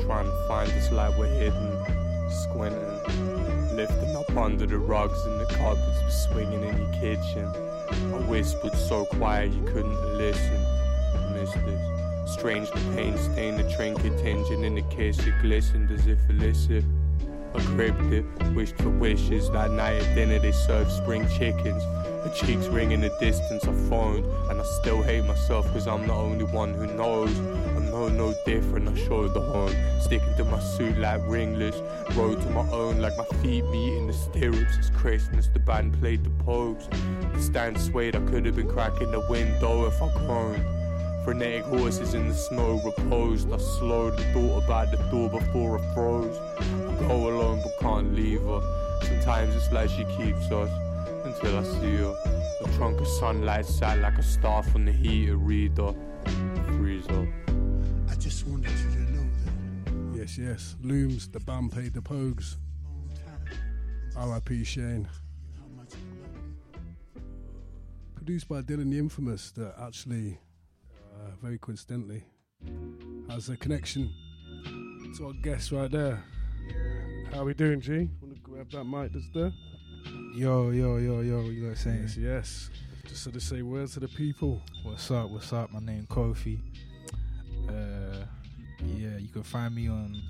Try 0.00 0.22
and 0.22 0.48
find 0.48 0.70
this 0.70 0.90
light 0.90 1.12
we're 1.18 1.26
hidden. 1.26 1.98
squinting, 2.30 3.76
lifting 3.76 4.16
up 4.16 4.34
under 4.36 4.66
the 4.66 4.78
rugs 4.78 5.18
and 5.26 5.40
the 5.40 5.46
carpets 5.56 6.02
were 6.02 6.10
swinging 6.32 6.62
in 6.62 6.78
your 6.78 6.92
kitchen. 6.92 7.44
I 7.44 8.20
whispered 8.28 8.74
so 8.74 9.04
quiet 9.06 9.52
you 9.52 9.64
couldn't 9.64 10.16
listen. 10.16 10.64
Missed 11.34 11.56
it. 11.56 12.28
Strange 12.28 12.70
the 12.70 12.80
pain 12.94 13.16
stain, 13.18 13.56
the 13.56 13.70
trinket 13.74 14.18
tension 14.18 14.64
in 14.64 14.74
the 14.74 14.82
kiss. 14.82 15.18
It 15.18 15.34
glistened 15.42 15.90
as 15.90 16.06
if 16.06 16.18
illicit. 16.30 16.84
Gripped 17.54 18.12
it, 18.12 18.24
wished 18.54 18.76
for 18.78 18.90
wishes. 18.90 19.50
That 19.50 19.70
night 19.70 20.02
at 20.02 20.14
dinner 20.14 20.38
they 20.38 20.52
served 20.52 20.90
spring 20.90 21.28
chickens. 21.28 21.82
Her 22.24 22.32
cheeks 22.34 22.66
ring 22.66 22.90
in 22.92 23.00
the 23.00 23.10
distance. 23.20 23.64
I 23.64 23.72
phoned, 23.88 24.26
and 24.50 24.60
I 24.60 24.64
still 24.80 25.02
hate 25.02 25.24
myself 25.24 25.66
because 25.66 25.86
I'm 25.86 26.06
the 26.06 26.12
only 26.12 26.44
one 26.44 26.74
who 26.74 26.86
knows. 26.86 27.30
I 27.38 27.80
know 27.90 28.08
no 28.08 28.34
different. 28.44 28.88
I 28.88 28.94
showed 29.06 29.34
the 29.34 29.40
horn, 29.40 29.74
sticking 30.00 30.34
to 30.36 30.44
my 30.44 30.58
suit 30.60 30.98
like 30.98 31.20
ringless. 31.26 31.76
Rode 32.16 32.40
to 32.42 32.50
my 32.50 32.68
own 32.70 33.00
like 33.00 33.16
my 33.16 33.24
feet 33.40 33.64
meeting 33.66 34.08
the 34.08 34.12
stirrups. 34.12 34.76
It's 34.78 34.90
Christmas, 34.90 35.48
the 35.48 35.60
band 35.60 36.00
played 36.00 36.24
the 36.24 36.30
Pogues. 36.44 36.88
The 37.34 37.40
stand 37.40 37.80
swayed. 37.80 38.16
I 38.16 38.20
could 38.26 38.44
have 38.46 38.56
been 38.56 38.68
cracking 38.68 39.10
the 39.12 39.24
window 39.28 39.86
if 39.86 40.02
I 40.02 40.12
groaned. 40.26 40.64
Frenetic 41.24 41.64
horses 41.64 42.14
in 42.14 42.28
the 42.28 42.34
snow 42.34 42.80
reposed. 42.84 43.52
I 43.52 43.58
slowly 43.58 44.22
thought 44.32 44.64
about 44.64 44.90
the 44.90 44.96
door 45.10 45.28
before 45.28 45.78
I 45.78 45.94
froze. 45.94 46.36
I 47.08 47.10
go 47.10 47.28
alone 47.30 47.62
but 47.62 47.78
can't 47.80 48.14
leave 48.14 48.42
her. 48.42 48.60
Sometimes 49.02 49.56
it's 49.56 49.72
like 49.72 49.88
she 49.88 50.04
keeps 50.18 50.50
us 50.52 50.70
until 51.24 51.58
I 51.58 51.62
see 51.62 51.96
her. 51.96 52.14
A 52.60 52.68
trunk 52.76 53.00
of 53.00 53.08
sunlight 53.08 53.64
sat 53.64 53.98
like 54.00 54.18
a 54.18 54.22
star 54.22 54.62
from 54.62 54.84
the 54.84 54.92
heater 54.92 55.36
reader. 55.36 55.94
Freeze 56.76 57.08
up. 57.08 57.26
I 58.10 58.14
just 58.16 58.46
wanted 58.46 58.70
you 58.72 58.90
to 58.90 59.12
know 59.12 59.26
that. 59.44 60.18
Yes, 60.18 60.36
yes. 60.36 60.76
Looms, 60.82 61.28
the 61.28 61.40
band 61.40 61.72
paid 61.72 61.94
the 61.94 62.02
Pogues. 62.02 62.56
R.I.P. 64.14 64.64
Shane. 64.64 65.08
Produced 68.16 68.48
by 68.50 68.60
Dylan 68.60 68.90
the 68.90 68.98
Infamous, 68.98 69.50
that 69.52 69.76
actually, 69.80 70.38
uh, 70.92 71.30
very 71.40 71.56
coincidentally, 71.56 72.24
has 73.30 73.48
a 73.48 73.56
connection 73.56 74.12
to 75.16 75.28
our 75.28 75.32
guest 75.42 75.72
right 75.72 75.90
there. 75.90 76.22
How 77.32 77.44
we 77.44 77.54
doing, 77.54 77.80
G? 77.80 78.08
Want 78.20 78.34
to 78.34 78.40
grab 78.42 78.70
that 78.70 78.84
mic 78.84 79.12
that's 79.12 79.28
there? 79.30 79.52
Yo, 80.34 80.70
yo, 80.70 80.96
yo, 80.96 81.20
yo, 81.20 81.36
what 81.42 81.52
you 81.52 81.68
guys 81.68 81.80
saying? 81.80 82.02
Yes, 82.02 82.16
yes. 82.16 82.70
Just 83.06 83.24
so 83.24 83.30
to 83.30 83.40
say 83.40 83.62
words 83.62 83.94
to 83.94 84.00
the 84.00 84.08
people. 84.08 84.60
What's 84.82 85.10
up? 85.10 85.30
What's 85.30 85.52
up? 85.52 85.72
My 85.72 85.80
name 85.80 86.06
Kofi. 86.10 86.58
Uh, 87.68 88.24
yeah, 88.96 89.18
you 89.18 89.28
can 89.28 89.42
find 89.42 89.74
me 89.74 89.88
on 89.88 90.20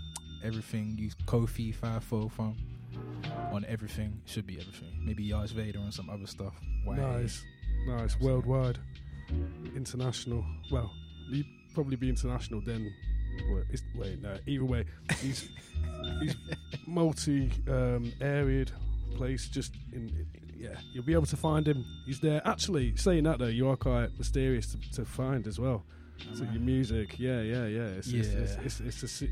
everything. 0.45 0.97
Use 0.99 1.15
Kofi 1.27 1.75
five 1.75 2.05
four 2.05 2.31
from 2.31 2.57
on 3.53 3.65
everything. 3.69 4.21
Should 4.27 4.47
be 4.47 4.59
everything. 4.61 5.01
Maybe 5.05 5.29
Yars 5.29 5.53
Vader 5.53 5.79
and 5.79 5.93
some 5.93 6.11
other 6.11 6.27
stuff. 6.27 6.55
Why? 6.85 6.97
Nice, 6.97 7.45
nice, 7.87 8.19
worldwide, 8.21 8.79
international. 9.75 10.45
Well, 10.71 10.91
you'd 11.31 11.47
probably 11.75 11.97
be 11.97 12.09
international 12.09 12.61
then. 12.61 12.93
Wait, 13.51 13.65
it's, 13.71 13.83
wait 13.95 14.23
no. 14.23 14.37
Either 14.47 14.65
way, 14.65 14.85
he's 15.21 15.49
he's 16.21 16.37
multi 16.87 17.51
um, 17.69 18.13
areaed 18.21 18.71
place. 19.17 19.49
Just 19.49 19.75
in, 19.93 20.27
yeah, 20.57 20.75
you'll 20.93 21.05
be 21.05 21.13
able 21.13 21.27
to 21.27 21.37
find 21.37 21.67
him. 21.67 21.85
He's 22.07 22.21
there. 22.21 22.43
Actually, 22.47 22.97
saying 22.97 23.25
that 23.25 23.39
though, 23.39 23.47
you 23.47 23.69
are 23.69 23.77
quite 23.77 24.17
mysterious 24.19 24.73
to, 24.73 24.91
to 24.97 25.05
find 25.05 25.47
as 25.47 25.59
well. 25.59 25.85
So 26.35 26.43
your 26.53 26.61
music, 26.61 27.17
yeah, 27.19 27.41
yeah, 27.43 27.67
yeah. 27.67 27.87
It's, 27.97 28.09
it's, 28.09 28.29
it's, 28.29 28.81
it's, 28.81 29.03
it's 29.05 29.23
a 29.23 29.29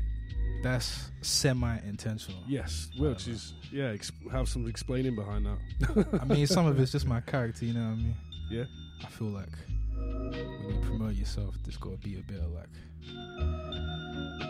That's 0.63 1.11
semi-intentional. 1.21 2.41
yes, 2.47 2.89
which 2.97 3.27
is 3.27 3.53
yeah. 3.73 3.87
Ex- 3.89 4.13
have 4.31 4.47
some 4.47 4.67
explaining 4.67 5.13
behind 5.15 5.45
that. 5.47 6.07
I 6.21 6.25
mean, 6.25 6.47
some 6.47 6.65
of 6.65 6.79
it's 6.79 6.91
just 6.93 7.05
my 7.05 7.19
character. 7.19 7.65
You 7.65 7.73
know 7.73 7.81
what 7.81 7.91
I 7.91 7.95
mean? 7.95 8.15
Yeah. 8.49 8.63
I 9.03 9.07
feel 9.07 9.27
like 9.27 9.49
when 9.97 10.69
you 10.69 10.79
promote 10.81 11.15
yourself, 11.15 11.55
there's 11.63 11.77
got 11.77 11.91
to 11.91 11.97
be 11.97 12.17
a 12.19 12.23
bit 12.23 12.39
of 12.39 12.51
like, 12.53 12.69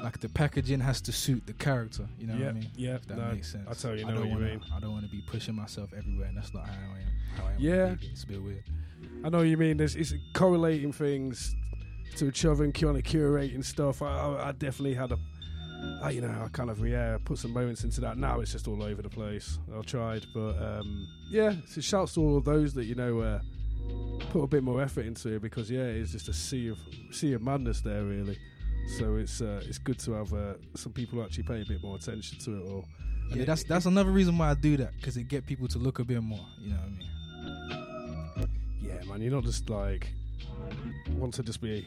like 0.04 0.20
the 0.20 0.30
packaging 0.30 0.80
has 0.80 1.02
to 1.02 1.12
suit 1.12 1.46
the 1.46 1.54
character. 1.54 2.08
You 2.20 2.28
know 2.28 2.34
what 2.36 2.48
I 2.48 2.52
mean? 2.54 2.72
yeah, 2.76 2.98
that 3.08 3.18
no, 3.18 3.32
makes 3.32 3.52
sense. 3.52 3.68
I 3.68 3.74
totally 3.74 4.04
know 4.04 4.12
don't 4.12 4.20
what 4.20 4.28
you 4.28 4.34
wanna, 4.36 4.46
mean. 4.46 4.62
I 4.76 4.80
don't 4.80 4.92
want 4.92 5.06
to 5.06 5.12
be 5.12 5.22
pushing 5.28 5.56
myself 5.56 5.92
everywhere, 5.98 6.28
and 6.28 6.38
that's 6.38 6.54
not 6.54 6.66
how 6.68 6.74
I 6.74 7.00
am. 7.00 7.38
How 7.38 7.48
I 7.48 7.52
am. 7.54 7.60
Yeah. 7.60 7.96
It's 8.12 8.24
a 8.24 8.28
bit 8.28 8.42
weird. 8.42 8.64
I 9.24 9.30
know 9.30 9.40
what 9.40 9.48
you 9.48 9.58
mean. 9.58 9.78
There's 9.78 9.96
it's 9.96 10.14
correlating 10.34 10.92
things 10.94 11.56
to 12.18 12.28
each 12.28 12.46
other 12.46 12.64
and 12.64 12.74
kind 12.74 12.98
of 12.98 13.04
curating 13.04 13.64
stuff. 13.64 14.02
I, 14.02 14.08
I, 14.08 14.50
I 14.50 14.52
definitely 14.52 14.96
had 14.96 15.12
a, 15.12 15.20
I, 16.02 16.12
you 16.12 16.22
know, 16.22 16.44
I 16.44 16.48
kind 16.50 16.70
of 16.70 16.86
yeah 16.86 17.18
put 17.24 17.38
some 17.38 17.54
moments 17.54 17.84
into 17.84 18.02
that. 18.02 18.18
Now 18.18 18.40
it's 18.40 18.52
just 18.52 18.68
all 18.68 18.84
over 18.84 19.02
the 19.02 19.10
place. 19.10 19.60
I 19.76 19.82
tried, 19.82 20.26
but 20.34 20.62
um, 20.62 21.08
yeah, 21.30 21.54
so 21.68 21.82
shouts 21.82 22.14
to 22.16 22.22
all 22.22 22.38
of 22.38 22.46
those 22.46 22.74
that 22.76 22.86
you 22.86 22.96
know 22.96 23.20
uh, 23.20 23.40
put 24.30 24.42
a 24.42 24.48
bit 24.48 24.64
more 24.64 24.82
effort 24.82 25.06
into 25.06 25.30
it 25.36 25.42
because 25.42 25.70
yeah, 25.70 25.82
it's 25.82 26.12
just 26.12 26.30
a 26.30 26.34
sea 26.34 26.70
of 26.70 26.80
sea 27.12 27.34
of 27.34 27.42
madness 27.42 27.82
there 27.82 28.04
really. 28.04 28.38
So 28.88 29.18
it's 29.18 29.42
uh, 29.42 29.62
it's 29.68 29.78
good 29.78 30.00
to 30.00 30.14
have 30.14 30.34
uh, 30.34 30.54
some 30.76 30.92
people 30.94 31.22
actually 31.24 31.44
pay 31.44 31.62
a 31.62 31.66
bit 31.66 31.84
more 31.84 31.96
attention 31.98 32.40
to 32.40 32.52
it 32.58 32.70
all. 32.72 32.86
And 33.30 33.36
Yeah, 33.38 33.44
it- 33.44 33.46
that's 33.46 33.64
that's 33.64 33.86
another 33.86 34.12
reason 34.12 34.38
why 34.38 34.52
I 34.52 34.54
do 34.54 34.78
that 34.78 34.94
because 34.96 35.18
it 35.18 35.28
get 35.28 35.46
people 35.46 35.68
to 35.70 35.78
look 35.78 36.00
a 36.00 36.04
bit 36.06 36.22
more. 36.24 36.46
You 36.60 36.70
know 36.70 36.78
what 36.78 36.86
I 36.86 38.40
mean? 38.40 38.50
yeah, 38.82 39.04
man, 39.10 39.22
you're 39.22 39.32
not 39.34 39.44
just 39.44 39.70
like 39.70 40.14
want 41.18 41.34
to 41.36 41.44
just 41.44 41.62
be 41.62 41.86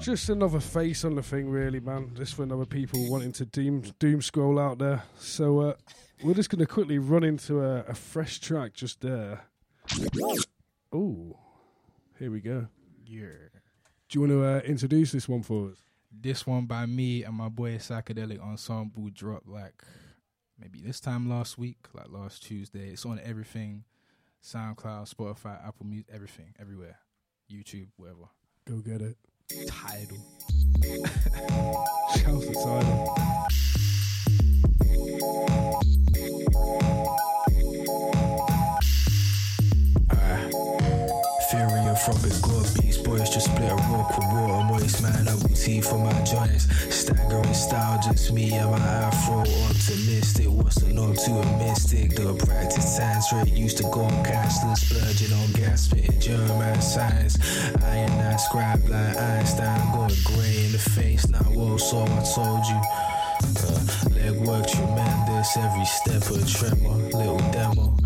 just 0.00 0.28
another 0.28 0.60
face 0.60 1.04
on 1.04 1.14
the 1.14 1.22
thing, 1.22 1.48
really, 1.48 1.80
man. 1.80 2.10
Just 2.14 2.34
for 2.34 2.42
another 2.42 2.66
people 2.66 3.10
wanting 3.10 3.32
to 3.32 3.44
doom 3.46 3.82
doom 3.98 4.22
scroll 4.22 4.58
out 4.58 4.78
there. 4.78 5.02
So 5.18 5.60
uh, 5.60 5.74
we're 6.22 6.34
just 6.34 6.50
gonna 6.50 6.66
quickly 6.66 6.98
run 6.98 7.24
into 7.24 7.60
a, 7.60 7.80
a 7.84 7.94
fresh 7.94 8.38
track 8.38 8.72
just 8.74 9.00
there. 9.00 9.42
Oh, 10.92 11.36
here 12.18 12.30
we 12.30 12.40
go. 12.40 12.68
Yeah. 13.06 13.28
Do 14.08 14.18
you 14.18 14.20
want 14.20 14.32
to 14.32 14.44
uh, 14.44 14.60
introduce 14.70 15.12
this 15.12 15.28
one 15.28 15.42
for 15.42 15.70
us? 15.70 15.78
This 16.12 16.46
one 16.46 16.66
by 16.66 16.86
me 16.86 17.24
and 17.24 17.34
my 17.34 17.48
boy 17.48 17.76
Psychedelic 17.76 18.40
Ensemble 18.40 19.08
dropped 19.12 19.48
like 19.48 19.82
maybe 20.58 20.80
this 20.80 21.00
time 21.00 21.28
last 21.28 21.58
week, 21.58 21.78
like 21.92 22.10
last 22.10 22.44
Tuesday. 22.44 22.90
It's 22.90 23.04
on 23.04 23.20
everything 23.24 23.84
SoundCloud, 24.42 25.12
Spotify, 25.12 25.66
Apple 25.66 25.86
Music, 25.86 26.06
everything, 26.12 26.54
everywhere. 26.60 26.98
YouTube, 27.50 27.88
whatever. 27.96 28.28
Go 28.66 28.76
get 28.76 29.00
it. 29.00 29.16
Tidal. 29.66 30.18
Shouts 32.16 32.46
to 32.46 32.54
Tidal. 32.54 33.14
Furia 41.50 41.94
from 41.96 42.20
big 42.22 42.42
god 42.42 42.53
beats, 42.53 42.53
boys 42.53 42.53
just 43.34 43.50
split 43.50 43.68
a 43.68 43.74
rock 43.74 44.16
with 44.16 44.28
water 44.32 44.62
moist 44.62 45.02
man. 45.02 45.24
Double 45.24 45.48
T 45.48 45.80
for 45.80 45.98
my 45.98 46.12
joints, 46.22 46.70
staggering 46.94 47.52
style, 47.52 48.00
just 48.00 48.32
me 48.32 48.52
and 48.52 48.70
my 48.70 48.78
afro 48.78 49.40
optimistic. 49.40 50.46
The 50.46 50.92
norm 50.94 51.16
to 51.16 51.30
a 51.32 51.58
mystic? 51.58 52.14
The 52.14 52.32
practice 52.46 52.96
times 52.96 53.32
rate 53.32 53.52
used 53.52 53.78
to 53.78 53.82
go 53.84 54.02
on 54.02 54.24
cashless, 54.24 54.86
splurging 54.86 55.36
on 55.36 55.50
gas, 55.52 55.82
spitting 55.82 56.20
German 56.20 56.80
science. 56.80 57.36
I 57.82 58.06
and 58.06 58.22
I 58.22 58.36
scribe 58.36 58.84
like 58.88 59.16
Einstein, 59.16 59.92
going 59.92 60.14
grey 60.24 60.66
in 60.66 60.72
the 60.72 60.78
face. 60.78 61.28
Now, 61.28 61.38
whoa, 61.38 61.76
so 61.76 62.02
I 62.02 62.22
told 62.34 62.64
you. 62.66 62.80
Uh, 63.44 63.80
leg 64.14 64.46
work 64.46 64.66
tremendous, 64.66 65.56
every 65.56 65.84
step 65.84 66.22
a 66.30 66.46
tremor, 66.46 66.96
little 67.18 67.38
demo. 67.50 67.96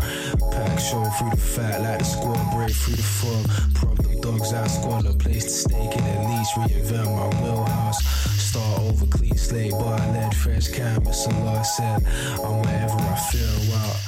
Pack 0.51 0.79
show 0.79 1.03
through 1.17 1.29
the 1.29 1.37
fat 1.37 1.81
like 1.81 1.99
the 1.99 2.05
squad, 2.05 2.51
break 2.51 2.73
through 2.73 2.95
the 2.95 3.03
fog. 3.03 4.08
Dogs 4.37 4.71
squad, 4.71 5.05
a 5.05 5.13
place 5.13 5.43
to 5.45 5.49
stake 5.49 5.95
in 5.95 6.03
at 6.03 6.29
least 6.29 6.53
reinvent 6.55 7.05
my 7.15 7.41
wheelhouse. 7.41 8.03
Start 8.39 8.79
over 8.81 9.05
clean 9.07 9.35
slate, 9.37 9.71
bar 9.71 9.97
lead, 10.13 10.35
fresh 10.35 10.67
canvas. 10.67 11.25
A 11.25 11.29
lot 11.43 11.63
said, 11.63 12.01
I'm 12.43 12.61
wherever 12.61 12.99
I 12.99 13.15
feel 13.31 13.75
out. 13.81 13.99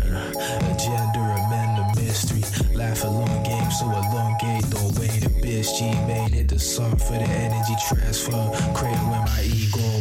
Uh, 0.00 0.72
agenda, 0.72 1.20
amend 1.20 1.78
the 1.78 2.00
mystery. 2.00 2.42
Life 2.74 3.04
a 3.04 3.08
long 3.08 3.42
game, 3.42 3.70
so 3.70 3.86
elongate. 3.86 4.68
Don't 4.70 4.98
wait 4.98 5.24
a 5.24 5.30
bitch. 5.42 5.78
G 5.78 5.90
made 6.06 6.34
it 6.34 6.48
the 6.48 6.58
sun 6.58 6.96
for 6.96 7.12
the 7.12 7.28
energy 7.28 7.74
transfer. 7.88 8.44
Cradle 8.74 9.10
with 9.10 9.24
my 9.28 9.42
ego, 9.44 9.99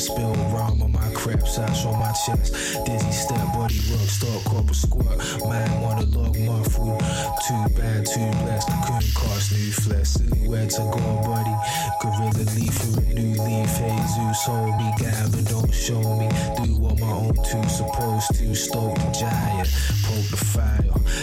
spill 0.00 0.34
rum 0.52 0.82
on 0.82 0.92
my 0.92 1.12
crap 1.14 1.46
sash 1.46 1.84
on 1.84 1.98
my 1.98 2.12
chest. 2.24 2.54
Dizzy 2.86 3.12
step, 3.12 3.46
buddy 3.54 3.78
rock, 3.92 4.08
start 4.08 4.44
corporate 4.44 4.76
squat. 4.76 5.18
Man, 5.48 5.70
monologue, 5.82 6.36
food. 6.72 6.98
Too 7.46 7.64
bad, 7.76 8.06
too 8.06 8.30
blessed. 8.42 8.68
Couldn't 8.86 9.14
cast 9.14 9.52
new 9.52 9.72
flesh. 9.72 10.08
Silhouette 10.08 10.70
to 10.70 10.82
go, 10.94 11.04
buddy. 11.28 11.54
Gorilla 12.00 12.44
leaf 12.56 12.74
for 12.74 13.00
new 13.12 13.34
leaf. 13.44 13.70
Jesus, 13.80 14.44
hold 14.44 14.76
me, 14.78 14.92
Gavin, 14.98 15.44
don't 15.44 15.72
show 15.72 16.00
me. 16.16 16.28
Do 16.56 16.78
what 16.78 16.98
my 16.98 17.10
own 17.10 17.34
two 17.34 17.62
supposed 17.68 18.34
to. 18.34 18.54
Stoke 18.54 18.94
the 18.96 19.10
giant, 19.12 19.68
poke 20.04 20.28
the 20.30 20.36
fire. 20.36 20.80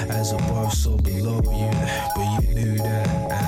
As 0.10 0.32
above, 0.32 0.74
so 0.74 0.98
below 0.98 1.42
you. 1.44 1.72
But 2.16 2.28
you 2.42 2.54
knew 2.54 2.78
that 2.78 3.32
I 3.32 3.47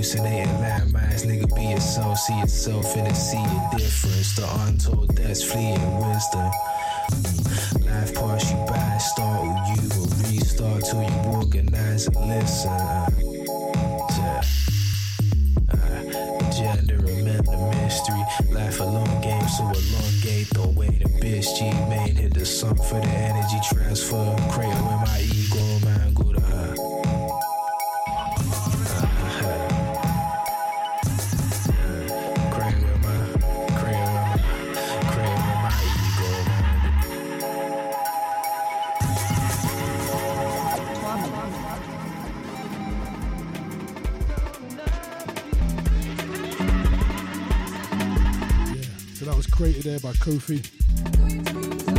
Hallucinating 0.00 0.48
landmines, 0.54 0.94
last 0.94 1.26
nigga 1.26 1.54
be 1.54 1.64
yourself, 1.64 2.16
see 2.16 2.38
yourself 2.38 2.96
in 2.96 3.04
it, 3.04 3.14
see 3.14 3.36
your 3.36 3.70
difference. 3.76 4.34
The 4.34 4.48
untold 4.60 5.14
that's 5.14 5.42
fleeting 5.42 5.96
wisdom. 5.98 6.50
Life 7.84 8.14
pass 8.14 8.50
you 8.50 8.56
by, 8.66 8.96
startle 8.96 9.52
you, 9.68 9.82
or 10.00 10.08
restart 10.24 10.84
till 10.86 11.02
you 11.02 11.36
organize 11.36 12.06
and 12.06 12.16
listen. 12.16 12.70
Yeah. 14.16 14.42
Uh, 15.70 16.50
gender 16.50 17.00
the 17.50 17.70
mystery. 17.82 18.24
Life 18.54 18.80
a 18.80 18.84
long 18.84 19.20
game, 19.20 19.48
so 19.48 19.64
elongate. 19.64 20.48
Don't 20.50 20.74
wait 20.76 21.02
a 21.02 21.08
bitch. 21.20 21.58
G 21.58 21.70
made 21.88 22.16
hit 22.16 22.34
the 22.34 22.46
sum 22.46 22.76
for 22.76 23.00
the 23.00 23.08
energy 23.08 23.58
transfer. 23.70 24.36
Cradle 24.50 24.72
in 24.72 25.00
my 25.04 25.20
ego, 25.20 25.39
by 50.02 50.12
Kofi, 50.12 50.60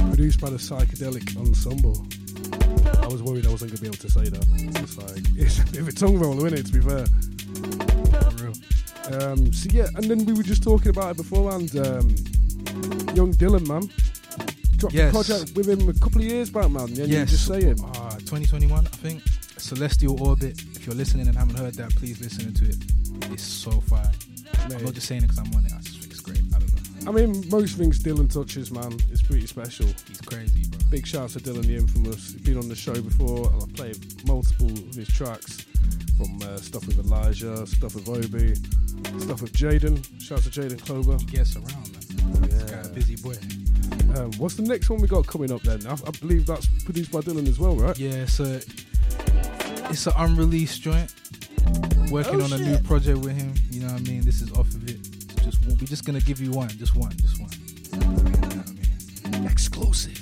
produced 0.09 0.41
by 0.41 0.49
the 0.49 0.57
Psychedelic 0.57 1.37
Ensemble. 1.37 2.05
I 3.03 3.07
was 3.07 3.21
worried 3.21 3.45
I 3.45 3.51
wasn't 3.51 3.71
gonna 3.71 3.81
be 3.81 3.87
able 3.87 3.97
to 3.97 4.09
say 4.09 4.23
that. 4.29 4.45
It's 4.81 4.97
like 4.97 5.23
it's 5.35 5.59
a 5.59 5.65
bit 5.65 5.81
of 5.81 5.87
a 5.87 5.91
tongue 5.91 6.19
roller, 6.19 6.47
isn't 6.47 6.59
it? 6.59 6.65
To 6.67 6.73
be 6.73 6.81
fair. 6.81 7.05
For 8.31 8.45
real. 8.45 9.21
Um, 9.21 9.53
so 9.53 9.69
yeah, 9.71 9.87
and 9.95 10.05
then 10.05 10.25
we 10.25 10.33
were 10.33 10.43
just 10.43 10.63
talking 10.63 10.89
about 10.89 11.11
it 11.11 11.17
beforehand. 11.17 11.75
Um, 11.75 12.09
young 13.15 13.33
Dylan, 13.33 13.67
man, 13.67 13.89
dropped 14.77 14.95
Yes. 14.95 15.09
a 15.09 15.11
project 15.11 15.55
with 15.55 15.69
him 15.69 15.87
a 15.89 15.93
couple 15.93 16.21
of 16.21 16.27
years 16.27 16.49
back, 16.49 16.69
man. 16.69 16.87
Yeah, 16.89 17.05
you 17.05 17.13
yes. 17.17 17.29
just 17.29 17.45
saying. 17.45 17.79
Uh, 17.81 18.11
2021, 18.19 18.85
I 18.85 18.89
think. 18.89 19.21
Celestial 19.57 20.21
Orbit. 20.27 20.59
If 20.75 20.85
you're 20.85 20.95
listening 20.95 21.27
and 21.27 21.37
haven't 21.37 21.57
heard 21.57 21.75
that, 21.75 21.95
please 21.95 22.19
listen 22.19 22.53
to 22.53 22.65
it. 22.65 22.77
It's 23.31 23.43
so 23.43 23.71
fire. 23.81 24.11
I'm 24.63 24.83
not 24.83 24.93
just 24.93 25.07
saying 25.07 25.23
it 25.23 25.27
because 25.27 25.39
I'm 25.39 25.53
on 25.55 25.65
it. 25.65 25.71
I 27.01 27.05
don't 27.05 27.15
know. 27.15 27.21
I 27.21 27.25
mean, 27.25 27.49
most 27.49 27.77
things 27.77 27.99
Dylan 27.99 28.31
touches, 28.31 28.71
man, 28.71 28.93
is 29.11 29.21
pretty 29.21 29.47
special. 29.47 29.87
He's 30.07 30.21
crazy, 30.21 30.67
bro. 30.69 30.79
Big 30.89 31.05
shout 31.07 31.23
out 31.23 31.29
to 31.31 31.39
Dylan 31.39 31.65
the 31.65 31.75
Infamous. 31.75 32.33
He's 32.33 32.41
been 32.41 32.57
on 32.57 32.69
the 32.69 32.75
show 32.75 32.93
before, 32.93 33.51
and 33.51 33.63
I 33.63 33.65
played 33.75 34.27
multiple 34.27 34.71
of 34.71 34.93
his 34.95 35.07
tracks 35.07 35.65
from 36.17 36.37
uh, 36.43 36.57
stuff 36.57 36.85
with 36.85 36.99
Elijah, 36.99 37.65
stuff 37.65 37.95
with 37.95 38.07
Obi, 38.07 38.55
stuff 39.19 39.41
with 39.41 39.53
Jaden. 39.53 40.03
Shout 40.21 40.39
out 40.39 40.43
to 40.51 40.61
Jaden 40.61 40.79
Clover. 40.85 41.17
He 41.17 41.25
gets 41.25 41.55
around, 41.55 41.91
man. 41.91 42.41
This 42.49 42.63
guy, 42.69 42.77
a 42.81 42.89
busy 42.89 43.15
boy. 43.15 43.35
Um, 44.19 44.31
what's 44.33 44.55
the 44.55 44.63
next 44.63 44.89
one 44.89 45.01
we 45.01 45.07
got 45.07 45.25
coming 45.25 45.51
up 45.51 45.61
then? 45.63 45.85
I, 45.87 45.93
I 45.93 46.11
believe 46.19 46.45
that's 46.45 46.67
produced 46.83 47.11
by 47.11 47.19
Dylan 47.21 47.47
as 47.47 47.57
well, 47.59 47.75
right? 47.75 47.97
Yeah, 47.97 48.11
it's 48.11 48.39
a 48.39 48.61
it's 49.89 50.05
an 50.07 50.13
unreleased 50.17 50.81
joint. 50.81 51.13
Working 52.11 52.41
Oh, 52.41 52.45
on 52.45 52.53
a 52.53 52.57
new 52.57 52.77
project 52.79 53.19
with 53.19 53.35
him. 53.37 53.53
You 53.71 53.81
know 53.81 53.93
what 53.93 54.01
I 54.01 54.03
mean? 54.03 54.21
This 54.25 54.41
is 54.41 54.51
off 54.51 54.67
of 54.73 54.87
it. 54.89 54.97
It's 55.63 55.67
just 55.67 55.81
we're 55.81 55.87
just 55.87 56.05
gonna 56.05 56.21
give 56.21 56.41
you 56.41 56.51
one, 56.51 56.69
just 56.69 56.95
one, 56.95 57.11
just 57.17 57.39
one. 57.39 57.49
You 57.93 57.99
know 57.99 58.13
what 58.13 58.69
I 59.25 59.39
mean? 59.39 59.45
Exclusive. 59.45 60.17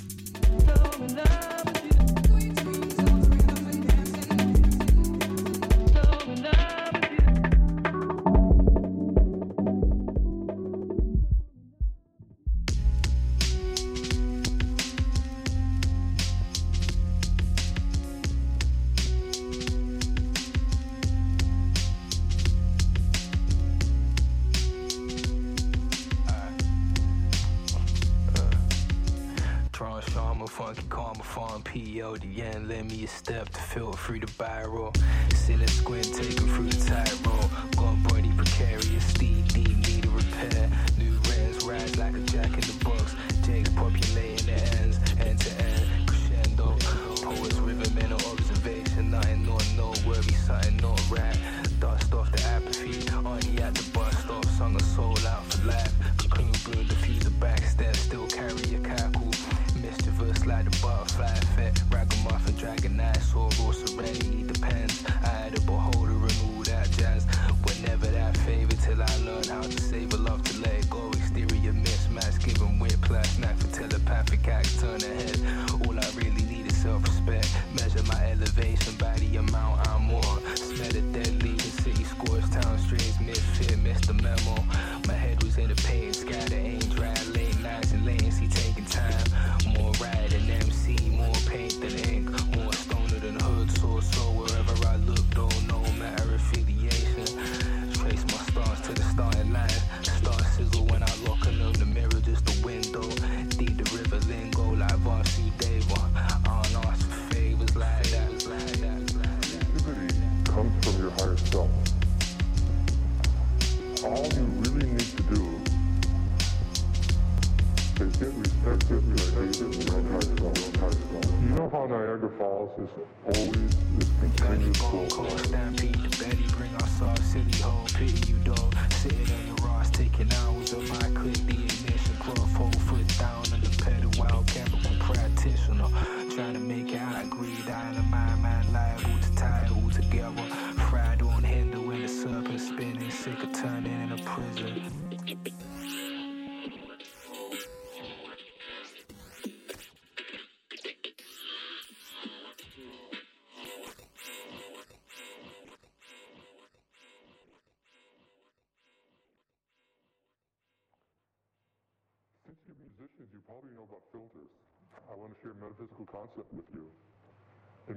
Feel 34.39 34.98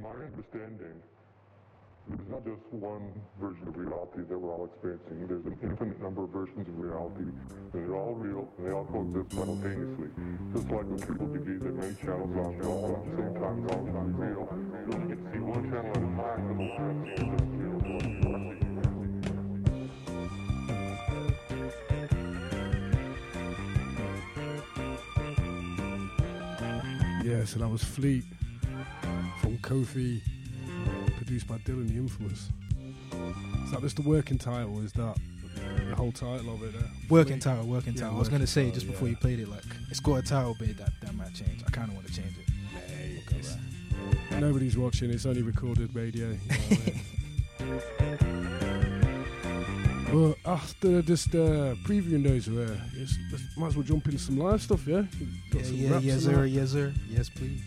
my 0.03 0.11
understanding, 0.11 0.99
there's 2.09 2.29
not 2.29 2.45
just 2.45 2.59
one 2.75 3.13
version 3.41 3.69
of 3.69 3.77
reality 3.77 4.27
that 4.29 4.37
we're 4.37 4.51
all 4.51 4.67
experiencing. 4.67 5.29
There's 5.29 5.47
an 5.47 5.57
infinite 5.63 6.03
number 6.03 6.25
of 6.25 6.31
versions 6.31 6.67
of 6.67 6.77
reality, 6.77 7.31
and 7.31 7.71
they're 7.73 7.95
all 7.95 8.15
real, 8.15 8.51
and 8.59 8.67
they 8.67 8.73
all 8.73 8.85
coexist 8.91 9.31
simultaneously. 9.31 10.11
Just 10.53 10.67
like 10.67 10.87
when 10.91 10.99
people 10.99 11.31
debate 11.31 11.63
that 11.63 11.75
many 11.79 11.95
channels 12.03 12.35
are 12.35 12.67
all 12.67 12.99
at 12.99 13.07
the 13.07 13.15
same 13.15 13.35
time, 13.39 13.63
all 13.71 13.87
not 13.95 14.11
real, 14.19 14.51
you 14.51 14.91
only 14.91 15.07
get 15.15 15.23
to 15.23 15.31
see 15.31 15.39
one 15.39 15.71
channel 15.71 15.95
at 15.95 16.03
a 16.03 16.11
time, 16.19 16.51
and 16.51 16.59
the 16.59 16.67
one 16.67 17.07
that's 17.07 17.47
real 17.63 17.79
is 17.79 17.87
what 17.87 18.03
you 18.03 18.27
are 18.27 18.59
seeing. 18.59 18.83
Yes, 27.23 27.55
and 27.55 27.63
that 27.63 27.69
was 27.71 27.85
Fleet 27.85 28.25
from 29.43 29.59
Kofi, 29.59 30.21
produced 31.17 31.47
by 31.49 31.59
Dylan 31.59 31.89
the 31.89 31.97
Infamous. 31.97 32.49
Is 33.65 33.71
that 33.73 33.81
just 33.83 33.97
the 33.97 34.03
working 34.03 34.39
title? 34.39 34.81
Is 34.81 34.93
that 34.93 35.17
the 35.89 35.95
whole 35.97 36.13
title 36.13 36.55
of 36.55 36.63
it? 36.63 36.73
There? 36.73 36.89
Working 37.11 37.41
Fleet? 37.41 37.43
title, 37.43 37.67
working 37.67 37.95
Yeah, 37.95 38.03
title. 38.03 38.17
I 38.17 38.19
was 38.21 38.29
gonna 38.29 38.47
say 38.47 38.63
title, 38.67 38.75
just 38.75 38.87
before 38.87 39.09
yeah. 39.09 39.13
you 39.13 39.17
played 39.19 39.41
it, 39.41 39.49
like 39.49 39.65
it's 39.91 40.01
got 40.01 40.15
a 40.15 40.23
title, 40.23 40.55
but 40.59 40.77
that 40.79 40.93
that 41.03 41.15
might 41.15 41.35
change. 41.35 41.63
I 41.67 41.71
kind 41.71 41.89
of 41.89 41.95
want 41.97 42.07
to 42.07 42.13
change 42.15 42.35
it. 42.39 42.49
Right. 44.31 44.41
Nobody's 44.41 44.77
watching. 44.79 45.11
It's 45.11 45.27
only 45.27 45.43
recorded 45.43 45.95
radio. 45.95 46.29
You 46.29 46.39
know 46.39 46.79
I 47.61 47.65
mean? 47.65 48.09
Well, 50.13 50.35
after 50.45 51.01
just 51.01 51.35
uh, 51.35 51.73
previewing 51.87 52.23
those, 52.23 52.47
uh, 52.47 52.77
yes, 52.95 53.17
might 53.57 53.69
as 53.69 53.77
well 53.77 53.83
jump 53.83 54.05
into 54.05 54.19
some 54.19 54.37
live 54.37 54.61
stuff, 54.61 54.87
yeah? 54.87 55.05
Got 55.51 55.63
Yeah, 55.63 55.63
some 55.63 55.75
yeah, 55.77 55.99
yes, 56.01 56.23
sir, 56.25 56.45
yes, 56.45 56.71
sir, 56.73 56.93
yes, 57.09 57.31
please. 57.31 57.63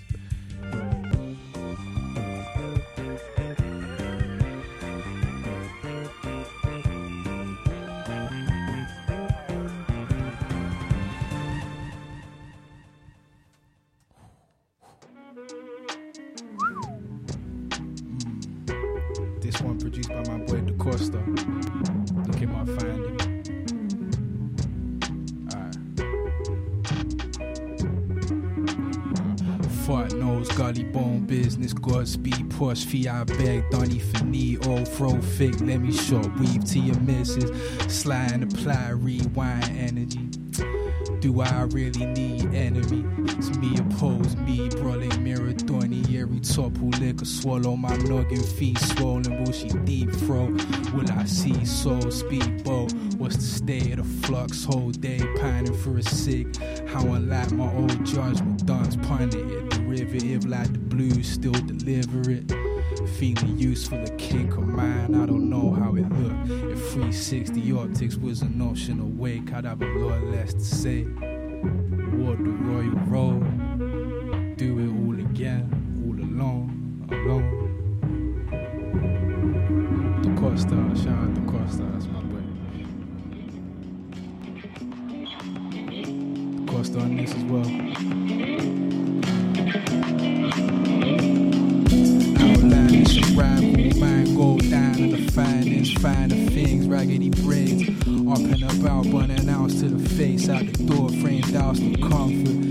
Push, 32.76 32.86
fee, 32.88 33.08
I 33.08 33.24
beg, 33.24 33.64
for 33.72 34.26
knee, 34.26 34.58
old 34.68 34.90
fro 34.90 35.12
thick, 35.12 35.62
let 35.62 35.80
me 35.80 35.94
short 35.94 36.28
weave 36.38 36.66
to 36.66 36.80
your 36.80 37.00
misses. 37.00 37.50
slide 37.88 38.34
and 38.34 38.44
apply, 38.44 38.90
rewind 38.90 39.64
energy. 39.78 40.28
Do 41.22 41.40
I 41.40 41.62
really 41.72 42.06
need 42.06 42.54
enemy? 42.54 43.06
It's 43.32 43.56
me 43.60 43.78
oppose 43.78 44.36
me, 44.36 44.68
brawling 44.68 45.24
mirror, 45.24 45.54
Donny, 45.80 46.18
every 46.18 46.40
top 46.40 46.78
who 46.78 46.90
liquor, 47.02 47.26
swallow 47.26 47.76
my 47.76 47.96
noggin, 47.98 48.42
feet 48.42 48.80
swollen, 48.80 49.44
will 49.44 49.52
she 49.52 49.68
deep 49.84 50.10
throat? 50.12 50.54
Will 50.94 51.12
I 51.12 51.26
see 51.26 51.66
soul 51.66 52.12
speedboat? 52.12 52.94
What's 53.18 53.36
the 53.36 53.42
state 53.42 54.00
of 54.00 54.22
the 54.22 54.28
flux? 54.28 54.64
Whole 54.64 54.92
day 54.92 55.20
pining 55.40 55.76
for 55.76 55.98
a 55.98 56.04
sick. 56.04 56.56
How 56.88 57.02
unlike 57.02 57.52
my 57.52 57.72
old 57.74 58.06
judgment, 58.06 58.66
dance 58.66 58.96
punted 58.96 59.52
it. 59.52 59.70
Derivative 59.72 60.46
like 60.46 60.72
the 60.72 60.80
blues, 60.80 61.28
still 61.28 61.52
deliver 61.52 62.32
it. 62.32 62.54
Feeling 63.18 63.58
useful, 63.58 64.02
a 64.02 64.10
kink 64.12 64.56
of 64.58 64.68
mine. 64.68 65.14
I 65.14 65.26
don't 65.26 65.50
know 65.50 65.74
how 65.74 65.96
it 65.96 66.10
looked. 66.10 66.72
If 66.72 66.94
360 66.94 67.72
optics 67.74 68.16
was 68.16 68.42
an 68.42 68.62
option 68.62 69.02
awake, 69.02 69.54
I'd 69.54 69.66
have 69.66 69.82
a 69.82 69.86
lot 69.86 70.24
less 70.24 70.54
to 70.54 70.62
say. 70.62 71.04
What 71.04 72.38
the 72.38 72.52
royal 72.64 72.92
road? 73.08 74.58
Do 74.58 74.80
it 74.80 74.88
all 74.88 75.15
again, 75.36 75.68
all 76.06 76.16
alone, 76.16 77.06
alone. 77.12 77.52
The 80.24 80.30
Costa, 80.40 80.76
shout 80.96 81.18
out 81.18 81.36
to 81.36 81.42
Costa, 81.42 81.84
that's 81.92 82.08
my 82.08 82.22
boy. 82.22 82.42
The 86.56 86.72
Costa 86.72 87.00
on 87.00 87.18
this 87.18 87.34
as 87.36 87.44
well. 87.44 87.68
Outlandish 92.40 93.18
and 93.18 93.38
rival, 93.38 94.00
mind 94.00 94.38
go 94.38 94.58
down 94.58 94.96
in 95.00 95.10
the 95.12 95.32
finest, 95.34 96.00
finer 96.00 96.50
things, 96.52 96.88
raggedy 96.88 97.30
braids. 97.30 97.90
Up 97.90 98.38
and 98.38 98.64
about, 98.64 99.06
burning 99.08 99.50
out 99.50 99.70
to 99.70 99.90
the 99.90 100.10
face, 100.12 100.48
out 100.48 100.66
the 100.66 100.86
door, 100.86 101.10
framed 101.10 101.56
out 101.58 101.76
the 101.76 101.98
comfort. 101.98 102.65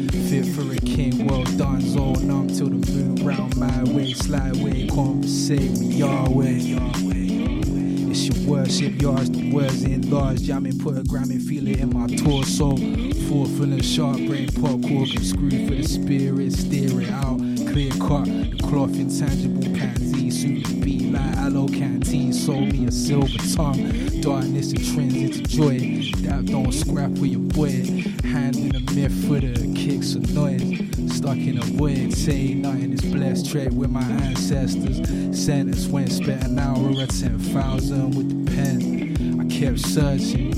My 4.28 4.50
way, 4.52 4.52
slide 4.52 4.64
way, 4.64 4.86
conversate 4.86 5.70
with 5.70 5.92
Yahweh. 5.92 6.58
It's 8.10 8.26
your 8.26 8.48
worship, 8.48 9.00
yours, 9.00 9.30
the 9.30 9.52
words 9.52 9.82
in 9.82 10.08
large. 10.10 10.42
Jamming, 10.42 10.78
put 10.78 10.96
a 10.98 11.02
gram 11.02 11.30
and 11.30 11.42
feel 11.42 11.66
it 11.66 11.80
in 11.80 11.92
my 11.92 12.06
torso. 12.16 12.76
Full 12.76 13.62
and 13.62 13.84
sharp 13.84 14.16
brain, 14.18 14.48
pop 14.48 14.80
cork 14.82 15.10
and 15.14 15.24
screw 15.24 15.50
for 15.66 15.74
the 15.74 15.82
spirit. 15.82 16.52
Steer 16.52 17.00
it 17.00 17.10
out, 17.10 17.38
clear 17.72 17.90
cut. 17.92 18.24
The 18.26 18.58
cloth 18.62 18.94
intangible 18.94 19.74
pansy. 19.74 20.30
suit 20.30 20.64
to 20.66 20.74
be 20.74 21.10
like 21.10 21.36
aloe 21.36 21.68
canteen. 21.68 22.32
Sold 22.32 22.72
me 22.72 22.86
a 22.86 22.92
silver 22.92 23.38
tongue. 23.54 24.20
Darkness 24.20 24.72
intrinsic 24.72 25.32
to 25.34 25.42
joy. 25.42 25.78
That 26.22 26.46
don't 26.46 26.72
scrap 26.72 27.10
with 27.10 27.30
your 27.30 27.40
boy. 27.40 27.70
Hand 28.28 28.56
in 28.56 28.76
a 28.76 28.80
myth 28.92 29.26
for 29.26 29.40
the 29.40 29.72
kicks 29.74 30.14
of 30.14 30.32
noise. 30.32 30.93
Stuck 31.14 31.38
in 31.38 31.58
a 31.58 31.62
void, 31.62 32.12
saying 32.12 32.62
nothing 32.62 32.92
is 32.92 33.00
blessed. 33.00 33.48
Trade 33.50 33.72
with 33.72 33.88
my 33.88 34.02
ancestors. 34.02 34.96
Sentence 35.32 35.86
went 35.86 36.10
spent 36.10 36.42
an 36.42 36.58
hour 36.58 36.90
at 37.00 37.10
10,000 37.10 38.10
with 38.16 38.46
the 38.46 38.52
pen. 38.52 39.40
I 39.40 39.46
kept 39.46 39.78
searching. 39.78 40.52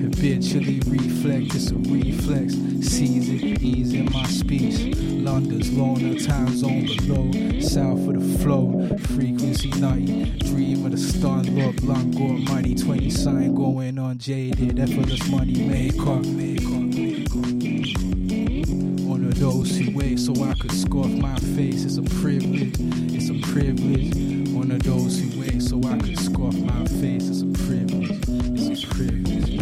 Habitually 0.00 0.80
reflect, 0.86 1.54
it's 1.56 1.72
a 1.72 1.74
reflex. 1.74 2.54
Seize 2.88 3.28
it, 3.28 3.60
ease 3.60 3.94
in 3.94 4.10
my 4.12 4.24
speech. 4.26 4.96
London's 4.96 5.72
loner, 5.72 6.16
time 6.20 6.56
zone 6.56 6.86
below. 6.86 7.60
South 7.60 8.08
of 8.08 8.14
the 8.14 8.38
flow, 8.38 8.96
frequency 9.16 9.70
nutty. 9.72 10.38
Dream 10.38 10.86
of 10.86 10.92
the 10.92 10.98
stun, 10.98 11.42
look, 11.56 11.82
lung, 11.82 12.12
got 12.12 12.54
money. 12.54 12.76
20 12.76 13.10
sign 13.10 13.54
going 13.56 13.98
on 13.98 14.18
jaded. 14.18 14.78
Effortless 14.78 15.28
money 15.28 15.66
Make 15.66 15.96
One 15.96 16.85
so 20.26 20.44
I 20.44 20.54
could 20.54 20.72
scoff 20.72 21.06
my 21.06 21.36
face. 21.54 21.84
It's 21.84 21.98
a 21.98 22.02
privilege, 22.02 22.74
it's 23.14 23.30
a 23.30 23.38
privilege. 23.52 24.48
One 24.48 24.72
of 24.72 24.82
those 24.82 25.20
who 25.20 25.40
wait 25.40 25.62
so 25.62 25.80
I 25.86 25.98
could 25.98 26.18
scoff 26.18 26.56
my 26.56 26.84
face. 27.00 27.28
It's 27.28 27.42
a 27.42 27.46
privilege, 27.64 28.10
it's 28.58 28.82
a 28.82 28.86
privilege. 28.88 29.60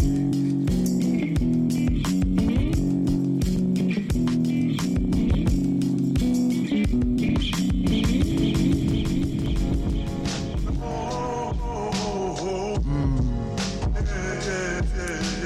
Mm. 12.81 13.21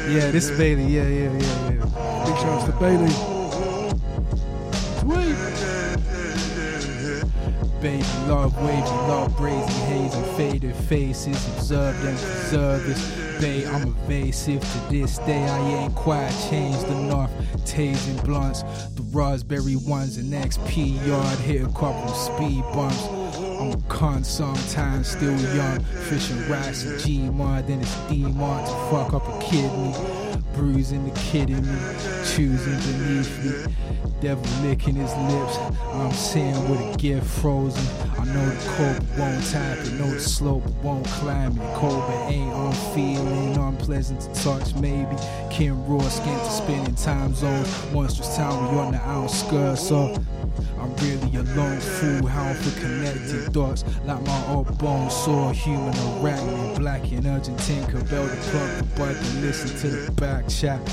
Yeah, 0.09 0.31
this 0.31 0.49
is 0.49 0.57
Bailey. 0.57 0.85
Yeah, 0.85 1.03
yeah, 1.03 1.33
yeah, 1.33 1.71
yeah. 1.71 2.23
Big 2.25 2.37
shouts 2.37 2.63
to 2.67 2.71
Bailey. 2.79 3.38
Wavy, 8.65 8.81
love 9.07 9.31
brazy 9.33 9.85
haze 9.87 10.13
and 10.13 10.25
faded 10.37 10.75
faces. 10.75 11.47
Observed 11.55 12.03
and 12.05 12.17
preserved 12.17 12.85
this. 12.85 13.39
Bay, 13.39 13.65
I'm 13.65 13.87
evasive 13.87 14.61
to 14.61 14.79
this 14.89 15.17
day. 15.19 15.43
I 15.47 15.59
ain't 15.59 15.95
quite 15.95 16.29
changed 16.49 16.83
enough. 16.87 17.31
Tasing 17.63 18.23
blunts, 18.25 18.63
the 18.95 19.03
raspberry 19.13 19.77
ones, 19.77 20.17
and 20.17 20.33
XP 20.33 21.05
yard 21.07 21.39
hit 21.39 21.61
a 21.61 21.67
couple 21.67 22.09
speed 22.09 22.63
bumps. 22.73 23.07
I'm 23.37 23.71
a 23.71 23.77
cunt 23.87 24.25
sometimes, 24.25 25.07
still 25.07 25.39
young. 25.55 25.79
Fishing 25.83 26.49
racks 26.49 26.83
and 26.83 26.99
G-Mod, 26.99 27.67
then 27.67 27.79
it's 27.81 27.95
D-Mod 28.09 28.65
to 28.65 28.73
fuck 28.89 29.13
up 29.13 29.27
a 29.27 29.41
kidney. 29.41 29.93
Bruising 30.53 31.05
the 31.05 31.17
kid 31.19 31.49
in 31.49 31.61
me, 31.61 31.79
choosing 32.25 32.79
beneath 32.79 33.45
me. 33.45 33.73
Devil 34.19 34.43
licking 34.67 34.95
his 34.95 35.15
lips. 35.15 35.57
I'm 35.93 36.11
seeing 36.11 36.69
with 36.69 36.81
a 36.81 36.97
gift 36.97 37.25
frozen. 37.25 38.08
I 38.19 38.25
know 38.25 38.45
the 38.49 38.69
cold 38.75 39.17
won't 39.17 39.45
tap 39.45 39.77
it, 39.77 39.93
know 39.93 40.11
the 40.11 40.19
slope 40.19 40.65
won't 40.83 41.05
climb 41.07 41.53
it. 41.53 41.79
But 41.79 42.29
ain't 42.29 42.53
on 42.53 42.73
feeling, 42.93 43.55
unpleasant 43.55 44.19
to 44.21 44.43
touch. 44.43 44.75
Maybe 44.75 45.15
Kim 45.49 45.85
raw 45.87 46.01
skin 46.09 46.37
to 46.37 46.51
spinning 46.51 46.95
time 46.95 47.33
zones. 47.33 47.69
Monstrous 47.93 48.35
town, 48.35 48.73
we 48.73 48.79
on 48.81 48.91
the 48.91 48.99
outskirts 48.99 49.89
of. 49.91 50.17
I'm 50.77 50.93
really 50.97 51.37
a 51.37 51.43
lone 51.55 51.79
fool, 51.79 52.27
hound 52.27 52.57
for 52.57 52.77
connected 52.81 53.53
thoughts. 53.53 53.85
Like 54.03 54.21
my 54.23 54.47
old 54.47 54.77
bones, 54.77 55.15
saw 55.15 55.51
human 55.53 55.93
arachnid, 55.93 56.77
black 56.77 57.09
and 57.11 57.25
urgent 57.25 57.57
tinker, 57.59 58.03
bell 58.03 58.25
the 58.25 58.35
plug, 58.35 58.85
but 58.97 59.13
to 59.13 59.39
listen 59.39 59.69
to 59.79 59.87
the 59.87 60.11
back 60.11 60.49
chat. 60.49 60.85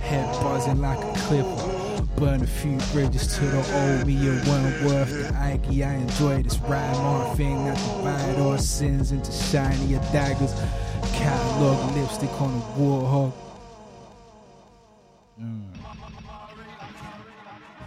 Head 0.00 0.32
buzzing 0.42 0.80
like 0.80 0.98
a 0.98 1.12
clipper. 1.20 1.69
Burn 2.20 2.42
a 2.42 2.46
few 2.46 2.76
bridges 2.92 3.34
to 3.38 3.46
the 3.46 3.56
old 3.56 4.06
me, 4.06 4.14
it 4.14 4.46
wasn't 4.46 4.84
worth 4.84 5.10
the 5.10 5.34
Ike. 5.38 5.64
I 5.68 5.94
enjoy 5.94 6.42
this 6.42 6.58
rhyme 6.58 6.94
on 6.96 7.34
thing 7.34 7.64
that 7.64 7.76
divide 7.78 8.38
all 8.40 8.58
sins 8.58 9.10
into 9.10 9.32
shinier 9.32 10.00
daggers. 10.12 10.52
Catalog 11.14 11.96
lipstick 11.96 12.40
on 12.42 12.54
a 12.54 12.78
warhog. 12.78 13.32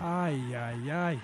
Aye, 0.02 0.42
aye, 0.56 0.92
aye. 0.92 1.20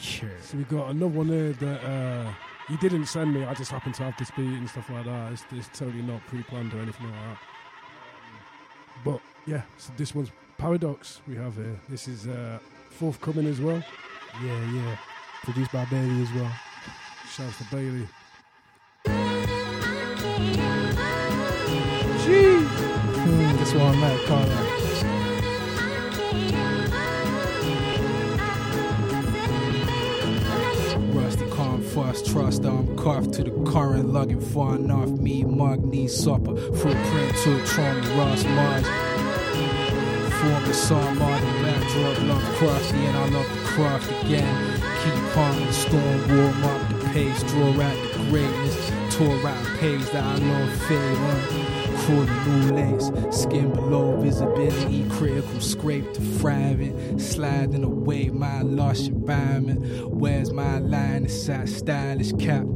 So 0.00 0.56
we 0.56 0.64
got 0.64 0.90
another 0.90 1.06
one 1.06 1.28
there 1.28 1.52
that 1.52 1.84
uh, 1.84 2.32
you 2.68 2.76
didn't 2.78 3.06
send 3.06 3.32
me. 3.32 3.44
I 3.44 3.54
just 3.54 3.70
happened 3.70 3.94
to 3.96 4.02
have 4.02 4.16
this 4.18 4.32
beat 4.32 4.46
and 4.46 4.68
stuff 4.68 4.90
like 4.90 5.04
that. 5.04 5.32
It's, 5.32 5.44
it's 5.52 5.78
totally 5.78 6.02
not 6.02 6.26
pre-planned 6.26 6.74
or 6.74 6.80
anything 6.80 7.06
like 7.06 7.14
that. 7.14 7.38
But 9.04 9.20
yeah, 9.46 9.62
so 9.76 9.92
this 9.96 10.12
one's 10.12 10.32
Paradox. 10.58 11.20
We 11.28 11.36
have 11.36 11.54
here. 11.54 11.78
This 11.88 12.08
is 12.08 12.26
uh, 12.26 12.58
forthcoming 12.90 13.46
as 13.46 13.60
well. 13.60 13.82
Yeah, 14.44 14.72
yeah. 14.72 14.96
Produced 15.44 15.72
by 15.72 15.84
Bailey 15.86 16.22
as 16.22 16.32
well. 16.32 16.52
Shouts 17.30 17.58
to 17.58 17.64
Bailey. 17.70 18.08
Hmm, 22.26 23.56
That's 23.56 23.72
what 23.72 23.82
I'm 23.82 24.02
at, 24.02 24.26
Carla. 24.26 24.74
Fuss, 31.94 32.22
trust 32.30 32.64
I'm 32.64 32.96
cuffed 32.98 33.32
to 33.34 33.44
the 33.44 33.50
current, 33.72 34.08
lugging 34.10 34.40
far 34.40 34.74
enough. 34.76 35.08
Me, 35.08 35.42
mug, 35.42 35.84
knee, 35.84 36.06
supper, 36.06 36.54
footprint 36.54 37.36
to 37.44 37.64
trauma, 37.66 38.00
Ross 38.18 38.44
Mars. 38.44 39.07
Form 40.38 40.64
the 40.66 40.72
song, 40.72 41.18
modern 41.18 41.62
backdrop, 41.62 42.28
love 42.28 42.42
crafty, 42.56 42.96
and 42.98 43.16
I 43.16 43.28
love 43.30 43.48
the 43.48 43.64
craft 43.66 44.08
again. 44.24 44.80
Keep 45.02 45.36
on 45.36 45.66
the 45.66 45.72
storm, 45.72 46.28
warm 46.28 46.64
up 46.64 46.88
the 46.90 47.08
pace, 47.08 47.42
draw 47.42 47.70
out 47.82 48.12
the 48.12 48.18
greatness, 48.30 48.92
tore 49.16 49.48
out 49.48 49.78
page 49.78 50.04
that 50.10 50.22
I 50.22 50.36
love 50.36 50.92
on. 50.92 51.88
Crawling 51.98 52.60
new 52.60 52.72
lace, 52.72 53.10
skin 53.36 53.72
below 53.72 54.16
visibility, 54.20 55.08
critical 55.10 55.60
scrape 55.60 56.14
to 56.14 56.20
thriving, 56.20 57.18
sliding 57.18 57.82
away 57.82 58.28
my 58.28 58.62
lush 58.62 59.08
environment. 59.08 60.08
Where's 60.08 60.52
my 60.52 60.78
line? 60.78 61.24
That 61.48 61.68
stylish 61.68 62.32
cap, 62.32 62.66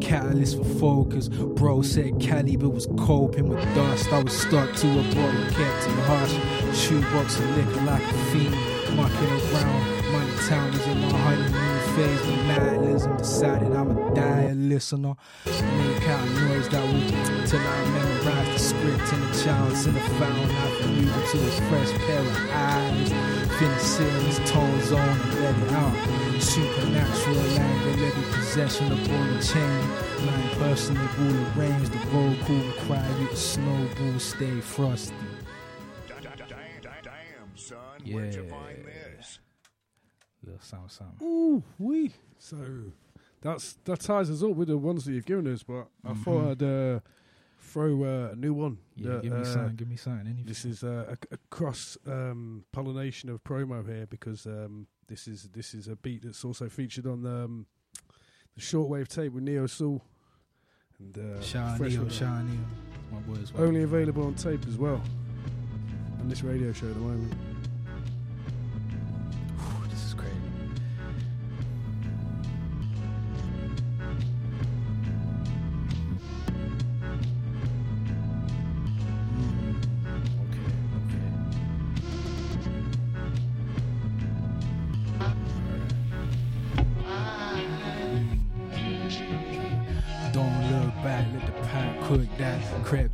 catalyst 0.00 0.56
for 0.58 0.64
focus. 0.64 1.28
Bro 1.28 1.82
said 1.82 2.20
caliber 2.20 2.68
was 2.68 2.86
coping 2.98 3.48
with 3.48 3.62
dust. 3.74 4.12
I 4.12 4.22
was 4.22 4.38
stuck 4.38 4.74
to 4.76 4.86
a 4.86 5.02
bottle, 5.14 5.46
kept 5.50 5.86
in 5.86 5.98
hush. 6.04 6.57
Shoebox 6.78 7.40
of 7.40 7.56
liquor 7.56 7.80
like 7.80 8.02
a 8.02 8.14
fiend, 8.30 8.54
mucking 8.96 9.32
around. 9.52 10.12
Money 10.12 10.32
town 10.48 10.70
was 10.70 10.86
in 10.86 11.00
my 11.00 11.18
honeymoon 11.18 11.78
phase 11.96 12.26
when 12.26 12.46
nihilism 12.46 13.16
decided 13.16 13.72
I'm 13.74 13.98
a 13.98 14.14
dire 14.14 14.54
listener. 14.54 15.14
Make 15.44 16.08
out 16.08 16.28
noise 16.28 16.68
that 16.68 16.84
will 16.86 17.46
till 17.46 17.60
I 17.60 17.84
memorize 17.90 18.52
the 18.54 18.58
script 18.58 19.12
and 19.12 19.22
the 19.24 19.42
child's 19.42 19.86
in 19.86 19.94
the 19.94 20.00
fountain. 20.00 20.50
I 20.50 20.76
can 20.78 20.94
move 20.94 21.16
into 21.16 21.36
his 21.38 21.58
fresh 21.68 21.90
pair 22.06 22.20
of 22.20 22.50
eyes. 22.52 23.08
Finish 23.58 23.82
sealing 23.82 24.26
his 24.26 24.38
tone 24.50 24.80
zone 24.82 25.00
and 25.00 25.34
let 25.42 25.58
it 25.58 25.72
out. 25.72 26.40
Supernatural 26.40 27.36
language, 27.58 28.00
it 28.00 28.14
possession 28.34 28.92
of 28.92 29.12
on 29.12 29.36
the 29.36 29.42
chain. 29.42 29.80
Nine 30.24 30.48
personal 30.60 31.08
rule 31.18 31.46
arrange 31.56 31.88
the 31.88 31.98
vocal 32.06 32.56
require 32.56 33.20
you 33.20 33.28
to 33.28 33.36
snowball, 33.36 34.18
stay 34.20 34.60
frosty. 34.60 35.27
Damn, 38.08 38.32
son, 38.32 38.32
Yeah. 38.32 38.32
where'd 38.32 38.34
you 38.34 38.48
find 38.50 38.84
this? 39.18 39.38
Little 40.44 40.60
something, 40.60 40.88
something. 40.88 41.26
Ooh, 41.26 41.62
we. 41.78 42.12
So 42.38 42.56
that's 43.40 43.74
that 43.84 44.00
ties 44.00 44.30
us 44.30 44.42
up 44.42 44.50
with 44.56 44.68
the 44.68 44.78
ones 44.78 45.04
that 45.04 45.12
you've 45.12 45.26
given 45.26 45.46
us. 45.52 45.62
But 45.62 45.88
I 46.04 46.14
thought 46.14 46.44
Mhm. 46.44 46.50
I'd 46.50 46.62
uh, 46.96 47.00
throw 47.60 48.04
uh, 48.04 48.30
a 48.32 48.36
new 48.36 48.54
one. 48.54 48.78
Yeah, 48.96 49.14
that, 49.14 49.22
give 49.22 49.32
me 49.32 49.40
uh, 49.40 49.44
something, 49.44 49.76
give 49.76 49.88
me 49.88 49.96
something, 49.96 50.26
anything. 50.26 50.44
This 50.46 50.64
is 50.64 50.84
uh, 50.84 51.14
a, 51.30 51.34
a 51.34 51.38
cross 51.50 51.98
um, 52.06 52.64
pollination 52.72 53.28
of 53.30 53.42
promo 53.44 53.84
here 53.86 54.06
because 54.06 54.46
um, 54.46 54.86
this 55.08 55.26
is 55.26 55.48
this 55.52 55.74
is 55.74 55.88
a 55.88 55.96
beat 55.96 56.22
that's 56.22 56.44
also 56.44 56.68
featured 56.68 57.06
on 57.06 57.22
the, 57.22 57.44
um, 57.44 57.66
the 58.54 58.60
shortwave 58.62 59.08
tape 59.08 59.32
with 59.32 59.42
Neo 59.42 59.66
Soul. 59.66 60.02
And 61.00 61.18
uh, 61.18 61.40
Shout 61.40 61.78
fresh 61.78 61.92
Neo, 61.92 62.02
one. 62.02 62.10
shout 62.10 62.28
out 62.38 62.44
Neo. 62.44 62.58
My 63.12 63.18
boy 63.20 63.40
as 63.42 63.52
well. 63.52 63.64
Only 63.64 63.82
available 63.82 64.24
on 64.24 64.34
tape 64.34 64.66
as 64.68 64.76
well. 64.76 65.02
On 66.20 66.28
this 66.28 66.42
radio 66.42 66.72
show 66.72 66.86
at 66.88 66.94
the 66.94 67.00
moment. 67.00 67.32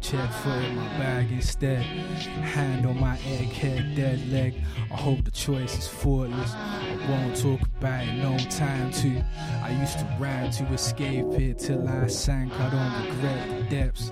Check 0.05 0.31
foot 0.31 0.63
in 0.63 0.77
my 0.77 0.87
bag 0.99 1.33
instead. 1.33 1.83
Hand 1.83 2.85
on 2.85 3.01
my 3.01 3.17
egghead, 3.19 3.97
dead 3.97 4.21
leg. 4.29 4.55
I 4.91 4.97
hope 4.97 5.25
the 5.25 5.31
choice 5.31 5.79
is 5.79 5.89
faultless. 5.89 6.53
I 6.53 7.07
won't 7.09 7.35
talk 7.37 7.61
about 7.79 8.07
it, 8.07 8.13
no 8.17 8.37
time 8.51 8.93
to. 8.93 9.25
I 9.63 9.71
used 9.81 9.99
to 9.99 10.17
ride 10.21 10.53
to 10.53 10.65
escape 10.75 11.27
it 11.41 11.59
till 11.59 11.89
I 11.89 12.07
sank. 12.09 12.53
I 12.53 12.71
don't 12.71 13.15
regret 13.15 13.49
the 13.49 13.77
depths. 13.77 14.11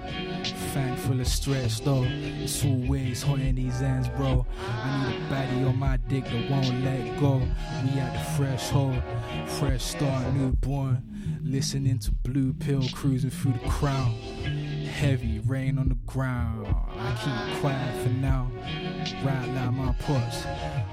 Thankful 0.73 1.21
of 1.21 1.29
stress 1.29 1.81
though. 1.81 2.05
It's 2.07 2.65
always 2.65 3.23
hot 3.23 3.41
these 3.41 3.83
ends, 3.83 4.09
bro. 4.09 4.47
I 4.67 5.11
need 5.11 5.17
a 5.17 5.29
body 5.29 5.65
on 5.65 5.79
my 5.79 5.99
dick 6.09 6.25
that 6.25 6.51
won't 6.51 6.85
let 6.85 7.21
go. 7.21 7.37
We 7.37 8.01
at 8.01 8.15
the 8.15 8.37
threshold, 8.37 9.03
fresh 9.47 9.83
start, 9.85 10.33
newborn. 10.33 11.03
Listening 11.43 11.99
to 11.99 12.13
Blue 12.13 12.55
Pill 12.55 12.83
cruising 12.95 13.31
through 13.31 13.53
the 13.53 13.69
crowd. 13.69 14.15
Heavy 14.93 15.41
rain 15.41 15.79
on 15.79 15.89
the 15.89 15.97
ground. 16.07 16.67
I 16.67 17.15
keep 17.17 17.61
quiet 17.61 18.03
for 18.03 18.11
now. 18.11 18.49
Ride 19.25 19.49
like 19.55 19.73
my 19.73 19.93
pups. 19.95 20.45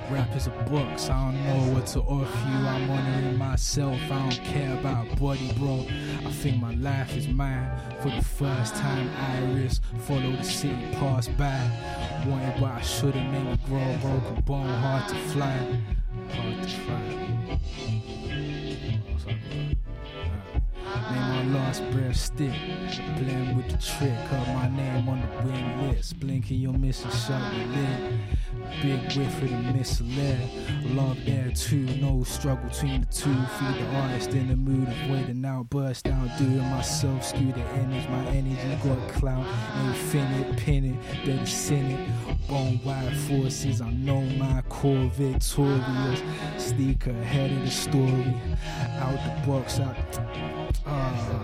Rap 0.09 0.35
is 0.35 0.47
a 0.47 0.51
box. 0.69 1.09
I 1.09 1.31
don't 1.31 1.43
know 1.45 1.73
what 1.73 1.85
to 1.88 1.99
offer 1.99 2.49
you. 2.49 2.67
I'm 2.67 2.89
honoring 2.89 3.38
myself. 3.38 3.99
I 4.09 4.19
don't 4.19 4.43
care 4.43 4.73
about 4.80 5.19
body, 5.19 5.51
bro. 5.57 5.85
I 6.26 6.31
think 6.31 6.59
my 6.59 6.73
life 6.76 7.15
is 7.15 7.27
mine. 7.27 7.69
For 8.01 8.09
the 8.09 8.23
first 8.23 8.73
time, 8.76 9.09
Iris 9.15 9.80
follow 9.99 10.31
the 10.31 10.43
city 10.43 10.88
pass 10.93 11.27
by. 11.27 11.61
Wanted 12.26 12.59
what 12.61 12.71
I 12.71 12.81
should 12.81 13.13
have 13.13 13.31
made 13.31 13.51
me 13.51 13.59
grow. 13.67 13.97
Broken 14.01 14.43
bone, 14.43 14.67
hard 14.67 15.07
to 15.09 15.15
fly. 15.30 15.81
Hard 16.31 16.63
to 16.63 16.69
fly. 16.69 18.18
Name 21.11 21.53
my 21.53 21.59
last 21.59 21.89
breath 21.91 22.15
stick. 22.15 22.53
Blend 23.17 23.57
with 23.57 23.69
the 23.69 23.77
trick 23.77 24.31
of 24.31 24.47
my 24.49 24.69
name 24.69 25.07
on 25.07 25.21
the 25.21 25.47
wing 25.47 25.89
list. 25.89 26.19
Blinking 26.19 26.59
your 26.59 26.73
mission, 26.73 27.09
shut 27.11 27.41
the 27.51 27.65
lid. 27.65 28.19
Big 28.81 29.17
whiff 29.17 29.33
for 29.39 29.45
the 29.45 29.57
misled. 29.73 30.49
Love 30.95 31.17
there 31.25 31.51
too, 31.51 31.85
no 32.01 32.23
struggle 32.23 32.69
between 32.69 33.01
the 33.01 33.07
two. 33.07 33.33
Feed 33.33 33.75
the 33.75 33.95
artist 33.95 34.29
in 34.31 34.47
the 34.47 34.55
mood 34.55 34.87
of 34.87 35.09
waiting 35.09 35.43
out, 35.45 35.69
burst 35.69 36.05
down, 36.05 36.31
doing 36.37 36.57
myself. 36.69 37.23
Skew 37.23 37.51
the 37.51 37.75
image, 37.75 38.07
my 38.09 38.25
energy 38.27 38.77
got 38.83 39.09
clout. 39.09 39.45
Infinite, 39.85 40.57
pin 40.57 40.85
it, 40.85 41.25
better 41.25 41.45
sin 41.45 41.91
it. 41.91 42.47
Bone 42.47 42.79
wide 42.83 43.15
forces, 43.17 43.81
I 43.81 43.91
know 43.91 44.21
my 44.21 44.61
core 44.69 45.09
victorious. 45.13 46.21
Sneak 46.57 47.07
ahead 47.07 47.51
of 47.51 47.61
the 47.61 47.71
story. 47.71 48.35
Out 48.99 49.43
the 49.43 49.47
box, 49.47 49.79
out. 49.79 50.59
Uh, 50.85 51.39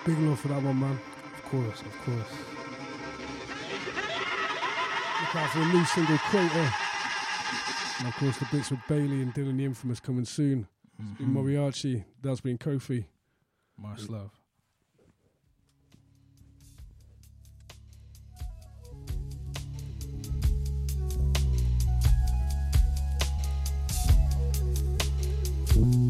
Big 0.06 0.20
love 0.20 0.40
for 0.40 0.48
that 0.48 0.62
one, 0.62 0.80
man. 0.80 1.09
Of 1.52 1.56
course, 1.66 1.82
of 1.82 1.92
course. 2.06 2.32
Look 5.20 5.36
out 5.36 5.50
for 5.50 5.62
a 5.62 5.66
new 5.74 5.84
single, 5.86 6.18
Crater. 6.20 6.74
And 7.98 8.08
of 8.08 8.16
course, 8.18 8.38
the 8.38 8.48
bits 8.52 8.70
with 8.70 8.82
Bailey 8.88 9.24
and 9.24 9.34
Dylan 9.34 9.58
the 9.58 9.66
Infamous 9.66 10.00
coming 10.00 10.26
soon. 10.26 10.68
It's 11.00 11.18
been 11.18 11.30
Mhm. 11.30 11.34
Morriarchi, 11.34 12.06
that's 12.22 12.42
been 12.42 12.60
Kofi. 12.60 13.06
Much 13.80 14.10
love. 14.10 14.30
see, 25.66 26.09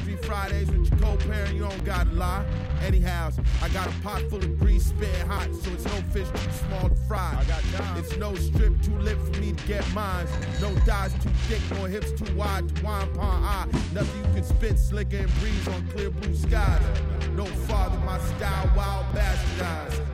Factory 0.00 0.16
Fridays 0.16 0.70
with 0.70 0.88
your 0.88 0.98
co-parent, 0.98 1.54
you 1.54 1.60
don't 1.60 1.84
gotta 1.84 2.10
lie. 2.10 2.44
Anyhow, 2.82 3.32
I 3.62 3.68
got 3.68 3.86
a 3.86 3.92
pot 4.00 4.22
full 4.30 4.38
of 4.38 4.58
grease 4.58 4.86
spitting 4.86 5.26
hot, 5.26 5.48
so 5.54 5.70
it's 5.72 5.84
no 5.84 6.00
fish 6.12 6.26
too 6.28 6.50
small 6.52 6.88
to 6.88 6.94
fry. 7.06 7.36
I 7.38 7.44
got 7.44 7.62
time. 7.74 7.98
It's 7.98 8.16
no 8.16 8.34
strip 8.34 8.80
too 8.82 8.96
lit 8.98 9.18
for 9.18 9.38
me 9.40 9.52
to 9.52 9.66
get 9.66 9.86
mine. 9.92 10.26
No 10.60 10.74
thighs 10.86 11.12
too 11.22 11.28
thick, 11.48 11.60
nor 11.76 11.88
hips 11.88 12.12
too 12.12 12.34
wide 12.34 12.74
to 12.74 12.84
wine 12.84 13.12
pond 13.14 13.44
eye. 13.44 13.66
Nothing 13.92 14.24
you 14.24 14.34
can 14.34 14.44
spit 14.44 14.78
slicker 14.78 15.18
and 15.18 15.34
breeze 15.40 15.68
on 15.68 15.86
clear 15.88 16.10
blue 16.10 16.34
skies. 16.34 16.82
No 17.34 17.44
father, 17.44 17.98
my 17.98 18.18
style 18.20 18.72
wild 18.74 19.04
bastardized. 19.14 20.09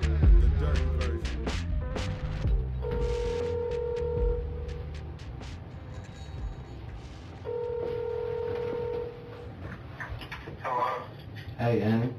Hey, 11.66 11.82
Annie. 11.82 12.14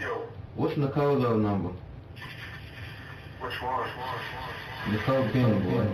Yo, 0.00 0.22
What's 0.54 0.74
Nicole's 0.78 1.22
old 1.22 1.42
number? 1.42 1.68
which 3.38 3.52
one? 3.62 3.86
Nicole 4.90 5.28
Kenny, 5.30 5.60
boy. 5.60 5.86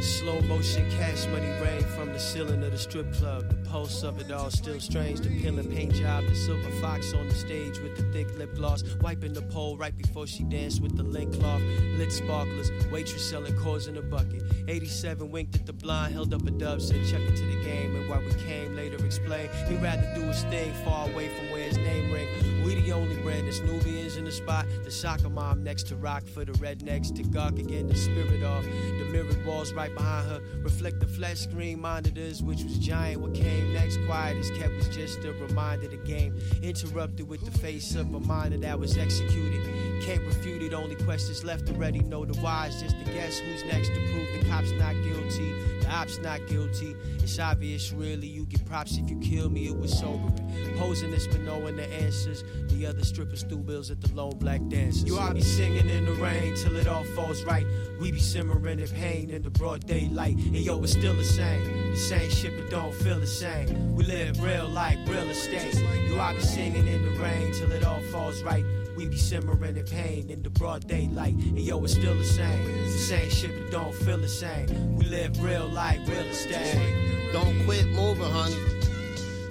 Slow 0.00 0.40
motion 0.40 0.90
cash 0.90 1.26
money 1.26 1.50
rain 1.62 1.82
from 1.94 2.12
the 2.12 2.18
ceiling 2.18 2.64
of 2.64 2.72
the 2.72 2.78
strip 2.78 3.12
club. 3.12 3.48
The 3.48 3.70
pulse 3.70 4.02
of 4.02 4.20
it 4.20 4.32
all 4.32 4.50
still 4.50 4.80
strange. 4.80 5.20
The 5.20 5.28
peeling 5.28 5.70
paint 5.70 5.94
job, 5.94 6.24
the 6.24 6.34
silver 6.34 6.70
fox 6.80 7.14
on 7.14 7.28
the 7.28 7.34
stage 7.34 7.78
with 7.78 7.96
the 7.96 8.02
thick 8.12 8.36
lip 8.36 8.56
gloss. 8.56 8.82
Wiping 9.02 9.34
the 9.34 9.42
pole 9.42 9.76
right 9.76 9.96
before 9.96 10.26
she 10.26 10.42
danced 10.42 10.82
with 10.82 10.96
the 10.96 11.04
link 11.04 11.32
cloth. 11.38 11.62
Lit 11.96 12.10
sparklers, 12.10 12.72
waitress 12.90 13.30
selling 13.30 13.56
cores 13.58 13.86
in 13.86 13.96
a 13.96 14.02
bucket. 14.02 14.42
87 14.66 15.30
winked 15.30 15.54
at 15.54 15.64
the 15.64 15.72
blind, 15.72 16.14
held 16.14 16.34
up 16.34 16.44
a 16.44 16.50
dub, 16.50 16.80
said 16.80 17.06
check 17.06 17.20
into 17.20 17.46
the 17.46 17.62
game. 17.62 17.94
And 17.94 18.08
why 18.08 18.18
we 18.18 18.32
came, 18.42 18.74
later 18.74 19.04
explained 19.04 19.50
he'd 19.68 19.80
rather 19.80 20.12
do 20.16 20.22
his 20.22 20.42
thing 20.44 20.72
far 20.84 21.08
away 21.08 21.28
from 21.36 21.50
where 21.50 21.68
his 21.68 21.76
name 21.76 22.10
ring. 22.10 22.45
The 22.86 22.92
only 22.92 23.16
brand 23.16 23.48
that's 23.48 23.58
Nubians 23.62 24.16
in 24.16 24.26
the 24.26 24.30
spot. 24.30 24.64
The 24.84 24.92
soccer 24.92 25.28
mom 25.28 25.64
next 25.64 25.88
to 25.88 25.96
rock 25.96 26.24
for 26.24 26.44
the 26.44 26.52
rednecks. 26.52 27.12
To 27.16 27.24
gawk 27.24 27.58
again, 27.58 27.88
the 27.88 27.96
spirit 27.96 28.44
off. 28.44 28.62
The 28.62 29.08
mirrored 29.10 29.44
walls 29.44 29.72
right 29.72 29.92
behind 29.92 30.30
her 30.30 30.40
reflect 30.62 31.00
the 31.00 31.08
flat 31.08 31.36
screen 31.36 31.80
monitors, 31.80 32.44
which 32.44 32.62
was 32.62 32.78
giant. 32.78 33.22
What 33.22 33.34
came 33.34 33.72
next, 33.72 33.98
quiet 34.06 34.36
as 34.36 34.52
kept, 34.52 34.76
was 34.76 34.88
just 34.88 35.24
a 35.24 35.32
reminder 35.32 35.88
the 35.88 35.96
game 35.96 36.40
interrupted 36.62 37.28
with 37.28 37.44
the 37.44 37.58
face 37.58 37.96
of 37.96 38.14
a 38.14 38.20
miner 38.20 38.58
that 38.58 38.78
was 38.78 38.96
executed. 38.96 39.85
Can't 40.02 40.22
refute 40.22 40.62
it, 40.62 40.72
only 40.72 40.96
questions 40.96 41.44
left 41.44 41.68
already 41.70 42.00
know 42.00 42.24
the 42.24 42.38
whys. 42.40 42.80
Just 42.80 42.98
to 42.98 43.04
guess 43.12 43.38
who's 43.38 43.64
next 43.64 43.88
to 43.88 43.94
prove 44.12 44.40
the 44.40 44.48
cops 44.48 44.70
not 44.72 44.94
guilty. 45.02 45.52
The 45.80 45.88
ops 45.90 46.18
not 46.18 46.46
guilty. 46.46 46.96
It's 47.22 47.38
obvious, 47.38 47.92
really. 47.92 48.26
You 48.26 48.46
get 48.46 48.64
props 48.64 48.96
if 48.96 49.08
you 49.08 49.18
kill 49.20 49.50
me, 49.50 49.66
it 49.68 49.76
was 49.76 49.96
sobering. 49.98 50.76
Posing 50.76 51.10
this, 51.10 51.26
but 51.26 51.40
knowing 51.40 51.76
the 51.76 51.86
answers. 51.92 52.44
The 52.68 52.86
other 52.86 53.04
strippers 53.04 53.42
threw 53.42 53.58
bills 53.58 53.90
at 53.90 54.00
the 54.00 54.12
lone 54.14 54.38
black 54.38 54.60
dancers. 54.68 55.04
You 55.04 55.18
ought 55.18 55.34
be 55.34 55.42
singing 55.42 55.88
in 55.88 56.04
the 56.04 56.12
rain 56.12 56.54
till 56.56 56.76
it 56.76 56.86
all 56.86 57.04
falls 57.04 57.42
right. 57.44 57.66
We 58.00 58.12
be 58.12 58.20
simmering 58.20 58.80
in 58.80 58.88
pain 58.88 59.30
in 59.30 59.42
the 59.42 59.50
broad 59.50 59.86
daylight. 59.86 60.36
And 60.36 60.56
yo, 60.56 60.82
it's 60.82 60.92
still 60.92 61.14
the 61.14 61.24
same. 61.24 61.90
The 61.92 61.96
same 61.96 62.30
shit, 62.30 62.52
but 62.56 62.70
don't 62.70 62.94
feel 62.94 63.18
the 63.18 63.26
same. 63.26 63.94
We 63.94 64.04
live 64.04 64.42
real 64.42 64.68
like 64.68 64.98
real 65.08 65.28
estate. 65.30 65.74
You 66.08 66.18
ought 66.18 66.34
be 66.34 66.42
singing 66.42 66.86
in 66.86 67.04
the 67.04 67.20
rain 67.20 67.52
till 67.52 67.72
it 67.72 67.84
all 67.84 68.00
falls 68.12 68.42
right. 68.42 68.64
We 68.96 69.06
be 69.08 69.18
simmering 69.18 69.76
in 69.76 69.84
pain 69.84 70.30
in 70.30 70.42
the 70.42 70.48
broad 70.48 70.88
daylight. 70.88 71.34
And 71.34 71.60
yo, 71.60 71.84
it's 71.84 71.92
still 71.92 72.14
the 72.16 72.24
same. 72.24 72.70
It's 72.84 72.94
the 72.94 72.98
same 72.98 73.30
shit, 73.30 73.50
but 73.62 73.70
don't 73.70 73.94
feel 73.94 74.16
the 74.16 74.28
same. 74.28 74.96
We 74.96 75.04
live 75.04 75.42
real 75.42 75.68
life, 75.68 76.00
real 76.08 76.20
estate. 76.20 77.30
Don't 77.32 77.64
quit 77.66 77.86
moving, 77.88 78.30
honey. 78.30 78.56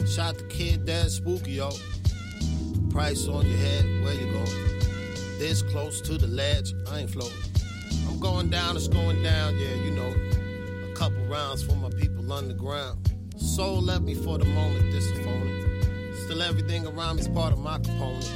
Shot 0.08 0.40
the 0.40 0.46
kid 0.50 0.86
dead 0.86 1.12
spooky, 1.12 1.52
yo. 1.52 1.70
Price 2.90 3.28
on 3.28 3.46
your 3.46 3.58
head, 3.58 3.86
where 4.04 4.14
you 4.14 4.32
going? 4.32 4.80
This 5.38 5.62
close 5.62 6.02
to 6.02 6.18
the 6.18 6.28
ledge, 6.28 6.74
I 6.90 7.02
ain't 7.02 7.10
floating. 7.12 7.38
I'm 8.08 8.20
going 8.20 8.50
down, 8.50 8.76
it's 8.76 8.88
going 8.88 9.22
down, 9.22 9.58
yeah, 9.60 9.76
you 9.76 9.92
know. 9.92 10.16
A 10.90 10.96
couple 10.96 11.24
rounds 11.26 11.62
for 11.62 11.76
my 11.76 11.90
people 11.90 12.32
underground. 12.34 13.00
Soul 13.36 13.82
left 13.82 14.04
me 14.04 14.16
for 14.16 14.38
the 14.38 14.46
moment, 14.46 14.92
this 14.92 15.12
phony. 15.12 16.16
Still 16.24 16.42
everything 16.42 16.88
around 16.88 17.18
me's 17.18 17.28
part 17.28 17.54
of 17.54 17.60
my 17.60 17.78
components. 17.80 18.32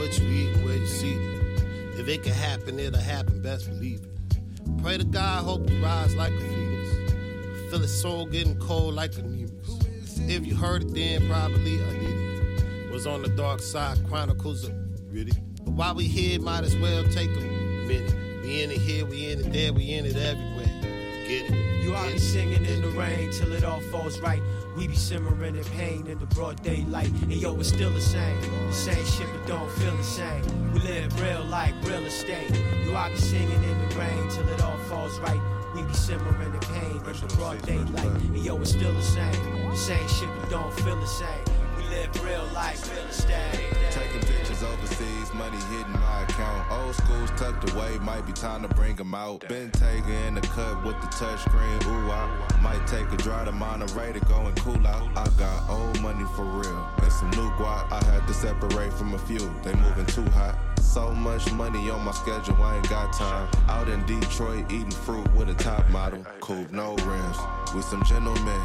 What 0.00 0.18
you 0.18 0.28
eat 0.28 0.56
and 0.56 0.64
where 0.64 0.76
you 0.76 0.86
see 0.86 1.12
it. 1.12 1.62
If 1.98 2.08
it 2.08 2.22
can 2.22 2.32
happen, 2.32 2.78
it'll 2.78 2.98
happen, 2.98 3.42
best 3.42 3.68
believe 3.68 4.00
it. 4.00 4.82
Pray 4.82 4.96
to 4.96 5.04
God, 5.04 5.44
hope 5.44 5.70
you 5.70 5.84
rise 5.84 6.16
like 6.16 6.32
a 6.32 6.40
phoenix. 6.40 7.70
Feel 7.70 7.80
his 7.80 8.00
soul 8.00 8.26
getting 8.26 8.58
cold 8.58 8.94
like 8.94 9.16
a 9.18 9.22
nemus. 9.22 10.18
If 10.20 10.46
you 10.46 10.56
heard 10.56 10.82
it 10.82 10.94
then, 10.94 11.28
probably 11.28 11.82
I 11.82 11.92
did 11.98 12.02
it. 12.02 12.90
Was 12.90 13.06
on 13.06 13.22
the 13.22 13.28
dark 13.28 13.60
side, 13.60 13.98
chronicles 14.08 14.64
of 14.64 14.72
really. 15.12 15.32
But 15.64 15.74
while 15.74 15.94
we 15.94 16.04
here, 16.04 16.40
might 16.40 16.64
as 16.64 16.76
well 16.78 17.04
take 17.04 17.30
a 17.30 17.40
minute. 17.40 18.14
We 18.42 18.62
in 18.62 18.70
it 18.70 18.78
here, 18.78 19.04
we 19.04 19.30
in 19.30 19.40
it 19.40 19.52
there, 19.52 19.72
we 19.72 19.92
in 19.92 20.06
it 20.06 20.16
everywhere. 20.16 20.80
Get 21.28 21.50
it? 21.50 21.84
You 21.84 21.92
be 21.92 22.18
singing 22.18 22.64
in 22.64 22.82
the 22.82 22.88
rain 22.88 23.30
till 23.32 23.52
it 23.52 23.64
all 23.64 23.80
falls 23.80 24.18
right. 24.20 24.42
We 24.80 24.88
be 24.88 24.96
simmering 24.96 25.56
in 25.56 25.64
pain 25.76 26.06
in 26.06 26.18
the 26.18 26.26
broad 26.34 26.62
daylight. 26.62 27.10
And 27.10 27.34
yo, 27.34 27.54
it's 27.60 27.68
still 27.68 27.90
the 27.90 28.00
same. 28.00 28.40
The 28.68 28.72
same 28.72 29.04
shit, 29.04 29.26
but 29.30 29.46
don't 29.46 29.70
feel 29.72 29.94
the 29.94 30.02
same. 30.02 30.72
We 30.72 30.80
live 30.80 31.20
real 31.20 31.44
like 31.44 31.74
real 31.84 32.02
estate. 32.06 32.50
You 32.86 32.96
I 32.96 33.10
be 33.10 33.16
singing 33.16 33.62
in 33.62 33.88
the 33.88 33.94
rain 33.94 34.30
till 34.30 34.48
it 34.48 34.62
all 34.62 34.78
falls 34.88 35.18
right. 35.18 35.38
We 35.74 35.82
be 35.82 35.92
simmering 35.92 36.54
in 36.54 36.60
pain 36.60 36.96
in 36.96 37.02
the 37.04 37.34
broad 37.36 37.60
daylight. 37.60 38.06
And 38.06 38.38
yo, 38.38 38.56
it's 38.56 38.70
still 38.70 38.94
the 38.94 39.02
same. 39.02 39.70
The 39.70 39.76
same 39.76 40.08
shit, 40.08 40.30
but 40.40 40.48
don't 40.48 40.72
feel 40.80 40.96
the 40.96 41.06
same. 41.06 41.49
Live 41.90 42.24
real 42.24 42.48
like 42.54 42.78
real 42.86 43.04
estate. 43.06 43.66
Taking 43.90 44.20
pictures 44.20 44.62
overseas, 44.62 45.34
money 45.34 45.56
hitting 45.72 45.92
my 45.92 46.22
account. 46.22 46.70
Old 46.70 46.94
school's 46.94 47.30
tucked 47.32 47.68
away, 47.72 47.98
might 47.98 48.24
be 48.24 48.32
time 48.32 48.62
to 48.62 48.68
bring 48.68 48.94
them 48.94 49.12
out. 49.12 49.40
Been 49.48 49.72
taking 49.72 50.14
in 50.26 50.36
the 50.36 50.40
cut 50.40 50.84
with 50.84 50.94
the 51.00 51.08
touchscreen, 51.08 51.84
ooh, 51.86 52.10
I 52.12 52.60
might 52.62 52.86
take 52.86 53.10
a 53.10 53.16
drive 53.16 53.46
to 53.46 53.52
Monterey 53.52 54.12
to 54.12 54.20
go 54.20 54.46
and 54.46 54.56
cool 54.58 54.86
out. 54.86 55.08
I 55.18 55.28
got 55.36 55.68
old 55.68 56.00
money 56.00 56.24
for 56.36 56.44
real, 56.44 56.88
and 57.02 57.12
some 57.12 57.30
new 57.30 57.50
guap. 57.58 57.90
I 57.90 58.04
had 58.04 58.24
to 58.28 58.34
separate 58.34 58.92
from 58.92 59.14
a 59.14 59.18
few, 59.18 59.52
they 59.64 59.74
moving 59.74 60.06
too 60.06 60.24
hot. 60.30 60.56
So 60.78 61.10
much 61.10 61.50
money 61.52 61.90
on 61.90 62.04
my 62.04 62.12
schedule, 62.12 62.62
I 62.62 62.76
ain't 62.76 62.88
got 62.88 63.12
time. 63.12 63.48
Out 63.68 63.88
in 63.88 64.06
Detroit, 64.06 64.70
eating 64.70 64.92
fruit 64.92 65.28
with 65.34 65.48
a 65.48 65.54
top 65.54 65.88
model. 65.90 66.24
Coupe, 66.40 66.70
no 66.70 66.94
rims. 66.94 67.36
We 67.74 67.82
some 67.82 68.04
gentlemen. 68.04 68.60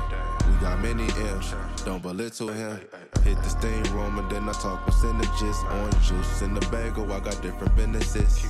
We 0.47 0.55
got 0.61 0.81
many 0.81 1.03
M's. 1.03 1.53
Don't 1.83 2.01
belittle 2.01 2.49
him. 2.49 2.79
Hit 3.23 3.37
the 3.43 3.49
steam 3.49 3.83
room 3.95 4.19
and 4.19 4.29
then 4.29 4.47
I 4.47 4.53
talk 4.53 4.85
percentages. 4.85 5.57
Orange 5.71 6.07
juice 6.07 6.41
in 6.41 6.53
the 6.53 6.61
bagel. 6.71 7.11
I 7.11 7.19
got 7.19 7.41
different 7.41 7.75
businesses. 7.75 8.47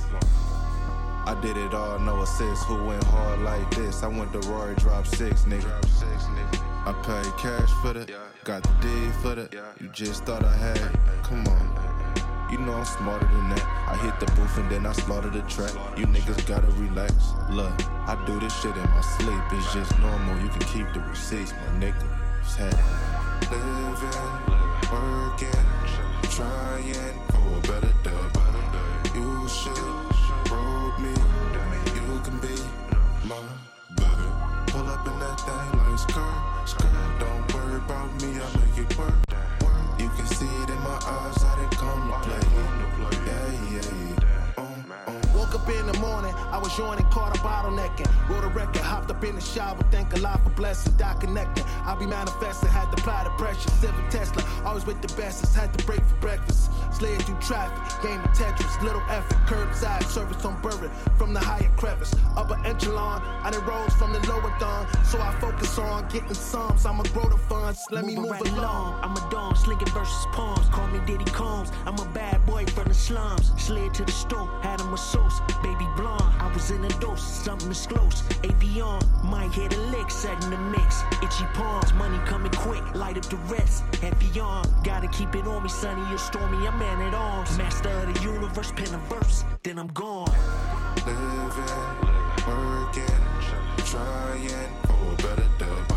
I 1.26 1.34
did 1.40 1.56
it 1.56 1.74
all, 1.74 1.98
no 1.98 2.22
assist. 2.22 2.64
Who 2.66 2.84
went 2.84 3.02
hard 3.04 3.40
like 3.40 3.68
this? 3.74 4.04
I 4.04 4.06
went 4.06 4.32
to 4.32 4.38
Rory, 4.48 4.76
drop 4.76 5.06
six, 5.08 5.42
nigga. 5.42 5.72
I 6.86 6.92
paid 7.02 7.32
cash 7.36 7.68
for 7.82 7.92
the, 7.92 8.08
got 8.44 8.62
the 8.62 8.68
D 8.80 9.10
for 9.22 9.34
the. 9.34 9.48
You 9.80 9.88
just 9.88 10.24
thought 10.24 10.44
I 10.44 10.54
had. 10.54 10.78
Come 11.24 11.44
on. 11.48 11.85
You 12.50 12.58
know 12.58 12.74
I'm 12.74 12.84
smarter 12.84 13.26
than 13.26 13.48
that. 13.50 13.64
I 13.88 13.96
hit 13.96 14.20
the 14.20 14.26
booth 14.34 14.56
and 14.58 14.70
then 14.70 14.86
I 14.86 14.92
slaughter 14.92 15.30
the 15.30 15.42
track. 15.42 15.72
You 15.98 16.06
niggas 16.06 16.46
gotta 16.46 16.68
relax. 16.78 17.12
Look, 17.50 17.72
I 18.06 18.16
do 18.24 18.38
this 18.38 18.54
shit 18.60 18.76
in 18.76 18.90
my 18.90 19.00
sleep. 19.00 19.42
It's 19.52 19.74
just 19.74 19.98
normal. 19.98 20.40
You 20.40 20.48
can 20.50 20.60
keep 20.60 20.92
the 20.94 21.00
receipts, 21.00 21.52
my 21.52 21.86
nigga. 21.86 22.06
Had. 22.56 22.72
Living, 23.50 24.06
working, 24.92 25.66
trying 26.30 27.18
for 27.28 27.58
a 27.58 27.60
better 27.62 27.92
day. 28.04 28.12
You 29.14 29.48
should 29.48 29.76
roll 30.50 30.96
me. 30.98 31.10
You 31.96 32.20
can 32.22 32.38
be 32.38 32.54
my 33.26 33.42
baby. 33.96 34.28
Pull 34.68 34.86
up 34.86 35.06
in 35.06 35.18
that 35.18 35.40
thing 35.40 35.78
like 35.78 35.98
skirt, 35.98 36.68
skirt. 36.68 37.18
Don't 37.18 37.54
worry 37.54 37.76
about 37.76 38.22
me. 38.22 38.38
I 38.38 38.46
make 38.60 38.90
it 38.90 38.98
work. 38.98 39.25
Was 46.66 46.78
yawning, 46.78 47.04
caught 47.10 47.36
a 47.36 47.40
bottlenecking. 47.40 48.08
Wrote 48.28 48.44
a 48.44 48.48
record, 48.48 48.82
hopped 48.82 49.10
up 49.10 49.22
in 49.22 49.36
the 49.36 49.40
shower, 49.40 49.78
thank 49.90 50.12
Allah 50.14 50.40
for 50.42 50.50
blessings, 50.50 50.96
dot 50.96 51.20
connecting. 51.20 51.64
I 51.84 51.94
be 51.94 52.06
manifesting, 52.06 52.68
had 52.70 52.90
to 52.90 53.00
apply 53.00 53.24
the 53.24 53.30
pressure. 53.30 53.70
Civic 53.80 54.08
Tesla, 54.10 54.42
always 54.64 54.84
with 54.84 55.00
the 55.00 55.08
bestest, 55.14 55.54
had 55.54 55.72
to 55.78 55.86
break 55.86 56.02
for 56.04 56.16
breakfast. 56.16 56.70
Slid 56.96 57.20
through 57.24 57.38
traffic, 57.40 58.02
game 58.02 58.20
of 58.20 58.30
Tetris, 58.30 58.82
little 58.82 59.02
effort, 59.10 59.36
curbside 59.46 60.04
service 60.04 60.42
on 60.46 60.58
Bourbon 60.62 60.90
from 61.18 61.34
the 61.34 61.40
higher 61.40 61.70
crevice. 61.76 62.14
Upper 62.38 62.58
echelon, 62.64 63.20
I 63.44 63.50
done 63.50 63.66
rose 63.66 63.92
from 63.96 64.14
the 64.14 64.20
lower 64.26 64.50
dawn, 64.58 64.86
so 65.04 65.20
I 65.20 65.30
focus 65.38 65.78
on 65.78 66.08
getting 66.08 66.32
sums. 66.32 66.86
I'ma 66.86 67.02
grow 67.12 67.28
the 67.28 67.36
funds, 67.36 67.84
let 67.90 68.06
me 68.06 68.16
move 68.16 68.30
right 68.30 68.48
along. 68.48 68.98
I'm 69.02 69.14
a 69.14 69.30
dawn, 69.30 69.54
slinging 69.56 69.88
versus 69.88 70.26
palms. 70.32 70.70
Call 70.70 70.86
me 70.88 71.00
Diddy 71.04 71.26
Combs. 71.32 71.70
I'm 71.84 71.98
a 71.98 72.08
bad 72.14 72.46
boy 72.46 72.64
from 72.64 72.88
the 72.88 72.94
slums. 72.94 73.52
Slid 73.58 73.92
to 73.92 74.04
the 74.06 74.12
store, 74.12 74.48
had 74.62 74.80
him 74.80 74.94
a 74.94 74.96
sauce. 74.96 75.40
Baby 75.62 75.86
blonde, 75.96 76.32
I 76.40 76.50
was 76.54 76.70
in 76.70 76.82
a 76.82 76.88
dose. 76.98 77.22
Something 77.22 77.72
is 77.72 77.86
close. 77.86 78.22
Avion, 78.40 79.02
might 79.22 79.52
hit 79.52 79.76
a 79.76 79.80
lick, 79.92 80.10
setting 80.10 80.48
the 80.48 80.56
mix. 80.56 81.02
Itchy 81.22 81.44
palms, 81.52 81.92
money 81.92 82.18
coming 82.24 82.52
quick. 82.52 82.82
Light 82.94 83.18
up 83.18 83.26
the 83.26 83.36
rest. 83.52 83.84
Heavy 83.96 84.40
on, 84.40 84.64
gotta 84.82 85.08
keep 85.08 85.34
it 85.34 85.46
on 85.46 85.62
me, 85.62 85.68
sunny 85.68 86.02
or 86.14 86.18
stormy. 86.18 86.66
I'm 86.66 86.85
man 86.86 87.14
at. 87.14 87.58
Master 87.58 87.88
of 87.88 88.14
the 88.14 88.22
universe, 88.22 88.72
pen 88.72 88.94
a 88.94 88.98
verse, 89.12 89.44
then 89.62 89.78
I'm 89.78 89.88
gone. 89.88 90.30
Living, 91.06 91.66
working, 92.46 93.22
trying 93.84 94.48
for 94.86 95.12
a 95.12 95.16
better 95.16 95.48
day. 95.58 95.95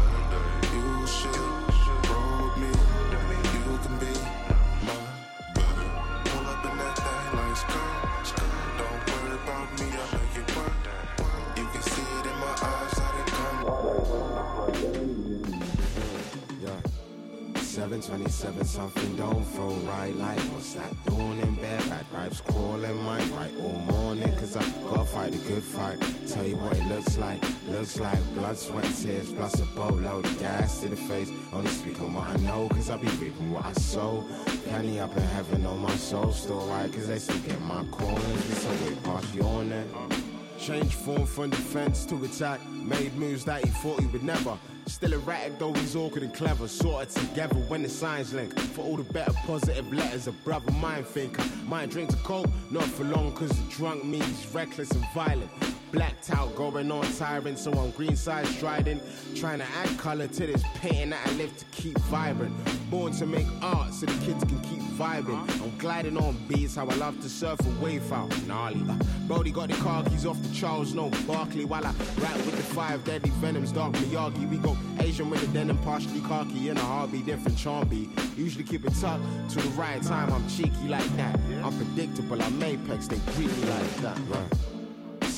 27, 17.98 18.66
something 18.66 19.16
don't 19.16 19.44
feel 19.44 19.74
right. 19.78 20.16
Life 20.16 20.53
was 20.53 20.76
that 20.76 20.94
doing 21.06 21.40
in 21.40 21.56
bed, 21.56 21.82
bad 21.90 22.06
vibes 22.14 22.44
crawling 22.44 22.95
my 23.03 23.20
right 23.32 23.52
all 23.64 23.80
morning. 23.91 24.32
Cause 24.38 24.56
I 24.56 24.61
gotta 24.84 25.06
fight 25.06 25.34
a 25.34 25.38
good 25.40 25.64
fight. 25.64 25.98
Tell 26.28 26.45
you 26.45 26.56
what 26.57 26.78
it 26.78 26.86
looks 26.86 27.18
like, 27.18 27.41
looks 27.68 27.99
like 27.99 28.20
blood, 28.36 28.57
sweat, 28.57 28.86
tears, 29.02 29.34
plus 29.34 29.60
a 29.60 29.66
boatload 29.76 30.24
of 30.24 30.40
gas 30.40 30.82
to 30.82 30.90
the 30.90 30.95
face. 30.95 31.32
Only 31.52 31.70
speak 31.72 31.99
on 31.99 32.14
what 32.14 32.28
I 32.28 32.36
know, 32.38 32.70
cause 32.70 32.91
I 32.91 32.98
be 32.98 33.07
reaping 33.18 33.52
what 33.52 33.66
I 33.66 33.74
sow. 33.74 34.24
Penny 34.70 34.99
up 34.99 35.18
in 35.18 35.24
heaven 35.24 35.66
on 35.66 35.80
my 35.80 35.95
soul, 35.95 36.32
still 36.32 36.60
right, 36.68 36.94
cause 36.94 37.07
they 37.07 37.18
still 37.18 37.40
get 37.40 37.60
my 37.61 37.84
corners. 37.86 38.52
It's 38.52 38.66
a 38.66 38.70
way 38.70 38.95
past 39.03 39.34
yawning. 39.34 39.90
Change 40.60 40.94
form 40.94 41.26
from 41.26 41.49
defense 41.49 42.06
to 42.06 42.24
attack, 42.24 42.64
made 42.70 43.16
moves 43.16 43.45
that 43.45 43.66
he 43.66 43.72
thought 43.72 43.99
he 43.99 44.06
would 44.07 44.24
never. 44.24 44.60
Still 44.90 45.14
erratic 45.14 45.60
though 45.60 45.72
he's 45.74 45.95
awkward 45.95 46.24
and 46.24 46.34
clever. 46.34 46.68
Sorted 46.68 47.10
together 47.10 47.56
when 47.68 47.84
the 47.84 47.90
signs 47.90 48.34
link. 48.34 48.60
For 48.60 48.82
all 48.82 48.98
the 48.98 49.03
better 49.14 49.34
positive 49.45 49.94
letters, 49.94 50.28
a 50.28 50.32
brother 50.32 50.72
mind 50.72 51.06
thinker. 51.06 51.44
Mind 51.66 51.91
drinks 51.91 52.16
a 52.16 52.18
coke, 52.18 52.49
not 52.72 52.84
for 52.84 53.03
long 53.03 53.32
cause 53.34 53.49
the 53.49 53.72
drunk 53.72 54.03
means 54.03 54.48
reckless 54.52 54.90
and 54.91 55.06
violent. 55.14 55.52
Blacked 55.91 56.30
out, 56.32 56.56
going 56.56 56.91
on 56.91 57.03
tyrant, 57.14 57.57
so 57.57 57.72
I'm 57.72 57.90
green 57.91 58.16
side 58.16 58.45
striding. 58.45 59.02
Trying 59.36 59.60
to 59.60 59.66
add 59.66 59.98
color 59.98 60.28
to 60.28 60.48
this 60.48 60.64
painting 60.76 61.10
that 61.10 61.28
I 61.28 61.32
live 61.32 61.56
to 61.57 61.66
keep 61.66 61.98
vibrant. 62.02 62.53
Born 62.91 63.11
to 63.14 63.26
make 63.26 63.48
art 63.61 63.94
so 63.94 64.06
the 64.06 64.26
kids 64.26 64.44
can 64.44 64.60
keep 64.61 64.82
vibing. 64.99 65.40
I'm 65.61 65.76
gliding 65.78 66.18
on 66.18 66.38
beats, 66.48 66.76
how 66.76 66.88
I 66.88 66.94
love 66.95 67.20
to 67.22 67.30
surf 67.30 67.60
a 67.66 67.84
wave 67.84 68.11
out. 68.14 68.30
Gnarly. 68.45 68.84
Uh, 68.88 68.98
Brody 69.28 69.52
got 69.52 69.70
the 69.70 69.76
car 69.76 70.03
keys 70.03 70.28
off 70.28 70.40
the 70.44 70.53
Charles, 70.53 70.94
no 70.94 71.10
Barkley. 71.26 71.66
While 71.66 71.86
I 71.86 71.94
rap 72.20 72.36
with 72.38 72.57
the 72.57 72.64
five 72.64 73.03
deadly 73.03 73.32
venoms, 73.41 73.72
dark 73.72 73.94
Miyagi. 73.94 74.48
We 74.48 74.57
go 74.57 74.78
Asian 74.99 75.30
with 75.30 75.41
the 75.41 75.48
denim, 75.48 75.80
partially 75.80 76.22
khaki 76.22 76.70
in 76.70 76.78
a 76.78 76.82
heartbeat, 76.82 77.26
different 77.26 77.90
beat. 77.90 78.10
Usually 78.38 78.64
keep 78.64 78.86
it 78.86 78.94
tucked 79.02 79.24
to 79.49 79.56
the 79.60 79.70
right 79.70 80.02
time, 80.03 80.32
I'm 80.32 80.48
cheeky 80.48 80.88
like 80.88 81.18
that. 81.18 81.40
I'm 81.64 81.76
predictable, 81.76 82.41
I'm 82.41 82.61
apex, 82.61 83.07
they 83.07 83.20
treat 83.34 83.48
me 83.57 83.66
like 83.66 83.95
that. 83.98 84.18
Right. 84.30 84.69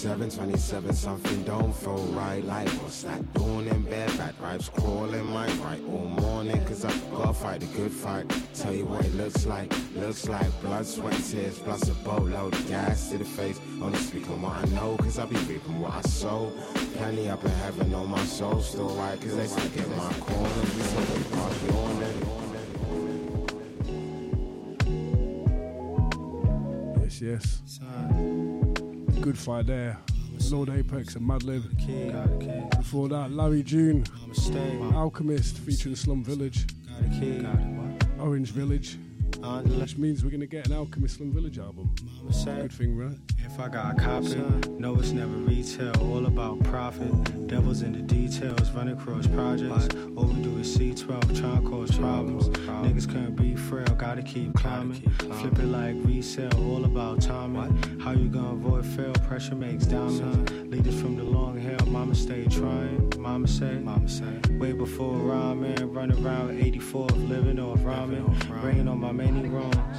727 0.02 0.94
something 0.96 1.44
don't 1.44 1.72
feel 1.76 2.04
right. 2.14 2.44
Like 2.44 2.68
what's 2.82 3.04
that 3.04 3.22
doing 3.36 3.68
in 3.68 3.84
bed 3.84 4.10
bad 4.18 4.36
vibes 4.40 4.72
crawling 4.74 5.28
my 5.28 5.46
right 5.64 5.80
all 5.92 6.08
morning 6.20 6.66
cause 6.66 6.84
I 6.84 6.92
gotta 7.12 7.34
fight 7.34 7.62
a 7.62 7.68
good 7.68 7.92
fight. 7.92 8.26
Tell 8.56 8.74
you 8.74 8.86
what 8.86 9.06
it 9.06 9.14
looks 9.14 9.46
like 9.46 9.72
looks 9.96 10.28
like 10.28 10.50
blood 10.62 10.88
sweat 10.88 11.14
tears 11.30 11.60
plus 11.60 11.88
a 11.88 11.94
boatload 12.04 12.56
of 12.56 12.68
gas 12.68 13.12
to 13.12 13.20
the 13.20 13.26
face. 13.26 13.62
Only 13.80 14.00
speak 14.00 14.28
on 14.32 14.42
what 14.42 14.54
I 14.54 14.66
know 14.74 14.98
cause 14.98 15.20
I 15.20 15.26
be 15.28 15.36
reaping 15.36 15.80
what 15.80 15.94
I 15.94 16.02
sow. 16.02 16.52
Penny 16.98 17.30
up 17.30 17.46
in 17.46 17.52
heaven 17.52 17.94
on 17.94 18.10
my 18.10 18.26
soul 18.26 18.60
still 18.62 18.90
right 18.96 19.22
cause 19.22 19.38
they 19.38 19.46
still 19.46 19.70
get 19.70 19.88
my 19.96 20.12
corners 20.14 20.76
we 20.78 20.82
so 20.82 20.98
way 20.98 21.24
past 21.32 21.64
yawning 21.68 22.42
Yes, 27.04 27.22
yes. 27.22 27.62
Good 29.22 29.38
fight 29.38 29.68
there. 29.68 30.00
Lord 30.52 30.70
Apex 30.70 31.16
and 31.16 31.30
Madlib. 31.30 31.64
Before 32.78 33.08
that, 33.10 33.32
Larry 33.32 33.62
June, 33.62 34.04
Alchemist 34.96 35.60
featuring 35.60 35.96
Slum 35.96 36.24
Village. 36.24 36.66
Orange 38.20 38.52
Village. 38.52 38.98
Which 39.38 39.98
means 39.98 40.24
we're 40.24 40.30
gonna 40.30 40.46
get 40.46 40.68
an 40.68 40.74
Alchemist 40.74 41.18
Slum 41.18 41.32
Village 41.34 41.58
album. 41.60 41.94
Good 42.46 42.72
thing, 42.72 42.96
right? 42.96 43.18
If 43.40 43.60
I 43.60 43.68
got 43.68 43.98
a 43.98 44.02
copy, 44.02 44.36
no, 44.80 44.96
it's 44.96 45.12
never 45.12 45.32
retail. 45.32 45.92
All 46.02 46.26
about 46.26 46.64
profit. 46.64 47.48
Devils 47.48 47.82
in 47.82 47.94
the 47.94 48.02
details, 48.02 48.72
running 48.72 48.98
across 48.98 49.28
projects. 49.28 49.94
All 50.16 50.26
we 50.26 50.42
do 50.42 50.58
is 50.58 50.78
C12, 50.78 51.40
trying 51.40 51.64
to 51.64 51.70
cause 51.70 51.98
problems. 51.98 52.50
Niggas 52.50 53.12
can't 53.12 53.36
be 53.36 53.56
frail, 53.56 53.94
gotta 53.98 54.22
keep 54.22 54.54
climbing. 54.54 55.02
Flip 55.12 55.60
it 55.60 55.66
like 55.66 55.96
resale, 56.06 56.54
all 56.70 56.86
about 56.86 57.22
timing. 57.22 58.00
How 58.00 58.12
you 58.12 58.30
gonna 58.30 58.54
avoid 58.54 58.86
fail? 58.86 59.14
Pressure 59.28 59.56
makes 59.56 59.86
diamonds. 59.86 60.52
Leaders 60.72 61.02
from 61.02 61.18
the 61.18 61.24
long 61.24 61.60
hair, 61.60 61.78
mama 61.88 62.16
stay 62.16 62.46
trying. 62.46 63.12
Mama 63.18 63.48
say, 63.48 63.74
mama 63.80 64.08
say. 64.08 64.40
Way 64.52 64.72
before 64.74 65.16
rhyming, 65.16 65.92
running 65.92 66.26
around 66.26 66.60
84, 66.60 67.08
living 67.08 67.60
off 67.60 67.84
rhyming. 67.84 68.26
Bringing 68.62 68.88
on 68.88 69.00
my 69.00 69.12
many 69.22 69.50
wrongs. 69.50 69.98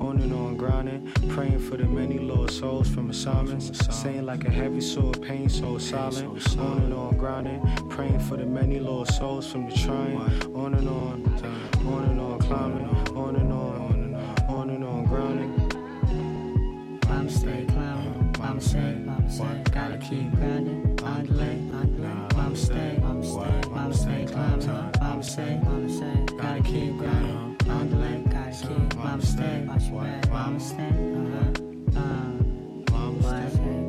On 0.00 0.18
and 0.18 0.32
on 0.32 0.56
grinding, 0.56 1.12
praying 1.28 1.58
for 1.58 1.76
the 1.76 1.84
many 1.84 2.18
lost 2.18 2.58
souls 2.58 2.88
from 2.88 3.10
assignments, 3.10 3.70
saying 3.94 4.24
like 4.24 4.44
a 4.44 4.50
heavy 4.50 4.80
sword, 4.80 5.20
pain 5.22 5.48
so 5.48 5.76
silent, 5.78 6.56
on 6.58 6.78
and 6.78 6.94
on 6.94 7.16
grinding, 7.16 7.60
praying 7.88 8.18
for 8.20 8.36
the 8.36 8.46
many 8.46 8.80
lost 8.80 9.18
souls 9.18 9.50
from 9.52 9.68
the 9.68 9.76
trying, 9.76 10.16
on 10.56 10.74
and 10.74 10.88
on, 10.88 11.16
on 11.86 12.04
and 12.04 12.20
on 12.20 12.38
climbing, 12.38 12.88
on 13.16 13.36
and 13.36 13.52
on, 13.52 14.14
on 14.48 14.70
and 14.70 14.84
on 14.84 15.04
grinding. 15.04 15.54
Mama 17.08 17.30
stay 17.30 17.66
climbing, 17.68 18.34
mama 18.38 18.60
say, 18.60 19.62
gotta 19.72 19.98
keep 19.98 20.30
grinding, 20.36 20.98
on 21.04 21.26
delay. 21.26 21.56
Mama 22.34 22.56
stay, 22.56 22.98
mama 23.02 23.22
stay, 23.22 23.60
mama 23.68 23.94
stay 23.94 24.24
climbing, 24.26 24.66
mama 25.00 25.22
say, 25.22 25.60
mama 25.62 25.88
say, 25.88 26.24
gotta 26.36 26.62
keep 26.62 26.96
grinding, 26.96 27.29
delay, 28.62 28.74
gotta 28.74 28.88
keep, 28.90 28.96
mama 28.96 29.22
stay, 29.22 29.64
mama 30.30 30.60
stay, 30.60 30.82
uh-huh, 30.82 31.98
uh, 31.98 32.90
mama 32.90 33.22
stay, 33.22 33.80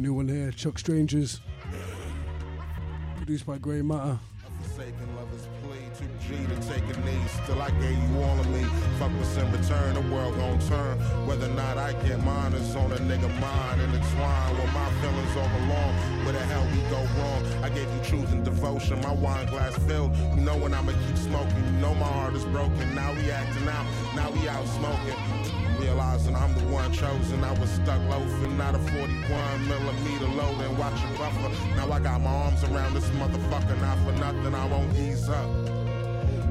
New 0.00 0.14
one 0.14 0.26
here, 0.26 0.50
Chuck 0.50 0.80
Strangers. 0.80 1.40
Produced 3.22 3.46
by 3.46 3.56
Grey 3.56 3.82
Matter. 3.82 4.18
Forsaken 4.62 5.14
lovers 5.14 5.46
plea 5.62 5.78
to 5.94 6.26
G 6.26 6.44
to 6.44 6.56
take 6.68 6.82
a 6.82 7.00
knee. 7.06 7.22
Still, 7.44 7.62
I 7.62 7.70
gave 7.78 7.96
you 7.96 8.20
all 8.20 8.40
of 8.40 8.50
me. 8.50 8.64
Fuck 8.98 9.12
what's 9.12 9.36
in 9.36 9.46
return, 9.52 9.94
the 9.94 10.00
world 10.12 10.34
gon' 10.34 10.58
turn. 10.66 10.98
Whether 11.24 11.46
or 11.46 11.54
not 11.54 11.78
I 11.78 11.92
get 12.02 12.20
mine 12.24 12.52
is 12.52 12.74
on 12.74 12.90
a 12.90 12.96
nigga 12.96 13.30
mind. 13.40 13.62
With 14.52 14.74
my 14.74 14.90
feelings 15.00 15.36
all 15.36 15.46
along. 15.46 16.24
Where 16.24 16.32
the 16.32 16.40
hell 16.40 16.66
we 16.72 16.80
go 16.90 16.98
wrong? 17.18 17.64
I 17.64 17.68
gave 17.70 17.88
you 17.94 18.00
truth 18.04 18.30
and 18.32 18.44
devotion. 18.44 19.00
My 19.00 19.12
wine 19.12 19.46
glass 19.46 19.76
filled. 19.86 20.14
You 20.34 20.42
know 20.42 20.56
when 20.56 20.74
I'ma 20.74 20.92
keep 21.06 21.16
smoking. 21.16 21.64
You 21.64 21.80
know 21.80 21.94
my 21.94 22.06
heart 22.06 22.34
is 22.34 22.44
broken. 22.46 22.94
Now 22.94 23.12
we 23.14 23.30
acting 23.30 23.68
out. 23.68 23.86
Now 24.14 24.30
we 24.30 24.48
out 24.48 24.66
smoking. 24.66 25.41
Realizing 25.92 26.34
I'm 26.34 26.54
the 26.54 26.64
one 26.72 26.90
chosen. 26.90 27.44
I 27.44 27.52
was 27.60 27.68
stuck 27.68 28.00
loafing, 28.08 28.56
not 28.56 28.74
a 28.74 28.78
41 28.78 29.68
millimeter 29.68 30.26
load 30.28 30.58
and 30.62 30.78
watching 30.78 31.14
buffer. 31.18 31.50
Now 31.76 31.92
I 31.92 32.00
got 32.00 32.22
my 32.22 32.30
arms 32.30 32.64
around 32.64 32.94
this 32.94 33.04
motherfucker, 33.10 33.78
not 33.78 33.98
for 33.98 34.12
nothing. 34.12 34.54
I 34.54 34.66
won't 34.68 34.96
ease 34.96 35.28
up. 35.28 35.50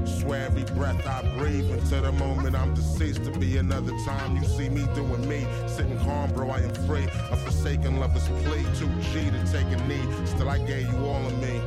Swear 0.05 0.45
every 0.45 0.63
breath 0.75 1.07
I 1.07 1.23
breathe 1.39 1.71
until 1.71 2.03
the 2.03 2.11
moment 2.11 2.55
I'm 2.55 2.75
deceased 2.75 3.23
to 3.23 3.31
be 3.31 3.57
another 3.57 3.97
time 4.05 4.37
you 4.37 4.43
see 4.45 4.69
me 4.69 4.85
doing 4.93 5.27
me. 5.27 5.47
Sitting 5.65 5.97
calm, 6.01 6.31
bro, 6.33 6.51
I 6.51 6.59
am 6.59 6.75
free. 6.85 7.07
A 7.31 7.35
forsaken 7.35 7.99
lover's 7.99 8.27
plea, 8.43 8.61
2G 8.77 9.31
to 9.31 9.51
take 9.51 9.65
a 9.65 9.87
knee. 9.87 10.27
Still, 10.27 10.49
I 10.49 10.59
gave 10.59 10.87
you 10.87 10.99
all 10.99 11.25
of 11.25 11.35
me. 11.41 11.59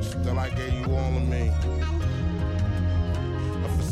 Still, 0.00 0.38
I 0.38 0.48
gave 0.48 0.72
you 0.72 0.86
all 0.86 1.16
of 1.18 1.28
me. 1.28 1.52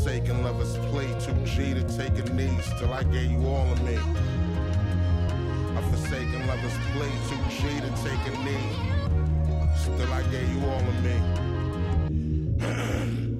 Forsaken 0.01 0.41
lover's 0.43 0.77
plea, 0.89 1.05
2G 1.19 1.75
to 1.75 1.83
take 1.95 2.17
a 2.17 2.23
knee. 2.33 2.57
Still, 2.75 2.91
I 2.91 3.03
gave 3.03 3.29
you 3.29 3.45
all 3.45 3.71
of 3.71 3.79
me. 3.83 3.99
A 5.77 5.81
forsaken 5.91 6.47
lover's 6.47 6.73
plea, 6.91 7.11
2G 7.29 7.81
to 7.81 7.89
take 8.03 8.25
a 8.25 8.31
knee. 8.43 8.75
Still, 9.77 10.11
I 10.11 10.23
gave 10.31 10.49
you 10.55 10.65
all 10.65 10.83
of 10.89 10.95
me. 11.03 11.15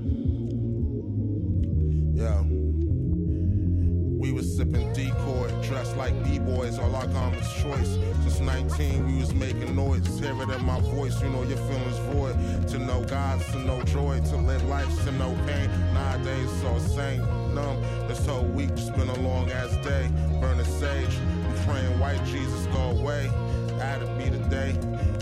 sipping 4.62 4.94
decoy, 4.94 5.50
dressed 5.64 5.98
like 5.98 6.14
B-boys, 6.24 6.78
all 6.78 6.96
our 6.96 7.08
garments 7.08 7.52
choice. 7.62 7.98
Since 8.24 8.40
19, 8.42 9.08
we 9.08 9.18
was 9.20 9.34
making 9.34 9.76
noise. 9.76 10.06
Hear 10.20 10.40
it 10.42 10.50
in 10.50 10.64
my 10.66 10.80
voice, 10.82 11.20
you 11.22 11.30
know 11.30 11.44
your 11.44 11.58
feelings 11.58 11.98
void. 12.14 12.68
To 12.70 12.78
know 12.78 13.04
God's 13.06 13.46
to 13.52 13.60
know 13.60 13.82
joy, 13.84 14.20
to 14.20 14.38
live 14.38 14.64
life 14.66 15.04
to 15.06 15.12
know 15.14 15.36
pain. 15.48 15.70
Nowadays, 15.94 16.50
so 16.62 16.78
same, 16.78 17.22
numb. 17.56 17.82
This 18.08 18.24
whole 18.26 18.46
week 18.46 18.76
just 18.76 18.96
been 18.96 19.10
a 19.10 19.20
long 19.22 19.50
ass 19.52 19.72
day. 19.84 20.10
Burning 20.40 20.66
sage, 20.66 21.18
I'm 21.48 21.56
praying 21.66 22.00
white 22.00 22.24
Jesus 22.26 22.66
go 22.68 22.92
away. 23.00 23.32
That'd 23.80 24.16
be 24.20 24.30
the 24.30 24.46
day 24.50 24.74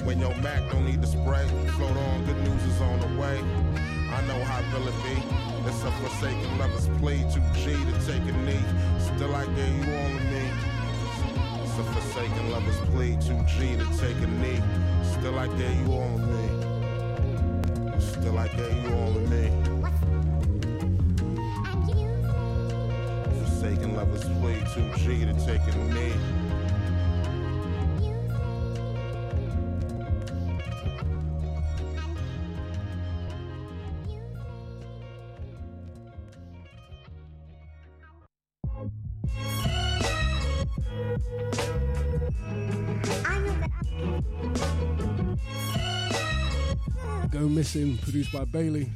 when 0.04 0.20
your 0.20 0.36
Mac 0.36 0.70
don't 0.70 0.86
need 0.86 1.02
to 1.02 1.08
spray. 1.08 1.48
Float 1.78 1.96
on, 1.96 2.26
good 2.26 2.38
news 2.44 2.64
is 2.64 2.82
on 2.82 3.00
the 3.00 3.22
way. 3.22 3.40
I 4.12 4.22
know 4.28 4.44
how 4.44 4.78
real 4.78 4.88
it 4.90 5.04
be. 5.04 5.49
It's 5.70 5.84
a 5.84 5.92
forsaken 5.92 6.58
lover's 6.58 6.88
plea, 7.00 7.22
2G 7.26 7.64
to 7.64 7.94
take 8.08 8.24
a 8.28 8.32
knee. 8.42 8.66
Still, 8.98 9.36
I 9.36 9.46
gave 9.46 9.86
you 9.86 9.94
all 9.94 10.16
of 10.16 10.24
me. 10.34 10.50
It's 11.62 11.78
a 11.78 11.84
forsaken 11.84 12.52
lover's 12.52 12.80
plea, 12.90 13.14
2G 13.18 13.78
to 13.78 13.86
take 14.02 14.18
a 14.18 14.26
knee. 14.26 14.64
Still, 15.04 15.38
I 15.38 15.46
gave 15.60 15.80
you 15.82 15.94
all 15.94 16.16
of 16.16 16.22
me. 16.28 16.46
Still, 18.02 18.40
I 18.40 18.48
gave 18.48 18.84
you 18.84 18.92
all 18.96 19.16
of 19.16 19.30
me. 19.30 19.52
Forsaken 23.46 23.96
lover's 23.96 24.24
plea, 24.24 24.60
2G 24.74 25.06
to 25.28 25.34
take 25.46 25.62
a 25.72 25.78
knee. 25.94 26.39
Missing, 47.70 47.98
produced 48.00 48.34
by 48.34 48.46
Bailey. 48.46 48.90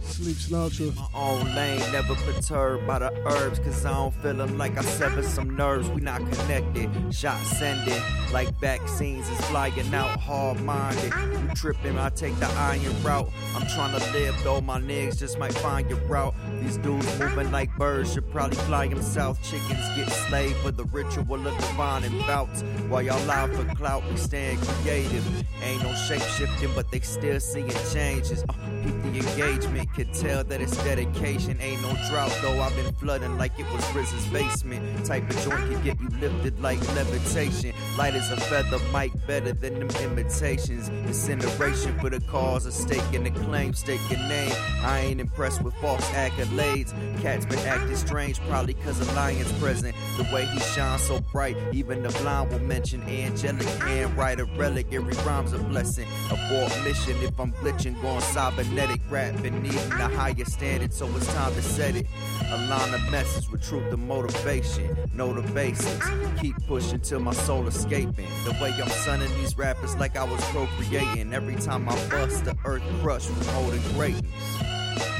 Sleep 0.00 0.36
Sinatra. 0.36 0.94
My 0.94 1.06
own 1.14 1.54
lane, 1.54 1.80
never 1.92 2.14
perturbed 2.14 2.86
by 2.86 2.98
the 2.98 3.12
herbs, 3.26 3.58
cause 3.58 3.84
I 3.84 3.92
don't 3.92 4.14
feel 4.14 4.34
them 4.34 4.56
like 4.58 4.76
I 4.78 4.82
severed 4.82 5.24
some 5.24 5.56
nerves. 5.56 5.88
We 5.88 6.00
not 6.00 6.20
connected. 6.20 6.90
Shots 7.14 7.58
sending 7.58 8.00
like 8.32 8.54
vaccines 8.60 9.28
is 9.28 9.40
flying 9.46 9.94
out 9.94 10.18
hard 10.20 10.60
minded. 10.62 11.12
You 11.14 11.48
tripping, 11.54 11.98
I 11.98 12.10
take 12.10 12.38
the 12.38 12.46
iron 12.46 13.02
route. 13.02 13.30
I'm 13.54 13.66
trying 13.68 13.98
to 13.98 14.12
live 14.12 14.34
though, 14.44 14.60
my 14.60 14.80
niggas 14.80 15.18
just 15.18 15.38
might 15.38 15.54
find 15.54 15.88
your 15.88 15.98
route. 16.00 16.34
These 16.62 16.78
dudes 16.78 17.06
moving 17.18 17.50
like 17.50 17.74
birds 17.76 18.12
should 18.12 18.30
probably 18.30 18.56
fly 18.56 18.88
them 18.88 19.02
south. 19.02 19.42
Chickens 19.42 19.96
get 19.96 20.10
slaved 20.10 20.56
for 20.58 20.70
the 20.70 20.84
ritual 20.84 21.46
of 21.46 21.56
divine 21.58 22.04
and 22.04 22.18
bouts. 22.26 22.62
While 22.88 23.02
y'all 23.02 23.24
live 23.26 23.54
for 23.54 23.64
clout, 23.74 24.02
we 24.08 24.16
staying 24.16 24.58
creative. 24.58 25.24
Ain't 25.62 25.82
no 25.82 25.94
shape 25.94 26.22
shifting, 26.22 26.70
but 26.74 26.90
they 26.90 27.00
still 27.00 27.40
seeing 27.40 27.70
changes. 27.92 28.44
Uh, 28.48 28.54
keep 28.84 29.02
the 29.02 29.08
engagement, 29.08 29.65
could 29.96 30.12
tell 30.12 30.44
that 30.44 30.60
it's 30.60 30.76
dedication. 30.84 31.58
Ain't 31.60 31.80
no 31.80 31.96
drought 32.10 32.36
though, 32.42 32.60
I've 32.60 32.76
been 32.76 32.92
flooding 32.94 33.38
like 33.38 33.58
it 33.58 33.64
was 33.72 33.82
RZA's 33.86 34.26
basement. 34.26 35.06
Type 35.06 35.28
of 35.30 35.36
joint 35.42 35.70
can 35.70 35.82
get 35.82 36.00
you 36.00 36.08
lifted 36.20 36.60
like 36.60 36.80
levitation. 36.94 37.72
Light 37.96 38.14
as 38.14 38.30
a 38.30 38.36
feather, 38.36 38.78
mic 38.92 39.12
better 39.26 39.52
than 39.52 39.78
them 39.78 39.88
imitations. 40.02 40.88
Incineration 40.88 41.98
for 41.98 42.10
the 42.10 42.20
cause, 42.20 42.66
a 42.66 42.72
stake 42.72 43.12
in 43.12 43.24
the 43.24 43.30
claim, 43.30 43.72
stake 43.72 44.00
your 44.10 44.20
name. 44.20 44.52
I 44.82 45.00
ain't 45.00 45.20
impressed 45.20 45.62
with 45.62 45.74
false 45.76 46.06
accolades. 46.10 46.92
Cat's 47.22 47.46
been 47.46 47.58
acting 47.60 47.96
strange, 47.96 48.40
probably 48.48 48.74
cause 48.74 49.00
a 49.00 49.12
lion's 49.14 49.52
present. 49.54 49.96
The 50.18 50.24
way 50.24 50.44
he 50.46 50.60
shines 50.60 51.02
so 51.02 51.20
bright, 51.32 51.56
even 51.72 52.02
the 52.02 52.10
blind 52.20 52.50
will 52.50 52.58
mention 52.60 53.02
angelic 53.02 53.66
hand. 53.80 54.16
Write 54.16 54.40
a 54.40 54.44
relic, 54.44 54.92
every 54.92 55.14
rhyme's 55.24 55.52
a 55.52 55.58
blessing. 55.58 56.06
A 56.30 56.34
Abort 56.34 56.84
mission 56.84 57.16
if 57.22 57.38
I'm 57.40 57.52
glitching, 57.54 58.00
going 58.02 58.20
cybernetic 58.20 59.00
rapping. 59.10 59.55
Needing 59.62 59.92
a 59.92 60.08
higher 60.08 60.44
standard, 60.44 60.92
so 60.92 61.06
it's 61.16 61.32
time 61.34 61.54
to 61.54 61.62
set 61.62 61.96
it. 61.96 62.06
Align 62.50 62.92
the 62.92 62.98
message 63.10 63.50
with 63.50 63.62
truth 63.62 63.92
and 63.92 64.06
motivation. 64.06 64.96
Know 65.12 65.32
the 65.32 65.42
basics. 65.52 66.08
Keep 66.40 66.56
pushing 66.66 67.00
till 67.00 67.20
my 67.20 67.32
soul 67.32 67.66
escaping. 67.66 68.28
The 68.44 68.52
way 68.60 68.72
I'm 68.80 68.88
sunning 68.88 69.34
these 69.36 69.56
rappers 69.58 69.96
like 69.96 70.16
I 70.16 70.24
was 70.24 70.42
procreating. 70.46 71.32
Every 71.32 71.56
time 71.56 71.88
I 71.88 71.94
bust, 72.08 72.44
the 72.44 72.56
earth 72.64 72.82
crush 73.02 73.26
from 73.26 73.44
holding 73.54 73.82
greatness. 73.94 74.24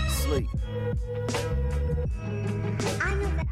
Sleep. 0.09 0.49
Shit 2.87 3.03
ain't 3.07 3.23
a 3.23 3.47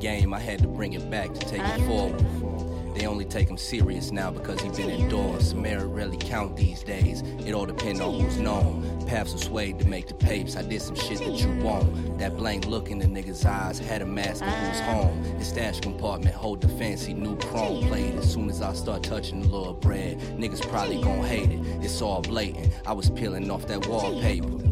game, 0.00 0.34
I 0.34 0.40
had 0.40 0.60
to 0.62 0.68
bring 0.68 0.94
it 0.94 1.10
back 1.10 1.32
to 1.34 1.40
take 1.40 1.60
it 1.60 1.80
ah. 1.80 1.86
forward. 1.86 2.60
They 2.94 3.06
only 3.06 3.24
take 3.24 3.48
him 3.48 3.56
serious 3.56 4.10
now 4.10 4.30
because 4.30 4.60
he 4.60 4.68
been 4.70 4.90
endorsed. 4.90 5.54
Merit 5.54 5.86
really 5.86 6.16
count 6.16 6.56
these 6.56 6.82
days. 6.82 7.22
It 7.46 7.52
all 7.52 7.66
depend 7.66 8.00
on 8.00 8.18
who's 8.18 8.36
known. 8.38 9.06
Paths 9.06 9.34
are 9.34 9.38
swayed 9.38 9.78
to 9.78 9.86
make 9.86 10.08
the 10.08 10.14
papes. 10.14 10.56
I 10.56 10.62
did 10.62 10.82
some 10.82 10.96
shit 10.96 11.18
that 11.18 11.38
you 11.38 11.48
won't. 11.62 12.18
That 12.18 12.36
blank 12.36 12.66
look 12.66 12.90
in 12.90 12.98
the 12.98 13.06
nigga's 13.06 13.44
eyes 13.46 13.78
had 13.78 14.02
a 14.02 14.06
mask 14.06 14.42
of 14.42 14.48
who's 14.48 14.80
ah. 14.80 14.92
home. 14.92 15.24
His 15.38 15.48
stash 15.48 15.80
compartment 15.80 16.34
hold 16.34 16.60
the 16.60 16.68
fancy 16.68 17.14
new 17.14 17.36
chrome 17.36 17.86
plate. 17.86 18.14
As 18.16 18.32
soon 18.32 18.50
as 18.50 18.60
I 18.60 18.72
start 18.72 19.04
touching 19.04 19.42
the 19.42 19.48
little 19.48 19.74
bread, 19.74 20.18
niggas 20.36 20.68
probably 20.68 21.00
gon' 21.00 21.24
hate 21.24 21.50
it. 21.50 21.60
It's 21.84 22.02
all 22.02 22.22
blatant. 22.22 22.72
I 22.86 22.92
was 22.92 23.08
peeling 23.10 23.50
off 23.50 23.66
that 23.68 23.86
wallpaper. 23.86 24.69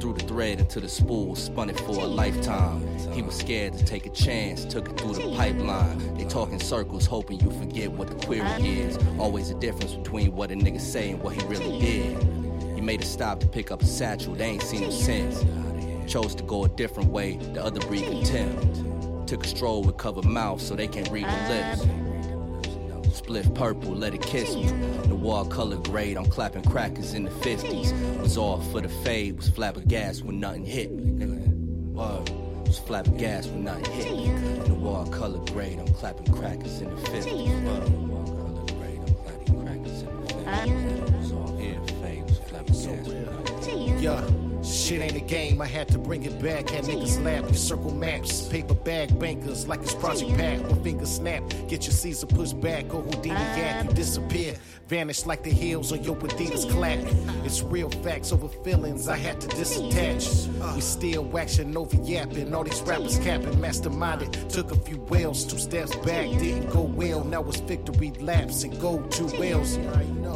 Threw 0.00 0.12
the 0.12 0.24
thread 0.24 0.60
into 0.60 0.80
the 0.80 0.88
spool, 0.88 1.34
spun 1.34 1.70
it 1.70 1.78
for 1.80 1.92
a 1.92 2.06
lifetime. 2.06 2.86
He 3.12 3.22
was 3.22 3.36
scared 3.36 3.72
to 3.74 3.84
take 3.84 4.04
a 4.04 4.10
chance, 4.10 4.64
took 4.66 4.88
it 4.88 4.98
through 4.98 5.14
the 5.14 5.34
pipeline. 5.34 6.16
They 6.16 6.24
talk 6.24 6.50
in 6.52 6.60
circles, 6.60 7.06
hoping 7.06 7.40
you 7.40 7.50
forget 7.50 7.90
what 7.90 8.08
the 8.08 8.26
query 8.26 8.50
is. 8.62 8.98
Always 9.18 9.50
a 9.50 9.54
difference 9.54 9.94
between 9.94 10.34
what 10.34 10.50
a 10.50 10.54
nigga 10.54 10.80
say 10.80 11.10
and 11.10 11.22
what 11.22 11.34
he 11.34 11.46
really 11.46 11.78
did. 11.78 12.22
He 12.74 12.80
made 12.80 13.00
a 13.00 13.06
stop 13.06 13.40
to 13.40 13.46
pick 13.46 13.70
up 13.70 13.82
a 13.82 13.86
satchel, 13.86 14.34
they 14.34 14.44
ain't 14.44 14.62
seen 14.62 14.82
him 14.82 14.92
since. 14.92 15.44
Chose 16.10 16.34
to 16.34 16.42
go 16.42 16.64
a 16.64 16.68
different 16.68 17.10
way, 17.10 17.36
the 17.36 17.64
other 17.64 17.80
breed 17.80 18.04
contempt. 18.04 19.26
Took 19.26 19.44
a 19.44 19.48
stroll 19.48 19.82
with 19.82 19.96
covered 19.96 20.26
mouth 20.26 20.60
so 20.60 20.74
they 20.74 20.88
can't 20.88 21.08
read 21.10 21.24
the 21.24 21.48
lips. 21.48 22.03
Split 23.14 23.54
purple, 23.54 23.94
let 23.94 24.12
it 24.12 24.22
kiss 24.22 24.56
me. 24.56 24.66
The 25.06 25.14
wall 25.14 25.44
color 25.44 25.76
grade, 25.76 26.16
I'm 26.16 26.26
clapping 26.26 26.64
crackers 26.64 27.14
in 27.14 27.22
the 27.22 27.30
50s. 27.30 27.92
Was 28.20 28.36
all 28.36 28.60
for 28.60 28.80
the 28.80 28.88
fade, 28.88 29.36
was 29.36 29.48
flabbergasted 29.48 30.26
when 30.26 30.40
nothing 30.40 30.66
hit 30.66 30.90
me. 30.90 31.12
Word. 31.94 32.28
Was 32.66 32.80
flabbergasted 32.80 33.54
when 33.54 33.62
nothing 33.64 33.92
hit 33.92 34.16
me. 34.16 34.32
The 34.66 34.74
wall 34.74 35.06
color 35.06 35.38
grade, 35.52 35.78
I'm 35.78 35.86
clapping 35.94 36.34
crackers 36.34 36.80
in 36.80 36.90
the 36.90 36.96
50s. 37.02 37.64
Word. 37.64 37.88
Wall 38.08 38.24
color 38.24 38.64
grade, 38.78 39.00
I'm 39.06 39.14
clapping 39.14 39.64
crackers 39.64 40.02
in 40.02 40.08
the 40.08 40.32
50s. 40.32 41.30
Was. 41.30 41.40
Yeah. 44.02 44.43
Shit 44.64 45.02
ain't 45.02 45.14
a 45.16 45.20
game, 45.20 45.60
I 45.60 45.66
had 45.66 45.88
to 45.88 45.98
bring 45.98 46.24
it 46.24 46.40
back. 46.42 46.70
Had 46.70 46.84
niggas 46.84 47.22
laugh, 47.22 47.48
you 47.50 47.56
circle 47.56 47.94
maps. 47.94 48.48
Paper 48.48 48.74
bag 48.74 49.18
bankers 49.18 49.68
like 49.68 49.80
it's 49.82 49.94
Project 49.94 50.36
Pat. 50.38 50.60
One 50.62 50.82
finger 50.82 51.06
snap, 51.06 51.42
get 51.68 51.84
your 51.84 51.92
Caesar 51.92 52.26
pushed 52.26 52.60
back. 52.60 52.94
Or 52.94 53.02
Houdini 53.02 53.34
yak, 53.34 53.84
you 53.84 53.90
um. 53.90 53.94
disappear. 53.94 54.54
Vanish 54.88 55.24
like 55.24 55.42
the 55.42 55.50
heels 55.50 55.92
on 55.92 56.02
your 56.02 56.16
Adidas 56.16 56.70
clap. 56.70 56.98
It's 57.44 57.62
real 57.62 57.90
facts 57.90 58.32
over 58.32 58.48
feelings, 58.48 59.08
I 59.08 59.16
had 59.16 59.40
to 59.40 59.48
disattach. 59.48 60.74
We 60.74 60.80
still 60.80 61.24
waxing 61.24 61.76
over 61.76 61.96
yapping, 61.96 62.54
all 62.54 62.64
these 62.64 62.82
rappers 62.82 63.18
capping. 63.18 63.54
Masterminded, 63.54 64.48
took 64.52 64.70
a 64.72 64.76
few 64.76 64.98
whales, 64.98 65.44
two 65.44 65.58
steps 65.58 65.94
back, 65.96 66.28
didn't 66.38 66.70
go 66.70 66.82
well. 66.82 67.24
Now 67.24 67.42
it's 67.44 67.60
victory 67.60 68.12
laps 68.20 68.64
and 68.64 68.78
go 68.80 69.00
two 69.08 69.26
whales. 69.38 69.78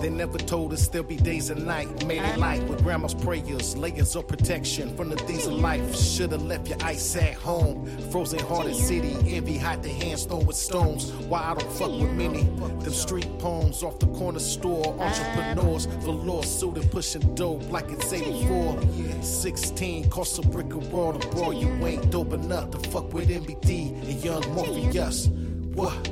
They 0.01 0.11
never 0.11 0.39
told 0.39 0.73
us 0.73 0.89
there'll 0.89 1.07
be 1.07 1.17
days 1.17 1.51
and 1.51 1.67
night. 1.67 2.07
Made 2.07 2.23
it 2.23 2.35
um. 2.35 2.41
light 2.41 2.63
with 2.69 2.83
grandma's 2.83 3.15
prayers, 3.15 3.77
layers 3.77 4.17
of 4.19 4.29
protection 4.29 4.95
from 4.97 5.09
the 5.09 5.17
things 5.17 5.47
of 5.47 5.55
life. 5.55 5.95
Should've 5.95 6.43
left 6.43 6.69
your 6.69 6.79
ice 6.83 7.17
at 7.17 7.35
home. 7.35 7.87
Frozen 8.11 8.41
hearted 8.41 8.75
city, 8.75 9.17
envy 9.35 9.57
hide 9.57 9.83
the 9.83 9.89
hands 9.89 10.25
thrown 10.25 10.45
with 10.45 10.57
stones. 10.57 11.13
Why 11.13 11.41
I 11.41 11.55
don't 11.55 11.73
fuck 11.73 11.91
with 11.91 12.13
many. 12.13 12.43
Them 12.83 12.93
street 12.93 13.29
poems 13.39 13.83
off 13.83 13.99
the 13.99 14.07
corner 14.09 14.41
store. 14.41 14.95
Entrepreneurs, 15.01 15.87
velour 15.87 16.43
suited, 16.43 16.91
pushing 16.91 17.35
dope 17.35 17.71
like 17.71 17.91
it's 17.91 18.13
84. 18.13 18.81
16 19.23 20.11
cost 20.11 20.39
a 20.39 20.43
brick 20.43 20.73
of 20.75 20.93
world 20.93 21.25
abroad. 21.25 21.57
You 21.57 21.69
ain't 21.87 22.11
dope 22.11 22.33
enough 22.33 22.71
to 22.73 22.91
fuck 22.91 23.13
with 23.13 23.29
MBD 23.29 24.03
and 24.03 24.25
Young 24.25 24.55
Morpheus. 24.55 25.29
What? 25.75 26.09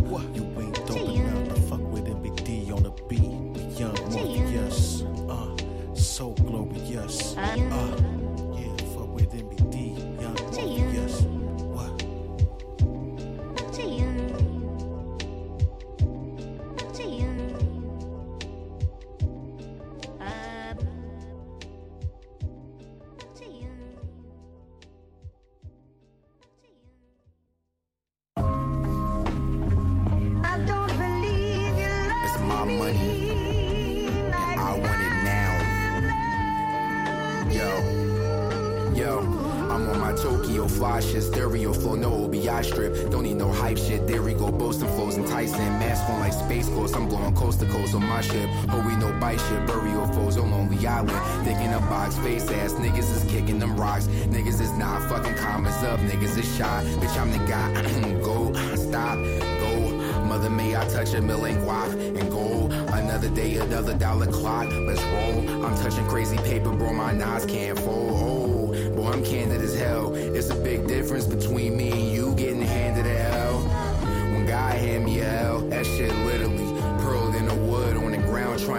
What? 0.00 0.22
You 0.34 0.42
ain't 0.58 0.74
dope 0.86 0.96
enough 0.98 1.54
to 1.54 1.60
fuck 1.62 1.80
with 1.92 2.06
MBD 2.06 2.72
on 2.72 2.82
the 2.82 2.90
beat 3.08 3.78
Young 3.78 3.94
Morpheus. 4.10 5.02
Uh, 5.28 5.56
so 5.94 6.30
glorious. 6.32 6.69
Uh, 7.00 7.79
my 48.20 48.26
ship. 48.26 48.50
Oh, 48.68 48.84
we 48.86 48.96
no 48.96 49.12
bite 49.18 49.40
shit. 49.40 49.66
Burial 49.66 50.06
foes 50.08 50.36
on 50.36 50.50
Lonely 50.50 50.86
Island. 50.86 51.44
Dick 51.44 51.56
in 51.56 51.72
a 51.72 51.80
box, 51.80 52.16
face 52.18 52.48
ass. 52.50 52.72
Niggas 52.74 53.16
is 53.16 53.24
kicking 53.30 53.58
them 53.58 53.76
rocks. 53.76 54.06
Niggas 54.06 54.60
is 54.60 54.72
not 54.72 55.08
fucking 55.08 55.34
comments 55.36 55.82
up. 55.82 55.98
Niggas 56.00 56.36
is 56.36 56.56
shy. 56.56 56.84
Bitch, 57.00 57.16
I'm 57.18 57.30
the 57.30 57.38
guy. 57.46 57.72
go, 58.22 58.52
stop, 58.76 59.16
go. 59.60 59.70
Mother, 60.26 60.50
may 60.50 60.76
I 60.76 60.86
touch 60.88 61.14
a 61.14 61.22
million 61.22 61.56
guap 61.62 61.92
and 61.92 62.30
gold. 62.30 62.72
Another 62.72 63.30
day, 63.30 63.56
another 63.56 63.96
dollar 63.96 64.26
clock. 64.26 64.68
Let's 64.70 65.02
roll. 65.02 65.64
I'm 65.64 65.76
touching 65.78 66.06
crazy 66.06 66.36
paper, 66.38 66.72
bro. 66.72 66.92
My 66.92 67.12
knives 67.12 67.46
can't 67.46 67.78
fold. 67.78 68.76
Oh, 68.76 68.90
boy, 68.96 69.12
I'm 69.12 69.24
candid 69.24 69.62
as 69.62 69.74
hell. 69.74 70.14
It's 70.14 70.50
a 70.50 70.54
big 70.56 70.86
difference 70.86 71.26
between 71.26 71.74
me 71.76 71.79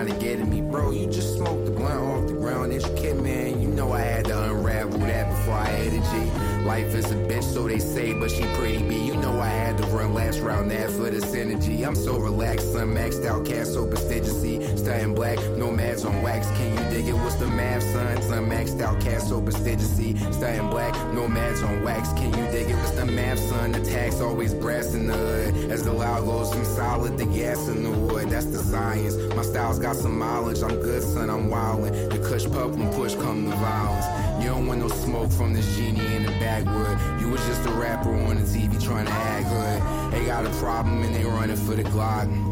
trying 0.06 0.20
to 0.20 0.26
get 0.26 0.40
at 0.40 0.48
me. 0.48 0.62
Bro, 0.62 0.92
you 0.92 1.08
just 1.08 1.36
smoked 1.36 1.66
the 1.66 1.72
blunt 1.72 2.02
off 2.02 2.28
the 2.28 2.34
ground. 2.34 2.74
You 2.74 2.80
kid, 2.96 3.22
man? 3.22 3.62
You 3.62 3.68
know 3.68 3.92
I 3.92 4.00
had 4.00 4.26
to 4.26 4.44
unravel 4.50 5.00
that 5.00 5.30
before 5.30 5.54
I 5.54 5.68
had 5.68 5.94
a 5.94 6.00
G. 6.00 6.66
Life 6.66 6.96
is 6.96 7.12
a 7.12 7.16
bitch, 7.16 7.44
so 7.44 7.68
they 7.68 7.80
say, 7.80 8.14
but 8.14 8.32
she 8.32 8.44
pretty 8.56 8.82
B. 8.84 8.96
You 8.96 9.16
know 9.16 9.40
I 9.40 9.48
had 9.48 9.78
to 9.78 9.84
run 9.88 10.14
last 10.14 10.40
round 10.40 10.72
that 10.72 10.90
for 10.92 11.10
this 11.10 11.34
energy. 11.36 11.84
I'm 11.84 11.96
so 11.96 12.18
relaxed, 12.18 12.76
I'm 12.76 12.96
maxed 12.96 13.26
out, 13.26 13.46
cast 13.46 13.74
so 13.74 13.86
prestigiously. 13.86 14.61
Staying 14.82 15.14
black, 15.14 15.38
nomads 15.58 16.04
on 16.06 16.24
wax. 16.24 16.48
Can 16.58 16.74
you 16.74 16.90
dig 16.90 17.08
it? 17.08 17.14
What's 17.14 17.36
the 17.36 17.46
math, 17.46 17.84
son? 17.84 18.20
Sun 18.24 18.50
maxed 18.50 18.82
out, 18.82 19.00
cast 19.00 19.30
so 19.30 19.40
prestigiously. 19.40 20.18
Staying 20.32 20.72
black, 20.72 20.96
nomads 21.14 21.62
on 21.62 21.84
wax. 21.84 22.12
Can 22.14 22.30
you 22.30 22.52
dig 22.52 22.68
it? 22.68 22.76
What's 22.78 22.90
the 22.90 23.06
math, 23.06 23.38
son? 23.38 23.74
The 23.74 23.86
tax 23.86 24.20
always 24.22 24.56
brass 24.56 24.96
in 24.96 25.06
the 25.06 25.14
hood. 25.14 25.70
As 25.70 25.84
the 25.84 25.94
loud 25.94 26.26
goes 26.26 26.52
from 26.52 26.66
solid, 26.66 27.20
the 27.20 27.26
gas 27.26 27.68
in 27.68 27.84
the 27.84 27.92
wood. 27.92 28.32
That's 28.32 28.48
the 28.48 28.58
science. 28.58 29.16
My 29.36 29.44
style's 29.44 29.78
got 29.78 29.98
some 29.98 30.18
mileage. 30.18 30.64
I'm 30.64 30.82
good, 30.82 31.04
son. 31.04 31.30
I'm 31.30 31.52
wildin'. 31.52 32.10
The 32.10 32.18
kush 32.18 32.46
pup 32.46 32.72
when 32.72 32.92
push 32.94 33.14
come 33.14 33.46
the 33.46 33.56
violence. 33.58 34.44
You 34.44 34.50
don't 34.50 34.66
want 34.66 34.80
no 34.80 34.88
smoke 34.88 35.32
from 35.32 35.54
this 35.54 35.78
genie 35.78 36.16
in 36.16 36.24
the 36.24 36.32
backwood. 36.40 37.22
You 37.22 37.30
was 37.30 37.46
just 37.46 37.64
a 37.68 37.72
rapper 37.74 38.16
on 38.16 38.38
the 38.38 38.42
TV 38.42 38.84
trying 38.84 39.06
to 39.06 39.12
act 39.12 39.46
hood. 39.46 40.12
They 40.12 40.26
got 40.26 40.44
a 40.44 40.50
problem 40.60 41.04
and 41.04 41.14
they 41.14 41.24
running 41.24 41.56
for 41.56 41.76
the 41.76 41.84
Glock. 41.84 42.51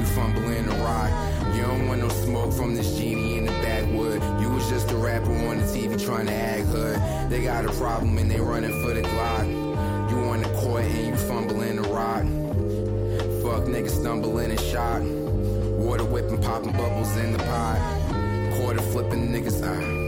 You 0.00 0.06
fumbling 0.06 0.66
the 0.66 0.74
rock. 0.76 1.10
You 1.54 1.62
don't 1.62 1.86
want 1.86 2.00
no 2.00 2.08
smoke 2.08 2.52
from 2.52 2.74
this 2.74 2.96
genie 2.96 3.36
in 3.36 3.44
the 3.44 3.52
backwood. 3.52 4.22
You 4.40 4.48
was 4.50 4.68
just 4.68 4.90
a 4.90 4.96
rapper 4.96 5.32
on 5.48 5.58
the 5.58 5.64
TV 5.64 6.02
trying 6.02 6.26
to 6.26 6.32
act 6.32 6.66
hood. 6.66 6.98
They 7.30 7.42
got 7.42 7.66
a 7.66 7.72
problem 7.72 8.16
and 8.18 8.30
they 8.30 8.40
running 8.40 8.82
for 8.82 8.94
the 8.94 9.02
Glock. 9.02 9.48
You 10.10 10.16
on 10.30 10.42
the 10.42 10.48
court 10.60 10.84
and 10.84 11.06
you 11.06 11.16
fumbling 11.16 11.76
the 11.76 11.88
rock. 11.88 12.24
Fuck 13.42 13.68
niggas 13.68 14.00
stumbling 14.00 14.50
and 14.50 14.60
shot. 14.60 15.02
Water 15.02 16.04
whipping, 16.04 16.40
popping 16.40 16.72
bubbles 16.72 17.14
in 17.16 17.32
the 17.32 17.38
pot. 17.38 17.78
Quarter 18.56 18.82
flipping 18.82 19.28
niggas 19.28 19.62
out. 19.62 19.99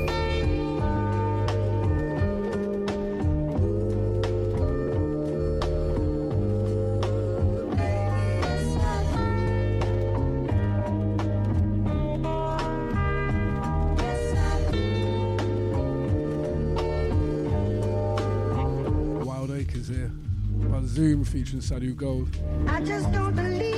Zoom 20.93 21.25
featuring 21.25 21.63
Sadu 21.63 21.95
Gold. 21.95 22.29
I 22.69 22.83
just 22.83 23.11
don't 23.13 23.35
believe. 23.35 23.73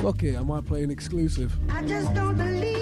Fuck 0.00 0.22
it, 0.22 0.38
I 0.38 0.42
might 0.42 0.64
play 0.64 0.82
an 0.82 0.90
exclusive. 0.90 1.52
I 1.68 1.82
just 1.82 2.14
don't 2.14 2.38
believe 2.38 2.79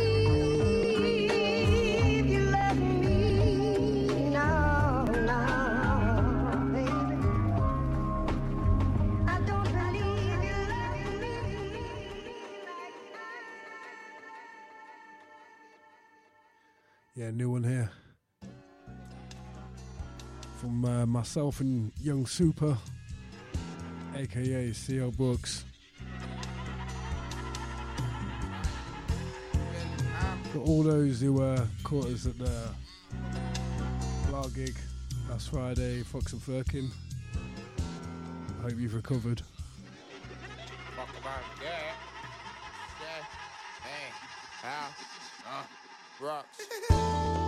myself 21.28 21.60
and 21.60 21.92
Young 22.00 22.24
Super, 22.24 22.74
aka 24.16 24.72
CL 24.72 25.10
Books. 25.10 25.66
For 30.52 30.60
all 30.60 30.82
those 30.82 31.20
who 31.20 31.42
uh, 31.42 31.66
caught 31.84 32.06
us 32.06 32.24
at 32.24 32.38
the 32.38 32.70
Blah 34.30 34.46
gig 34.54 34.74
last 35.28 35.50
Friday, 35.50 36.02
Fox 36.02 36.32
and 36.32 36.42
Firkin, 36.42 36.90
I 38.60 38.62
hope 38.62 38.78
you've 38.78 38.94
recovered. 38.94 39.42
Fuck 40.96 41.10
about 41.10 41.42
that. 41.60 41.94
Yeah. 43.02 43.24
Hey. 43.84 44.14
Al. 44.64 45.60
Uh. 45.60 46.24
Rocks. 46.24 47.47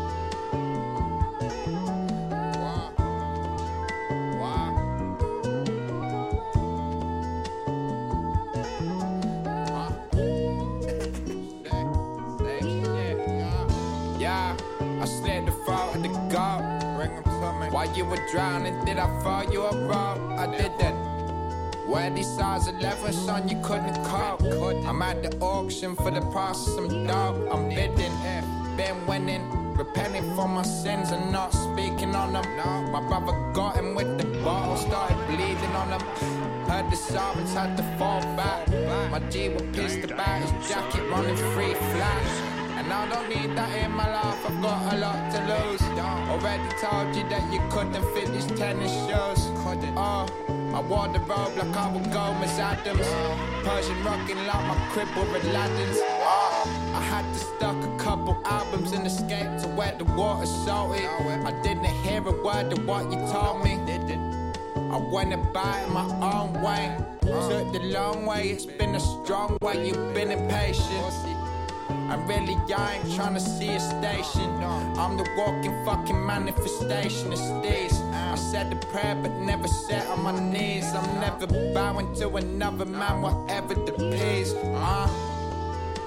While 17.81 17.97
you 17.97 18.05
were 18.05 18.23
drowning, 18.31 18.85
did 18.85 18.99
I 18.99 19.09
fall 19.23 19.51
you 19.51 19.63
a 19.63 19.75
rope? 19.75 20.21
I 20.39 20.47
didn't. 20.55 20.97
Where 21.89 22.11
these 22.11 22.27
size 22.37 22.69
11, 22.69 23.15
son, 23.15 23.49
you 23.49 23.59
couldn't 23.63 23.95
cope. 24.05 24.43
I'm 24.87 25.01
at 25.01 25.23
the 25.23 25.35
auction 25.39 25.97
for 25.97 26.11
the 26.11 26.21
price 26.21 26.59
of 26.67 26.75
some 26.75 27.07
dope. 27.07 27.49
I'm 27.51 27.71
bidding, 27.71 28.13
been 28.77 29.07
winning, 29.07 29.75
repenting 29.79 30.25
for 30.35 30.47
my 30.47 30.61
sins 30.61 31.11
and 31.11 31.33
not 31.33 31.55
speaking 31.55 32.15
on 32.15 32.35
them. 32.35 32.45
My 32.93 33.01
brother 33.01 33.33
got 33.55 33.77
him 33.77 33.95
with 33.95 34.19
the 34.19 34.27
bottle, 34.45 34.77
started 34.77 35.17
bleeding 35.29 35.75
on 35.81 35.89
him. 35.89 36.01
Heard 36.69 36.91
the 36.91 36.97
sirens 36.97 37.55
had 37.55 37.79
to 37.79 37.83
fall 37.97 38.21
back. 38.37 38.69
My 39.11 39.21
G 39.31 39.49
was 39.49 39.63
pissed 39.73 40.05
about 40.05 40.43
his 40.43 40.69
jacket 40.69 41.09
running 41.09 41.35
free 41.55 41.73
flash. 41.73 42.50
I 42.93 43.09
don't 43.09 43.29
need 43.29 43.57
that 43.57 43.71
in 43.85 43.93
my 43.93 44.11
life, 44.13 44.45
I've 44.47 44.61
got 44.63 44.93
a 44.93 44.97
lot 44.99 45.33
to 45.33 45.39
lose. 45.47 45.83
Already 46.31 46.69
told 46.81 47.15
you 47.15 47.29
that 47.29 47.53
you 47.53 47.61
couldn't 47.71 48.05
fit 48.15 48.33
these 48.33 48.47
tennis 48.59 48.93
shoes. 48.93 49.41
Oh, 49.97 50.27
I 50.75 50.81
wore 50.81 51.09
the 51.09 51.21
robe 51.21 51.57
like 51.57 51.77
I 51.77 51.93
would 51.93 52.11
go 52.13 52.35
Miss 52.41 52.59
Adams. 52.59 53.07
Persian 53.65 54.03
rocking 54.05 54.37
like 54.47 54.65
my 54.67 54.89
crib 54.91 55.09
with 55.17 55.45
Aladdin's. 55.45 55.99
Oh, 56.01 56.93
I 56.95 57.01
had 57.03 57.25
to 57.33 57.39
stuck 57.39 57.77
a 57.85 57.97
couple 57.99 58.41
albums 58.45 58.93
and 58.93 59.07
escape 59.07 59.51
to 59.63 59.69
where 59.77 59.95
the 59.99 60.05
water's 60.05 60.51
salty. 60.65 61.05
I 61.05 61.53
didn't 61.63 61.85
hear 62.05 62.27
a 62.27 62.33
word 62.43 62.73
of 62.73 62.87
what 62.87 63.11
you 63.11 63.19
told 63.33 63.65
me. 63.65 63.79
I 64.77 64.97
went 64.97 65.33
about 65.33 65.83
it 65.83 65.93
my 65.93 66.07
own 66.33 66.63
way. 66.63 66.97
Took 67.23 67.73
the 67.73 67.81
long 67.93 68.27
way, 68.27 68.51
it's 68.51 68.67
been 68.67 68.95
a 68.95 69.01
strong 69.01 69.59
way. 69.61 69.87
You've 69.87 70.15
been 70.15 70.31
impatient. 70.31 71.40
I'm 72.11 72.27
really 72.27 72.57
I 72.77 72.97
ain't 72.97 73.15
trying 73.15 73.35
to 73.35 73.41
see 73.41 73.69
a 73.69 73.79
station. 73.79 74.51
I'm 74.99 75.17
the 75.17 75.25
walking 75.39 75.85
fucking 75.85 76.27
manifestation 76.27 77.33
of 77.33 77.63
these. 77.63 78.01
I 78.13 78.35
said 78.35 78.69
the 78.69 78.85
prayer 78.87 79.15
but 79.15 79.31
never 79.39 79.69
sat 79.69 80.05
on 80.09 80.25
my 80.25 80.37
knees. 80.39 80.87
I'm 80.93 81.21
never 81.21 81.47
bowing 81.73 82.13
to 82.17 82.29
another 82.37 82.85
man, 82.85 83.23
whatever 83.23 83.75
the 83.75 83.93
peace. 83.93 84.53
Uh. 84.55 85.07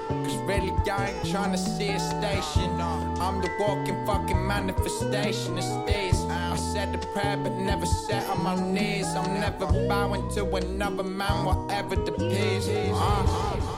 Cause 0.10 0.36
really 0.44 0.74
I 0.92 1.12
ain't 1.12 1.26
trying 1.32 1.54
to 1.54 1.58
see 1.58 1.90
a 1.90 2.00
station. 2.00 2.70
I'm 2.82 3.42
the 3.42 3.50
walking 3.58 4.06
fucking 4.06 4.46
manifestation 4.46 5.58
of 5.58 5.88
these. 5.88 6.20
I 6.26 6.58
said 6.58 6.92
the 6.92 6.98
prayer 7.14 7.38
but 7.38 7.54
never 7.54 7.86
sat 7.86 8.30
on 8.30 8.44
my 8.44 8.56
knees. 8.56 9.08
I'm 9.16 9.40
never 9.40 9.68
bowing 9.88 10.30
to 10.32 10.46
another 10.54 11.04
man, 11.04 11.46
whatever 11.46 11.96
the 11.96 12.12
peace. 12.12 12.68
Uh. 12.68 13.73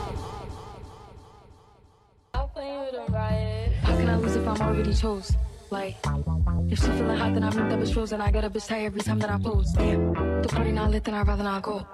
I'm 4.56 4.62
already 4.62 4.94
chose? 4.94 5.34
Like, 5.72 5.98
if 6.70 6.80
she 6.80 6.86
feeling 6.86 7.18
hot, 7.18 7.34
then 7.34 7.44
I 7.44 7.50
make 7.54 7.70
that 7.70 7.80
bitch 7.80 8.12
and 8.12 8.22
I 8.22 8.32
get 8.32 8.44
a 8.44 8.50
bitch 8.50 8.68
tight 8.68 8.86
every 8.86 9.02
time 9.02 9.20
that 9.20 9.30
I 9.30 9.38
post. 9.38 9.76
Damn, 9.76 10.42
the 10.42 10.48
party 10.48 10.72
not 10.72 10.92
lit, 10.92 11.04
then 11.04 11.14
I'd 11.16 11.28
rather 11.28 11.44
not 11.44 11.64
go. 11.64 11.86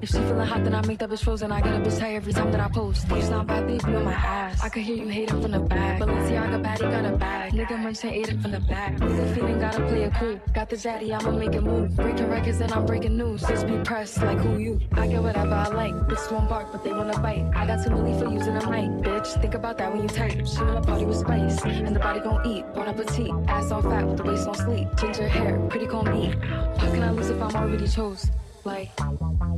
If 0.00 0.08
she 0.08 0.18
feeling 0.18 0.46
hot, 0.46 0.64
then 0.64 0.74
I 0.74 0.86
make 0.86 0.98
that 0.98 1.10
bitch 1.10 1.42
and 1.42 1.52
I 1.52 1.60
get 1.60 1.74
a 1.74 1.78
bitch 1.78 1.98
tight 1.98 2.14
every 2.14 2.32
time 2.32 2.50
that 2.52 2.60
I 2.60 2.68
post. 2.68 3.06
It's 3.10 3.28
not 3.28 3.46
bad, 3.46 3.68
they 3.68 3.78
be 3.78 3.94
on 3.94 4.04
my 4.04 4.12
ass. 4.12 4.62
I 4.62 4.68
can 4.68 4.82
hear 4.82 4.96
you 4.96 5.08
hating 5.08 5.42
from 5.42 5.52
the 5.52 5.60
back. 5.60 6.00
Balenciaga 6.00 6.62
baddie 6.62 6.90
got 6.90 7.04
a 7.04 7.16
bag. 7.16 7.52
Nigga 7.52 7.78
munching 7.78 8.10
ate 8.10 8.28
it 8.28 8.40
from 8.40 8.52
the 8.52 8.60
back. 8.60 8.96
Nigga 8.96 9.34
feeling 9.34 9.58
gotta 9.58 9.86
play 9.86 10.04
it 10.04 10.14
cool. 10.14 10.40
Got 10.52 10.70
the 10.70 10.76
zaddy, 10.76 11.12
I'ma 11.12 11.30
make 11.30 11.54
it 11.54 11.62
move. 11.62 11.94
Breaking 11.96 12.28
records, 12.28 12.58
then 12.58 12.72
I'm 12.72 12.86
breaking 12.86 13.16
news. 13.16 13.42
Just 13.42 13.66
be 13.66 13.78
pressed, 13.78 14.22
like 14.22 14.38
who 14.38 14.58
you? 14.58 14.80
I 14.92 15.06
get 15.06 15.22
whatever 15.22 15.54
I 15.54 15.68
like. 15.68 15.94
Bitch 16.08 16.32
won't 16.32 16.48
bark, 16.48 16.72
but 16.72 16.82
they 16.84 16.92
wanna 16.92 17.18
bite. 17.20 17.44
I 17.54 17.66
got 17.66 17.84
too 17.84 17.90
many 17.90 18.18
for 18.18 18.30
using 18.30 18.56
a 18.56 18.70
mic. 18.70 18.90
Bitch, 19.04 19.40
think 19.40 19.54
about 19.54 19.78
that 19.78 19.92
when 19.92 20.02
you 20.02 20.08
type. 20.08 20.46
She 20.46 20.58
wanna 20.62 20.82
party 20.82 21.04
with 21.04 21.18
spice, 21.18 21.62
and 21.64 21.94
the 21.94 22.00
body 22.00 22.20
gon' 22.20 22.46
eat. 22.46 22.64
Bon 22.74 22.93
appetit. 22.94 23.30
Ass 23.48 23.70
on 23.70 23.82
fat 23.82 24.06
with 24.06 24.18
the 24.18 24.24
waist 24.24 24.48
on 24.48 24.54
sleep. 24.54 24.88
Ginger 24.96 25.28
hair, 25.28 25.58
pretty 25.68 25.86
call 25.86 26.04
me. 26.04 26.34
How 26.78 26.90
can 26.90 27.02
I 27.02 27.10
lose 27.10 27.30
if 27.30 27.40
I'm 27.42 27.54
already 27.54 27.86
chose? 27.86 28.30
Like, 28.64 28.90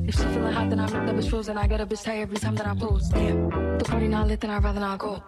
if 0.05 0.15
she 0.17 0.23
feeling 0.23 0.53
hot, 0.53 0.69
then 0.69 0.81
I 0.81 0.85
make 0.85 1.07
that 1.07 1.15
bitch 1.15 1.49
and 1.49 1.59
I 1.59 1.67
get 1.69 1.81
a 1.81 1.87
bitch 1.87 2.03
tight 2.03 2.19
every 2.19 2.37
time 2.39 2.57
that 2.57 2.67
I 2.67 2.75
post. 2.75 3.13
Damn, 3.13 3.79
the 3.79 3.85
party 3.85 4.09
not 4.09 4.27
lit, 4.27 4.41
then 4.41 4.51
I'd 4.51 4.65
rather 4.65 4.81
not 4.81 4.99
go. 4.99 5.23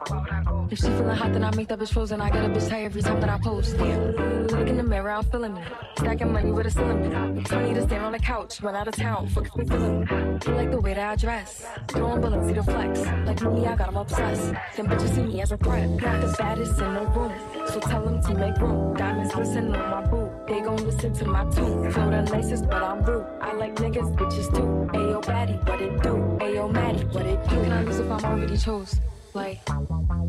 If 0.70 0.78
she 0.78 0.86
feeling 0.86 1.16
hot, 1.16 1.32
then 1.32 1.44
I 1.44 1.54
make 1.54 1.68
that 1.68 1.78
bitch 1.78 2.12
and 2.12 2.22
I 2.22 2.30
get 2.30 2.44
a 2.44 2.48
bitch 2.48 2.68
tight 2.68 2.84
every 2.84 3.02
time 3.02 3.20
that 3.20 3.30
I 3.30 3.38
post. 3.38 3.76
Damn, 3.76 4.12
look 4.48 4.68
in 4.68 4.76
the 4.76 4.82
mirror, 4.82 5.10
I'm 5.10 5.24
feeling 5.24 5.54
me. 5.54 5.62
Stacking 5.96 6.32
money 6.32 6.50
with 6.50 6.66
a 6.66 6.70
cylinder. 6.70 7.42
Tony 7.44 7.74
to 7.74 7.82
stand 7.82 8.04
on 8.04 8.12
the 8.12 8.18
couch, 8.18 8.60
run 8.62 8.74
out 8.74 8.88
of 8.88 8.94
town. 8.94 9.28
Fuck 9.28 9.56
we 9.56 9.64
feeling 9.64 10.00
me. 10.00 10.06
You 10.46 10.52
like 10.54 10.70
the 10.70 10.80
way 10.80 10.94
that 10.94 11.10
I 11.10 11.16
dress. 11.16 11.64
Throwing 11.88 12.20
bullets, 12.20 12.46
see 12.48 12.54
the 12.54 12.62
flex. 12.62 13.00
Like 13.26 13.40
me, 13.42 13.66
I 13.66 13.76
got 13.76 13.88
'em 13.88 13.96
obsessed. 13.96 14.52
Them 14.76 14.86
bitches 14.88 15.14
see 15.14 15.22
me 15.22 15.40
as 15.40 15.52
a 15.52 15.56
threat. 15.56 15.88
Not 15.88 16.20
the 16.20 16.34
baddest 16.38 16.80
in 16.80 16.94
the 16.94 17.06
room. 17.16 17.32
So 17.68 17.80
tell 17.80 18.04
them 18.04 18.20
to 18.22 18.34
make 18.34 18.56
room. 18.58 18.94
Diamonds 18.96 19.34
listen 19.34 19.74
on 19.74 19.90
my 19.90 20.06
boot. 20.10 20.30
They 20.46 20.60
gon' 20.60 20.76
listen 20.86 21.12
to 21.12 21.24
my 21.26 21.44
tune. 21.50 21.90
Flow 21.90 22.10
the 22.10 22.22
nicest, 22.22 22.68
but 22.68 22.82
I'm 22.82 23.02
rude. 23.04 23.26
I 23.40 23.52
like 23.52 23.67
niggas, 23.76 24.16
bitches 24.16 24.54
too. 24.54 24.88
Ayo, 24.98 25.22
baddie, 25.24 25.68
what 25.68 25.80
it 25.80 26.02
do? 26.02 26.14
Ayo, 26.44 26.72
Maddie, 26.72 27.04
what 27.06 27.26
it 27.26 27.42
do? 27.44 27.48
How 27.50 27.62
can 27.62 27.72
I 27.72 27.82
lose 27.82 27.98
if 27.98 28.10
I'm 28.10 28.24
already 28.24 28.56
chose? 28.56 29.00
Like, 29.34 29.60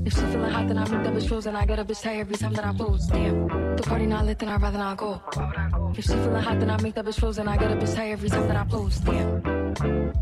if 0.06 0.14
she 0.14 0.20
feeling 0.20 0.52
hot, 0.52 0.68
then 0.68 0.78
I 0.78 0.88
make 0.90 1.04
that 1.04 1.14
bitch 1.14 1.46
and 1.48 1.58
I 1.58 1.66
get 1.66 1.80
a 1.80 1.86
bitch 1.86 2.02
tight 2.02 2.20
every 2.20 2.36
time 2.36 2.54
that 2.54 2.66
I 2.66 2.74
post. 2.74 3.12
Damn, 3.12 3.76
the 3.76 3.84
party 3.84 4.06
not 4.06 4.26
lit, 4.26 4.40
then 4.40 4.50
I'd 4.50 4.62
rather 4.62 4.78
not 4.78 4.98
go. 4.98 5.22
If 5.98 6.06
she 6.06 6.14
feeling 6.14 6.42
hot, 6.42 6.60
then 6.60 6.70
I 6.70 6.82
make 6.82 6.96
that 6.96 7.06
bitch 7.06 7.38
and 7.38 7.50
I 7.50 7.58
get 7.58 7.72
a 7.72 7.76
bitch 7.76 7.96
tight 7.96 8.12
every 8.12 8.30
time 8.30 8.48
that 8.48 8.58
I 8.58 8.64
post. 8.66 9.04
Damn. 9.06 10.14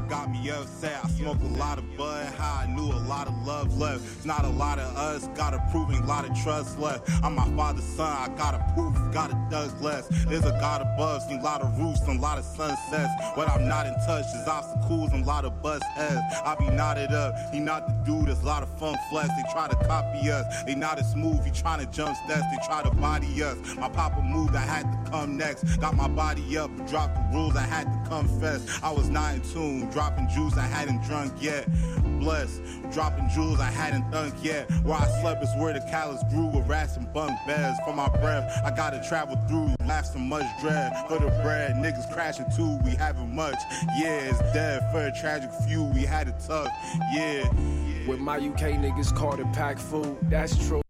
Got 0.08 0.30
me 0.30 0.50
upset. 0.50 1.04
I 1.04 1.08
smoked 1.08 1.42
a 1.42 1.46
lot 1.46 1.78
of 1.78 1.96
bud, 1.96 2.26
how 2.34 2.62
I 2.62 2.66
knew 2.66 2.84
a 2.84 3.02
lot 3.08 3.28
of 3.28 3.34
love 3.46 3.76
left. 3.76 4.04
It's 4.04 4.24
not 4.24 4.44
a 4.44 4.48
lot 4.48 4.78
of 4.78 4.96
us, 4.96 5.28
got 5.36 5.54
a 5.54 5.60
lot 6.06 6.28
of 6.28 6.36
trust 6.42 6.78
left. 6.78 7.10
I'm 7.22 7.34
my 7.34 7.48
father's 7.56 7.84
son, 7.84 8.06
I 8.06 8.28
gotta 8.36 8.64
prove, 8.74 8.94
gotta 9.12 9.34
does 9.50 9.72
less. 9.80 10.06
There's 10.26 10.44
a 10.44 10.52
God 10.60 10.82
above, 10.82 11.22
seen 11.22 11.40
a 11.40 11.42
lot 11.42 11.62
of 11.62 11.78
roofs 11.78 12.00
and 12.06 12.18
a 12.18 12.22
lot 12.22 12.38
of 12.38 12.44
sunsets. 12.44 13.12
But 13.34 13.48
I'm 13.48 13.68
not 13.68 13.86
in 13.86 13.94
touch, 14.06 14.24
there's 14.32 14.48
obstacles 14.48 15.12
and 15.12 15.24
a 15.24 15.26
lot 15.26 15.44
of 15.44 15.62
bust 15.62 15.84
heads. 15.94 16.20
I 16.44 16.54
be 16.56 16.68
knotted 16.70 17.12
up, 17.12 17.34
he 17.52 17.60
not 17.60 17.86
the 17.86 17.92
dude, 18.04 18.26
there's 18.26 18.42
a 18.42 18.46
lot 18.46 18.62
of 18.62 18.78
fun 18.78 18.96
flex. 19.10 19.28
They 19.28 19.52
try 19.52 19.68
to 19.68 19.76
copy 19.86 20.30
us, 20.30 20.44
they 20.64 20.74
not 20.74 20.98
as 20.98 21.10
smooth, 21.12 21.44
he 21.44 21.50
trying 21.50 21.80
to 21.80 21.86
jump 21.86 22.16
steps, 22.24 22.42
they 22.50 22.66
try 22.66 22.82
to 22.82 22.90
body 22.90 23.42
us. 23.42 23.56
My 23.76 23.88
papa 23.88 24.22
moved, 24.22 24.54
I 24.54 24.60
had 24.60 24.82
to 24.82 25.10
come 25.10 25.36
next. 25.36 25.76
Got 25.78 25.96
my 25.96 26.08
body 26.08 26.56
up, 26.58 26.70
dropped 26.88 27.14
the 27.16 27.36
rules, 27.36 27.56
I 27.56 27.62
had 27.62 27.84
to 27.84 28.10
confess. 28.10 28.82
I 28.82 28.90
was 28.90 29.08
not 29.08 29.34
in 29.34 29.40
tune, 29.42 29.90
dropping 29.94 30.28
juice 30.28 30.58
I 30.58 30.66
hadn't 30.66 31.04
drunk 31.04 31.32
yet. 31.40 31.66
Blessed, 32.18 32.60
dropping 32.92 33.28
jewels 33.28 33.60
I 33.60 33.70
hadn't 33.70 34.10
thunk 34.10 34.34
yet. 34.42 34.68
Where 34.82 34.96
I 34.96 35.06
slept 35.20 35.42
is 35.42 35.48
where 35.56 35.72
the 35.72 35.80
callous 35.88 36.20
grew 36.30 36.46
with 36.46 36.66
rats 36.66 36.96
and 36.96 37.10
bunk 37.12 37.38
beds. 37.46 37.78
For 37.86 37.94
my 37.94 38.08
breath, 38.08 38.60
I 38.64 38.74
gotta 38.74 39.02
travel 39.08 39.36
through, 39.48 39.74
laugh 39.86 40.06
some 40.06 40.28
much 40.28 40.46
dread. 40.60 40.92
For 41.06 41.20
the 41.20 41.28
bread, 41.42 41.76
niggas 41.76 42.12
crashing 42.12 42.46
too, 42.56 42.76
we 42.84 42.90
having 42.96 43.34
much. 43.34 43.58
Yeah, 43.96 44.30
it's 44.30 44.38
dead 44.52 44.82
for 44.90 45.06
a 45.06 45.12
tragic 45.12 45.50
few, 45.66 45.84
we 45.84 46.02
had 46.02 46.26
it 46.26 46.34
tough. 46.44 46.68
Yeah. 47.14 47.48
With 48.08 48.18
my 48.18 48.36
UK 48.36 48.74
niggas 48.82 49.14
called 49.14 49.38
it 49.38 49.50
pack 49.52 49.78
food, 49.78 50.18
that's 50.24 50.56
true. 50.68 50.83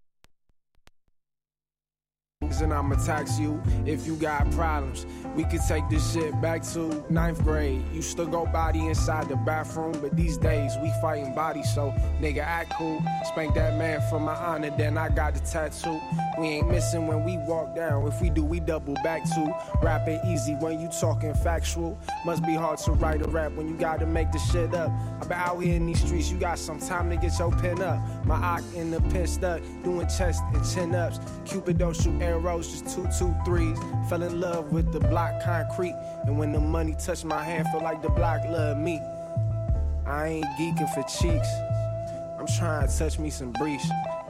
And 2.61 2.73
I'ma 2.73 2.97
tax 2.97 3.39
you 3.39 3.61
if 3.85 4.07
you 4.07 4.17
got 4.17 4.51
problems. 4.53 5.07
We 5.35 5.45
could 5.45 5.63
take 5.67 5.89
this 5.89 6.13
shit 6.13 6.41
back 6.41 6.63
to 6.75 7.05
ninth 7.11 7.43
grade. 7.43 7.83
Used 7.93 8.17
to 8.19 8.27
go 8.27 8.47
body 8.47 8.87
inside 8.87 9.29
the 9.29 9.37
bathroom, 9.37 9.99
but 10.01 10.17
these 10.17 10.37
days 10.37 10.73
we 10.81 10.93
fighting 11.03 11.35
body. 11.35 11.63
So 11.65 11.93
nigga 12.21 12.39
act 12.39 12.75
cool. 12.79 13.03
Spank 13.25 13.55
that 13.55 13.77
man 13.77 14.01
for 14.09 14.21
my 14.21 14.35
honor, 14.35 14.71
then 14.77 14.97
I 14.97 15.09
got 15.09 15.35
the 15.35 15.41
tattoo. 15.41 16.01
We 16.39 16.47
ain't 16.47 16.71
missing 16.71 17.07
when 17.09 17.25
we 17.25 17.39
walk 17.39 17.75
down. 17.75 18.07
If 18.07 18.21
we 18.21 18.31
do, 18.31 18.45
we 18.45 18.61
double 18.61 18.95
back 19.03 19.25
to 19.35 19.53
rap 19.83 20.07
it 20.07 20.21
easy 20.25 20.55
when 20.55 20.81
you 20.81 20.89
talking 21.01 21.35
factual. 21.35 21.99
Must 22.25 22.45
be 22.45 22.55
hard 22.55 22.79
to 22.81 22.93
write 22.93 23.23
a 23.23 23.29
rap 23.29 23.53
when 23.53 23.69
you 23.69 23.77
gotta 23.77 24.07
make 24.07 24.31
the 24.31 24.39
shit 24.39 24.73
up. 24.75 24.91
I 25.21 25.27
been 25.27 25.33
out 25.33 25.59
here 25.59 25.75
in 25.75 25.87
these 25.87 26.01
streets, 26.01 26.31
you 26.31 26.39
got 26.39 26.59
some 26.59 26.79
time 26.79 27.11
to 27.11 27.17
get 27.17 27.37
your 27.39 27.51
pen 27.51 27.83
up. 27.83 28.01
My 28.25 28.37
ock 28.37 28.63
in 28.77 28.91
the 28.91 29.01
pen 29.01 29.27
stuck, 29.27 29.61
doing 29.83 30.07
chest 30.07 30.43
and 30.53 30.65
chin 30.65 30.95
ups. 30.95 31.19
Cupid 31.45 31.79
don't 31.79 31.97
shoot 31.97 32.21
arrows, 32.23 32.44
just 32.45 32.87
two, 32.95 33.07
two, 33.19 33.35
threes. 33.45 33.79
Fell 34.09 34.23
in 34.23 34.41
love 34.41 34.73
with 34.73 34.93
the 34.93 35.01
block 35.01 35.43
concrete. 35.43 35.95
And 36.25 36.39
when 36.39 36.53
the 36.53 36.61
money 36.61 36.95
touched 36.99 37.25
my 37.25 37.43
hand, 37.43 37.67
felt 37.69 37.83
like 37.83 38.03
the 38.03 38.11
block 38.11 38.45
loved 38.45 38.81
me. 38.81 39.01
I 40.07 40.27
ain't 40.29 40.47
geeking 40.59 40.93
for 40.95 41.03
cheeks. 41.03 41.49
I'm 42.39 42.47
trying 42.47 42.87
to 42.87 42.99
touch 42.99 43.19
me 43.19 43.31
some 43.31 43.53
breach 43.53 43.81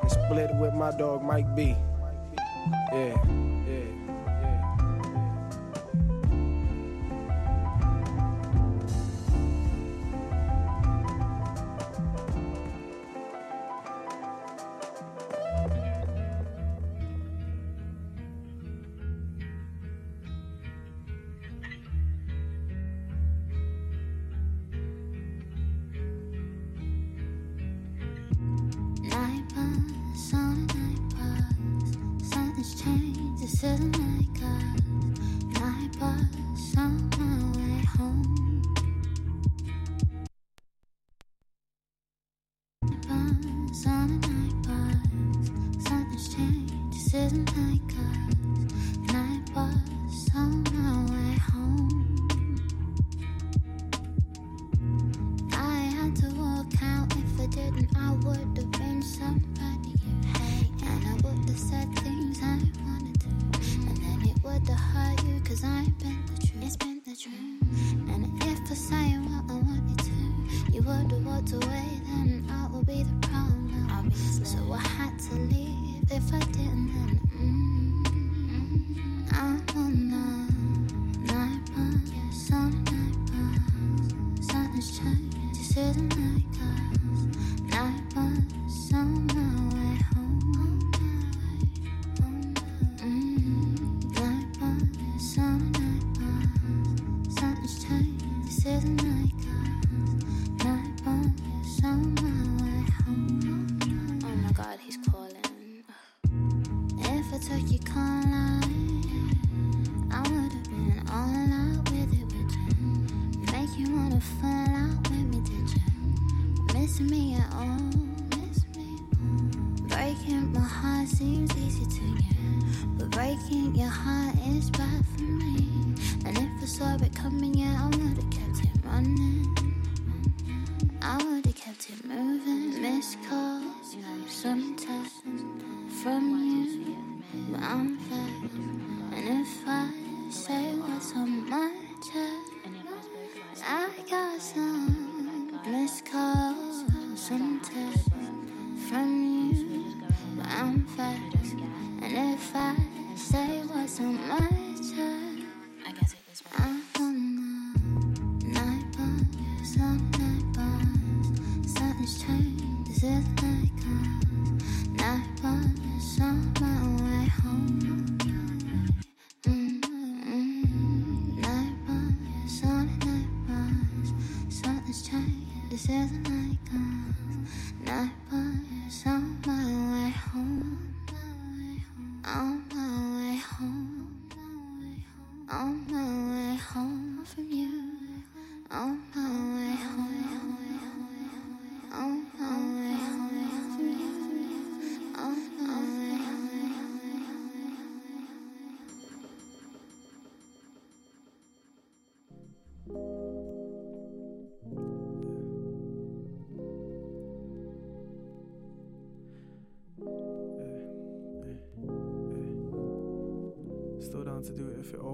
and 0.01 0.11
split 0.11 0.51
it 0.51 0.57
with 0.57 0.75
my 0.75 0.93
dog 0.93 1.23
Mike 1.23 1.55
B. 1.57 1.75
Yeah. 2.93 3.54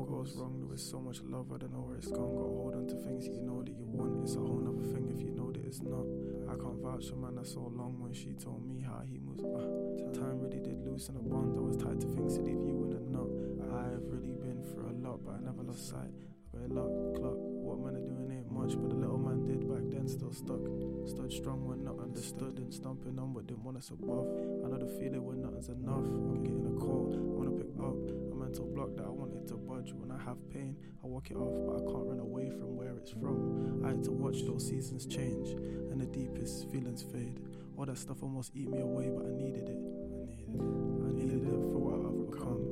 All 0.00 0.06
goes 0.06 0.34
wrong. 0.36 0.64
There 0.64 0.74
is 0.74 0.82
so 0.82 0.98
much 0.98 1.20
love, 1.28 1.52
I 1.52 1.58
don't 1.58 1.72
know 1.72 1.84
where 1.84 1.96
it's 1.96 2.08
gone. 2.08 2.32
Got 2.32 2.48
hold 2.48 2.74
on 2.74 2.86
to 2.88 2.96
things 3.04 3.28
that 3.28 3.34
you 3.34 3.42
know 3.42 3.62
that 3.62 3.76
you 3.76 3.84
want. 3.84 4.24
It's 4.24 4.34
a 4.34 4.40
whole 4.40 4.56
nother 4.56 4.86
thing 4.96 5.12
if 5.12 5.20
you 5.20 5.30
know 5.30 5.52
that 5.52 5.60
it's 5.60 5.82
not. 5.84 6.08
I 6.48 6.56
can't 6.56 6.80
vouch 6.80 7.12
for 7.12 7.16
man 7.16 7.36
that's 7.36 7.52
so 7.52 7.68
long 7.68 8.00
when 8.00 8.16
she 8.16 8.32
told 8.32 8.64
me 8.64 8.80
how 8.80 9.04
he 9.04 9.20
moves. 9.20 9.44
Uh, 9.44 10.16
time 10.16 10.40
really 10.40 10.60
did 10.60 10.80
loosen 10.88 11.16
a 11.16 11.22
bond. 11.22 11.52
I 11.52 11.60
was 11.60 11.76
tied 11.76 12.00
to 12.00 12.08
things 12.16 12.36
to 12.36 12.40
leave 12.40 12.64
you 12.64 12.88
in 12.88 12.96
a 12.96 13.02
knot. 13.12 13.28
I've 13.76 14.08
really 14.08 14.32
been 14.32 14.64
through 14.72 14.88
a 14.88 14.96
lot, 15.04 15.20
but 15.20 15.36
I 15.36 15.40
never 15.44 15.62
lost 15.68 15.92
sight. 15.92 16.08
I 16.08 16.64
got 16.64 16.64
a 16.64 16.68
luck, 16.72 17.20
clock. 17.20 17.36
What 17.36 17.84
man 17.84 18.00
are 18.00 18.06
doing 18.08 18.32
ain't 18.32 18.48
much, 18.48 18.72
but 18.80 18.88
the 18.88 18.96
little 18.96 19.20
man 19.20 19.44
did 19.44 19.68
back 19.68 19.84
then 19.92 20.08
still 20.08 20.32
stuck. 20.32 20.64
Stood 21.12 21.28
strong 21.28 21.68
when 21.68 21.84
not 21.84 22.00
understood 22.00 22.56
and 22.56 22.72
stomping 22.72 23.20
on 23.20 23.29
us 23.76 23.90
above. 23.90 24.26
I 24.64 24.68
know 24.68 24.78
the 24.78 24.86
feeling 24.86 25.24
when 25.24 25.42
nothing's 25.42 25.68
enough. 25.68 26.04
I'm 26.04 26.42
getting 26.42 26.66
a 26.66 26.80
call, 26.80 27.12
I 27.14 27.18
wanna 27.18 27.50
pick 27.52 27.70
up 27.78 27.96
a 28.32 28.34
mental 28.34 28.66
block 28.66 28.96
that 28.96 29.06
I 29.06 29.10
wanted 29.10 29.46
to 29.48 29.54
budge. 29.54 29.92
When 29.92 30.10
I 30.10 30.18
have 30.24 30.38
pain, 30.50 30.76
I 31.02 31.06
walk 31.06 31.30
it 31.30 31.36
off, 31.36 31.54
but 31.66 31.76
I 31.76 31.80
can't 31.90 32.06
run 32.06 32.20
away 32.20 32.50
from 32.50 32.76
where 32.76 32.96
it's 32.96 33.10
from. 33.12 33.82
I 33.84 33.88
had 33.88 34.02
to 34.04 34.12
watch 34.12 34.42
those 34.44 34.66
seasons 34.66 35.06
change 35.06 35.50
and 35.90 36.00
the 36.00 36.06
deepest 36.06 36.70
feelings 36.70 37.02
fade. 37.02 37.40
All 37.76 37.86
that 37.86 37.98
stuff 37.98 38.22
almost 38.22 38.52
eat 38.54 38.68
me 38.70 38.80
away, 38.80 39.08
but 39.08 39.26
I 39.26 39.30
needed 39.30 39.68
it. 39.68 39.78
I 39.78 40.24
needed 40.26 40.50
it. 40.54 40.60
I 40.60 41.10
needed 41.12 41.42
it 41.44 41.60
for 41.72 41.78
what 41.78 41.94
I've 42.04 42.30
become. 42.30 42.62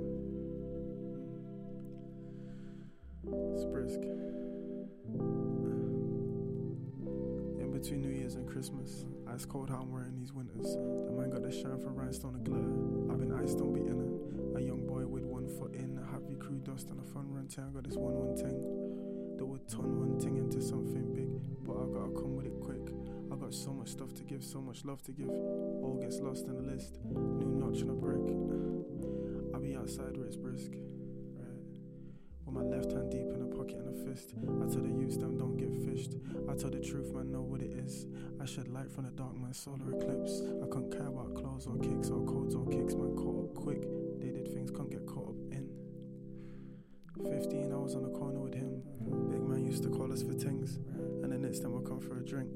It's 3.54 3.64
brisk. 3.64 4.00
In 7.60 7.70
between 7.72 8.00
New 8.02 8.10
Year's 8.10 8.34
and 8.34 8.46
Christmas, 8.46 9.06
ice 9.32 9.44
cold 9.44 9.68
how 9.70 9.80
I'm 9.82 9.92
wearing 9.92 10.16
these 10.16 10.32
winters. 10.32 10.74
The 10.74 11.12
man 11.12 11.30
got 11.30 11.42
the 11.42 11.52
shine 11.52 11.78
from 11.78 11.94
rhinestone 11.94 12.34
and 12.34 12.44
glitter. 12.44 13.12
I've 13.12 13.20
been 13.20 13.32
iced 13.32 13.60
on 13.60 13.72
beating 13.72 14.00
it. 14.00 14.58
A 14.58 14.60
young 14.60 14.86
boy 14.86 15.06
with 15.06 15.24
one 15.24 15.46
foot 15.46 15.74
in, 15.74 15.98
a 15.98 16.06
heavy 16.10 16.34
crew 16.36 16.58
dust 16.58 16.90
and 16.90 17.00
a 17.00 17.04
fun 17.12 17.30
run 17.30 17.46
thing. 17.48 17.64
I 17.64 17.74
got 17.74 17.84
this 17.84 17.96
one 17.96 18.14
one 18.14 18.36
thing. 18.36 18.58
That 19.36 19.46
would 19.46 19.68
turn 19.68 20.00
one 20.00 20.18
thing 20.18 20.36
into 20.36 20.60
something 20.60 21.14
big, 21.14 21.30
but 21.62 21.76
I 21.76 21.86
gotta 21.86 22.12
come 22.16 22.34
with 22.34 22.46
it 22.46 22.58
quick. 22.60 22.90
I 23.30 23.36
got 23.36 23.54
so 23.54 23.72
much 23.72 23.88
stuff 23.88 24.14
to 24.14 24.24
give, 24.24 24.42
so 24.42 24.60
much 24.60 24.84
love 24.84 25.02
to 25.04 25.12
give. 25.12 25.28
All 25.28 25.98
gets 26.00 26.18
lost 26.18 26.46
in 26.46 26.56
the 26.56 26.62
list. 26.62 26.98
New 27.04 27.54
notch 27.54 27.82
on 27.82 27.90
a 27.90 27.94
brick. 27.94 28.24
I'll 29.54 29.60
be 29.60 29.76
outside 29.76 30.16
where 30.16 30.26
it's 30.26 30.36
brisk. 30.36 30.72
With 32.48 32.64
my 32.64 32.76
left 32.76 32.92
hand 32.92 33.10
deep 33.10 33.28
in 33.28 33.42
a 33.42 33.56
pocket 33.56 33.76
and 33.76 33.92
a 33.92 34.08
fist. 34.08 34.32
I 34.40 34.64
tell 34.72 34.80
the 34.80 34.88
youths 34.88 35.18
them 35.18 35.36
don't 35.36 35.58
get 35.58 35.68
fished. 35.84 36.16
I 36.48 36.54
tell 36.54 36.70
the 36.70 36.80
truth, 36.80 37.12
man, 37.12 37.30
know 37.30 37.42
what 37.42 37.60
it 37.60 37.72
is. 37.72 38.06
I 38.40 38.46
shed 38.46 38.68
light 38.68 38.90
from 38.90 39.04
the 39.04 39.10
dark, 39.10 39.36
man, 39.36 39.52
solar 39.52 39.92
eclipse. 39.92 40.40
I 40.62 40.66
couldn't 40.66 40.92
care 40.92 41.08
about 41.08 41.34
clothes 41.34 41.66
or 41.66 41.76
kicks 41.76 42.08
or 42.08 42.24
codes 42.24 42.54
or 42.54 42.64
kicks, 42.64 42.94
man, 42.94 43.14
caught 43.16 43.44
up 43.44 43.54
quick. 43.54 43.82
They 44.18 44.30
did 44.30 44.48
things, 44.48 44.70
can't 44.70 44.90
get 44.90 45.04
caught 45.06 45.28
up 45.28 45.36
in. 45.52 45.68
15, 47.20 47.70
I 47.70 47.76
was 47.76 47.94
on 47.94 48.02
the 48.04 48.16
corner 48.16 48.40
with 48.40 48.54
him. 48.54 48.80
Big 49.28 49.42
man 49.42 49.66
used 49.66 49.82
to 49.82 49.90
call 49.90 50.10
us 50.10 50.22
for 50.22 50.32
things. 50.32 50.76
And 51.22 51.30
the 51.30 51.36
next 51.36 51.60
time 51.60 51.76
I 51.76 51.86
come 51.86 52.00
for 52.00 52.16
a 52.16 52.24
drink. 52.24 52.48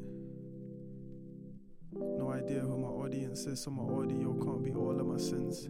No 1.93 2.32
idea 2.32 2.60
who 2.60 2.78
my 2.78 2.89
audience 2.89 3.44
is, 3.44 3.60
so 3.60 3.70
my 3.70 3.85
audio 3.85 4.32
can't 4.43 4.64
be 4.64 4.73
all 4.73 4.98
of 4.98 5.06
my 5.06 5.19
sins. 5.19 5.69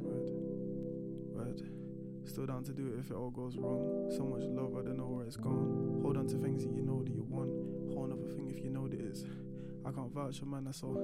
Still 2.24 2.46
down 2.46 2.64
to 2.64 2.72
do 2.72 2.86
it 2.86 2.98
if 3.00 3.10
it 3.10 3.14
all 3.14 3.30
goes 3.30 3.56
wrong. 3.56 4.10
So 4.16 4.24
much 4.24 4.44
love, 4.44 4.74
I 4.78 4.82
don't 4.82 4.96
know 4.96 5.06
where 5.06 5.26
it's 5.26 5.36
gone. 5.36 6.00
Hold 6.02 6.16
on 6.16 6.26
to 6.28 6.38
things 6.38 6.64
that 6.64 6.72
you 6.72 6.82
know 6.82 7.02
that 7.02 7.12
you 7.12 7.24
want. 7.28 7.50
Whole 7.92 8.10
other 8.10 8.32
thing 8.34 8.50
if 8.50 8.62
you 8.62 8.70
know 8.70 8.88
that 8.88 9.00
it's. 9.00 9.24
I 9.84 9.90
can't 9.90 10.10
vouch 10.12 10.38
for 10.38 10.46
man, 10.46 10.64
that's 10.64 10.82
all. 10.82 10.96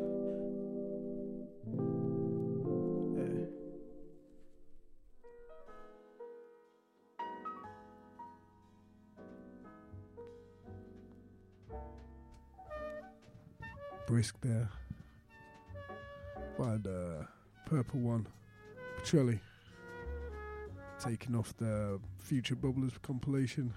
Yeah. 3.17 3.47
Brisk 14.07 14.37
there. 14.41 14.71
By 16.59 16.77
the 16.79 17.27
purple 17.67 18.01
one. 18.01 18.27
Petrelli. 18.99 19.41
Taking 21.01 21.37
off 21.37 21.57
the 21.57 22.01
Future 22.19 22.57
Bubblers 22.57 23.01
compilation. 23.03 23.73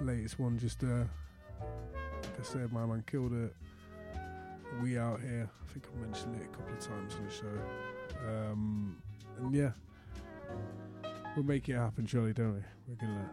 Latest 0.00 0.38
one 0.38 0.58
just 0.58 0.82
uh 0.84 1.04
like 2.22 2.40
I 2.40 2.42
said, 2.42 2.72
my 2.72 2.84
man 2.84 3.02
killed 3.06 3.32
it. 3.32 3.54
We 4.82 4.98
out 4.98 5.20
here. 5.20 5.48
I 5.50 5.72
think 5.72 5.86
I 5.86 6.00
mentioned 6.00 6.36
it 6.36 6.42
a 6.42 6.56
couple 6.56 6.74
of 6.74 6.80
times 6.80 7.14
on 7.14 7.24
the 7.24 7.30
show. 7.30 8.18
Um 8.28 9.02
and 9.38 9.54
yeah. 9.54 9.70
We'll 11.34 11.46
make 11.46 11.68
it 11.70 11.76
happen, 11.76 12.06
surely, 12.06 12.34
don't 12.34 12.54
we? 12.54 12.60
We're 12.88 12.96
gonna 12.96 13.30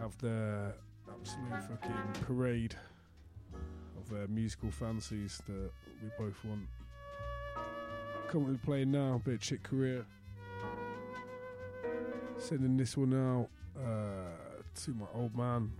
have 0.00 0.18
the 0.18 0.74
absolute 1.08 1.62
fucking 1.70 2.24
parade 2.26 2.74
of 3.96 4.12
uh, 4.12 4.26
musical 4.28 4.70
fancies 4.72 5.40
that 5.46 5.70
we 6.02 6.08
both 6.18 6.34
want. 6.44 6.66
Currently 8.28 8.58
playing 8.64 8.90
now, 8.90 9.20
bit 9.24 9.34
of 9.34 9.40
Chick 9.40 9.62
Corea. 9.62 10.04
Sending 12.38 12.76
this 12.76 12.96
one 12.96 13.14
out 13.14 13.48
uh, 13.80 14.62
to 14.82 14.90
my 14.90 15.06
old 15.14 15.36
man, 15.36 15.70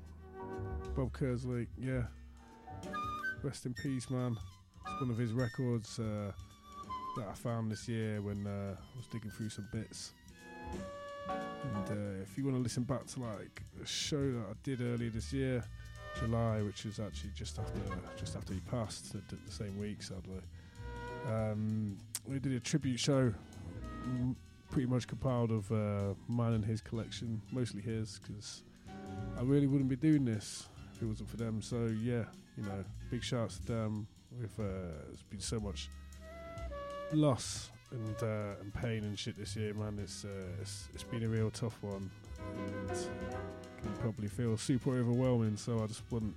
Bob 0.94 1.12
Kerslake. 1.12 1.66
Yeah, 1.76 2.02
rest 3.42 3.66
in 3.66 3.74
peace, 3.74 4.08
man. 4.08 4.36
It's 4.86 5.00
one 5.00 5.10
of 5.10 5.18
his 5.18 5.32
records 5.32 5.98
uh, 5.98 6.30
that 7.16 7.26
I 7.28 7.34
found 7.34 7.72
this 7.72 7.88
year 7.88 8.20
when 8.22 8.46
uh, 8.46 8.76
I 8.76 8.96
was 8.96 9.06
digging 9.08 9.30
through 9.30 9.48
some 9.48 9.68
bits. 9.72 10.12
And 11.28 11.90
uh, 11.90 12.22
if 12.22 12.38
you 12.38 12.44
want 12.44 12.56
to 12.56 12.62
listen 12.62 12.84
back 12.84 13.06
to 13.06 13.20
like 13.20 13.62
a 13.82 13.86
show 13.86 14.30
that 14.32 14.44
I 14.48 14.54
did 14.62 14.80
earlier 14.80 15.10
this 15.10 15.32
year, 15.32 15.64
July, 16.20 16.62
which 16.62 16.86
is 16.86 17.00
actually 17.00 17.30
just 17.34 17.58
after 17.58 17.80
just 18.16 18.36
after 18.36 18.54
he 18.54 18.60
passed, 18.60 19.12
the, 19.12 19.22
the 19.34 19.52
same 19.52 19.78
week, 19.78 20.02
sadly. 20.02 20.40
Um, 21.26 21.98
we 22.26 22.38
did 22.38 22.52
a 22.52 22.60
tribute 22.60 22.98
show, 22.98 23.32
pretty 24.70 24.88
much 24.88 25.06
compiled 25.06 25.50
of 25.50 25.70
uh, 25.70 26.14
mine 26.28 26.52
and 26.52 26.64
his 26.64 26.80
collection, 26.80 27.40
mostly 27.52 27.82
his, 27.82 28.20
because 28.26 28.62
I 29.38 29.42
really 29.42 29.66
wouldn't 29.66 29.88
be 29.88 29.96
doing 29.96 30.24
this 30.24 30.68
if 30.94 31.02
it 31.02 31.06
wasn't 31.06 31.30
for 31.30 31.36
them. 31.36 31.60
So 31.62 31.86
yeah, 32.02 32.24
you 32.56 32.64
know, 32.64 32.84
big 33.10 33.22
shouts 33.22 33.58
to 33.58 33.66
them. 33.66 34.06
With 34.40 34.58
uh, 34.58 34.64
there's 35.06 35.22
been 35.30 35.40
so 35.40 35.60
much 35.60 35.88
loss 37.12 37.70
and 37.92 38.16
uh, 38.22 38.60
and 38.60 38.74
pain 38.74 39.04
and 39.04 39.16
shit 39.16 39.36
this 39.36 39.54
year, 39.54 39.74
man. 39.74 39.98
It's, 40.02 40.24
uh, 40.24 40.28
it's 40.60 40.88
it's 40.92 41.04
been 41.04 41.22
a 41.22 41.28
real 41.28 41.50
tough 41.50 41.78
one, 41.82 42.10
and 42.58 42.88
can 43.84 43.92
probably 44.00 44.28
feel 44.28 44.56
super 44.56 44.90
overwhelming. 44.90 45.56
So 45.56 45.82
I 45.82 45.86
just 45.86 46.02
want 46.10 46.34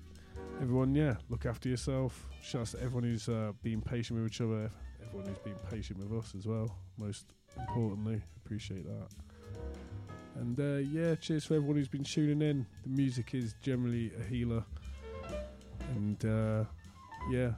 everyone, 0.61 0.93
yeah, 0.93 1.15
look 1.29 1.45
after 1.45 1.69
yourself. 1.69 2.27
Shouts 2.43 2.71
to 2.71 2.81
everyone 2.81 3.03
who's 3.03 3.29
uh, 3.29 3.53
been 3.63 3.81
patient 3.81 4.19
with 4.19 4.31
each 4.31 4.41
other, 4.41 4.69
everyone 5.17 5.33
who's 5.33 5.53
been 5.53 5.71
patient 5.71 5.99
with 5.99 6.19
us 6.19 6.35
as 6.37 6.45
well. 6.45 6.75
Most 6.97 7.33
importantly, 7.57 8.21
appreciate 8.45 8.85
that. 8.85 9.07
And 10.35 10.59
uh, 10.59 10.89
yeah, 10.91 11.15
cheers 11.15 11.45
for 11.45 11.55
everyone 11.55 11.77
who's 11.77 11.87
been 11.87 12.03
tuning 12.03 12.41
in. 12.41 12.65
The 12.83 12.89
music 12.89 13.33
is 13.33 13.55
generally 13.61 14.11
a 14.19 14.23
healer, 14.23 14.63
and 15.95 16.23
uh, 16.23 16.65
yeah, 17.31 17.51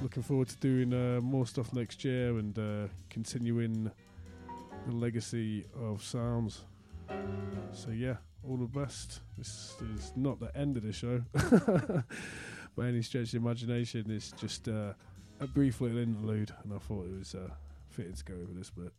looking 0.00 0.22
forward 0.22 0.48
to 0.48 0.56
doing 0.58 0.92
uh, 0.92 1.20
more 1.20 1.46
stuff 1.46 1.72
next 1.72 2.04
year 2.04 2.38
and 2.38 2.56
uh, 2.58 2.88
continuing 3.10 3.90
the 4.86 4.92
legacy 4.94 5.64
of 5.80 6.04
sounds. 6.04 6.62
So 7.72 7.90
yeah, 7.90 8.16
all 8.48 8.56
the 8.56 8.66
best. 8.66 9.20
This 9.36 9.74
is 9.96 10.12
not 10.14 10.38
the 10.38 10.56
end 10.56 10.76
of 10.76 10.84
the 10.84 10.92
show 10.92 11.22
by 12.76 12.86
any 12.86 13.02
stretch 13.02 13.24
of 13.24 13.30
the 13.32 13.36
imagination. 13.38 14.04
It's 14.08 14.30
just 14.32 14.68
uh, 14.68 14.92
a 15.42 15.46
brief 15.48 15.80
little 15.80 15.98
interlude, 15.98 16.52
and 16.62 16.72
I 16.72 16.78
thought 16.78 17.04
it 17.06 17.18
was 17.18 17.34
uh, 17.34 17.50
fitting 17.90 18.12
to 18.12 18.24
go 18.24 18.34
over 18.34 18.52
this 18.52 18.70
bit. 18.70 18.92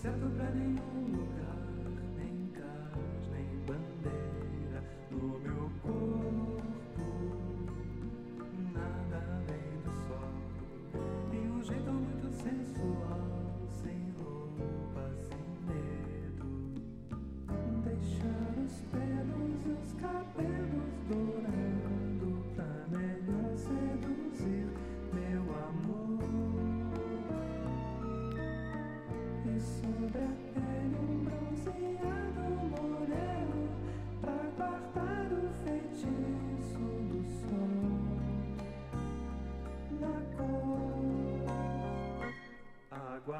Certo 0.00 0.30
pra 0.30 0.50
nenhum 0.52 0.89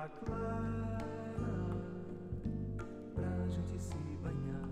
clara 0.09 0.99
pra 3.15 3.49
gente 3.49 3.79
se 3.79 3.97
banhar 4.23 4.69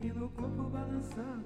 e 0.00 0.12
no 0.12 0.28
corpo 0.30 0.62
balançar 0.64 1.40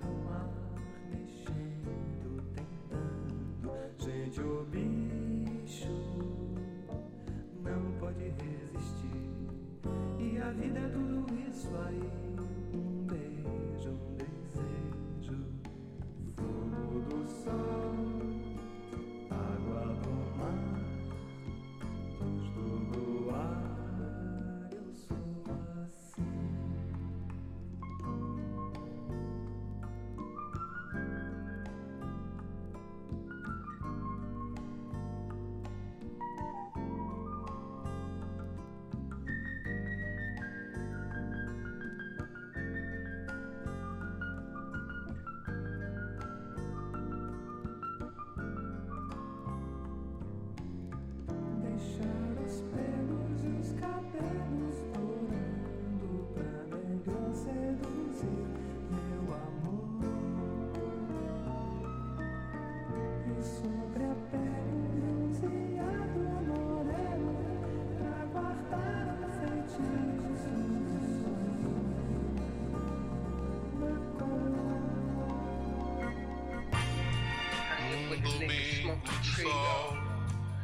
with 78.22 78.38
the 78.38 78.46
niggas 78.46 78.82
smoking 78.82 79.22
tree, 79.22 79.44
yo. 79.44 79.96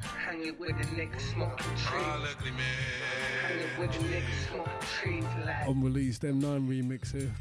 Hanging 0.02 0.56
with 0.58 0.78
the 0.78 0.84
niggas 0.96 1.20
smoking 1.32 1.76
tree. 1.76 2.00
Hanging 3.42 3.78
with 3.78 3.92
the 3.92 3.98
niggas 3.98 4.40
smoking 4.48 4.72
trees 4.80 5.24
like. 5.44 5.68
Unreleased 5.68 6.22
M9 6.22 6.68
remix 6.68 7.12
here, 7.12 7.32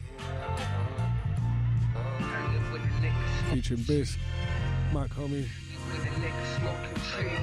Hanging 2.18 2.72
with 2.72 2.82
the 2.82 3.08
niggas 3.08 3.54
featuring 3.54 3.82
Biss, 3.82 4.18
Mike 4.94 5.12
Homie, 5.12 5.48
with 5.92 6.04
the 6.04 6.10
niggas 6.22 6.58
smoking 6.58 7.02
tree. 7.12 7.38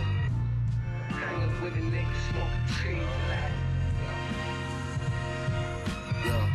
Hanging 1.09 1.63
with 1.63 1.75
the 1.75 1.81
niggas 1.81 2.23
smoking 2.31 2.67
trees 2.75 3.15
like. 3.29 3.55
Yeah. 6.27 6.47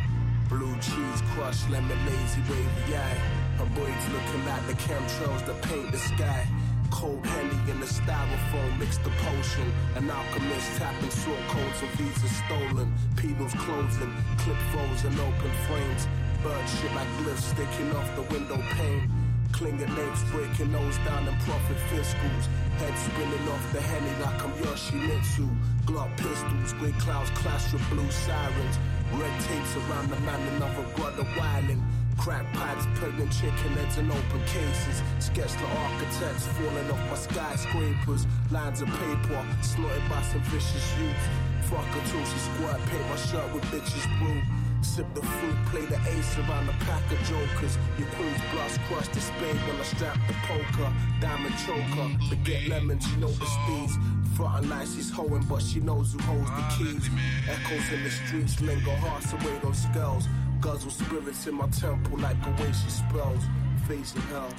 Blue 0.50 0.76
cheese 0.76 1.22
crushed, 1.34 1.70
lemon 1.70 1.98
lazy 2.06 2.42
wavy 2.50 2.96
eye. 2.96 3.41
Boys 3.76 4.10
looking 4.12 4.46
like 4.46 4.68
the 4.68 4.74
chemtrails 4.74 5.46
that 5.46 5.62
paint 5.62 5.92
the 5.92 5.98
sky. 5.98 6.46
Cold 6.90 7.26
henny 7.26 7.72
in 7.72 7.80
the 7.80 7.86
styrofoam, 7.86 8.80
mixed 8.80 9.02
the 9.06 9.10
potion. 9.24 9.72
An 9.96 10.12
alchemist 10.12 10.78
tapping 10.78 11.10
sword 11.10 11.40
codes 11.48 11.82
of 11.82 11.90
visas 11.92 12.36
stolen. 12.44 12.92
Pedals 13.16 13.54
closing, 13.54 14.14
clip 14.40 14.58
frozen, 14.74 15.18
open 15.20 15.52
frames. 15.68 16.08
Bird 16.44 16.68
shit 16.68 16.94
like 16.96 17.08
glyphs 17.20 17.48
sticking 17.54 17.96
off 17.96 18.14
the 18.18 18.24
window 18.34 18.62
pane. 18.76 19.10
Clinging 19.54 19.96
napes, 19.96 20.24
breaking 20.32 20.72
nose 20.74 20.98
down 21.06 21.26
in 21.28 21.36
profit 21.48 21.78
fiscals. 21.90 22.46
Head 22.80 22.98
spinning 22.98 23.48
off 23.48 23.72
the 23.72 23.80
henny 23.80 24.14
like 24.22 24.44
I'm 24.44 24.52
Yoshimitsu. 24.64 25.48
Glock 25.86 26.12
pistols, 26.18 26.74
grey 26.74 26.92
clouds 27.00 27.30
clash 27.32 27.72
with 27.72 27.88
blue 27.90 28.12
sirens. 28.12 28.78
Red 29.14 29.40
tapes 29.42 29.76
around 29.78 30.10
the 30.10 30.20
man, 30.22 30.42
another 30.56 30.84
brother 30.96 31.24
wildin'. 31.38 31.82
Crack 32.18 32.46
pipes, 32.54 32.86
pregnant 32.96 33.32
chicken 33.32 33.72
heads 33.78 33.98
in 33.98 34.12
open 34.12 34.42
cases. 34.46 35.02
Sketch 35.20 35.54
the 35.54 35.66
architects 35.66 36.48
falling 36.48 36.92
off 36.92 37.10
my 37.10 37.16
skyscrapers. 37.16 38.28
Lines 38.52 38.82
of 38.82 38.90
paper, 38.90 39.46
snorted 39.62 40.04
by 40.10 40.22
some 40.24 40.42
vicious 40.52 40.98
youth. 41.00 41.24
Fuck 41.70 41.86
her 41.86 42.04
till 42.12 42.26
she 42.26 42.40
squirt, 42.40 42.80
paint 42.90 43.10
my 43.10 43.16
shirt 43.16 43.54
with 43.54 43.64
bitches 43.66 44.08
brew. 44.20 44.42
Sip 44.82 45.06
the 45.14 45.22
fruit, 45.22 45.56
play 45.68 45.86
the 45.86 46.00
ace 46.18 46.38
around 46.40 46.68
a 46.68 46.74
pack 46.86 47.04
of 47.12 47.20
jokers. 47.30 47.78
Your 47.98 48.08
queen's 48.10 48.42
blush 48.52 48.78
crush 48.88 49.08
the 49.10 49.22
spade 49.22 49.56
when 49.68 49.80
I 49.80 49.84
strap 49.84 50.18
the 50.28 50.34
poker. 50.46 50.92
Diamond 51.22 51.56
choker, 51.66 52.10
forget 52.30 52.46
get 52.46 52.70
lemons, 52.70 53.08
you 53.12 53.18
notice 53.18 53.56
these. 53.68 53.98
Front 54.36 54.70
like 54.70 54.88
she's 54.88 55.12
hoeing, 55.12 55.44
but 55.44 55.62
she 55.62 55.80
knows 55.80 56.14
who 56.14 56.20
holds 56.24 56.50
the 56.50 56.64
keys. 56.76 57.10
Echoes 57.48 57.92
in 57.94 58.04
the 58.04 58.10
streets, 58.10 58.60
linger 58.62 58.96
hearts 58.96 59.34
away 59.34 59.60
those 59.62 59.84
skulls. 59.84 60.28
Guzzle 60.62 60.92
spirits 60.92 61.48
in 61.48 61.56
my 61.56 61.68
temple 61.70 62.20
like 62.20 62.40
the 62.44 62.52
way 62.62 62.72
she 62.72 62.90
spells. 62.90 63.44
Facing 63.88 64.22
hell. 64.30 64.54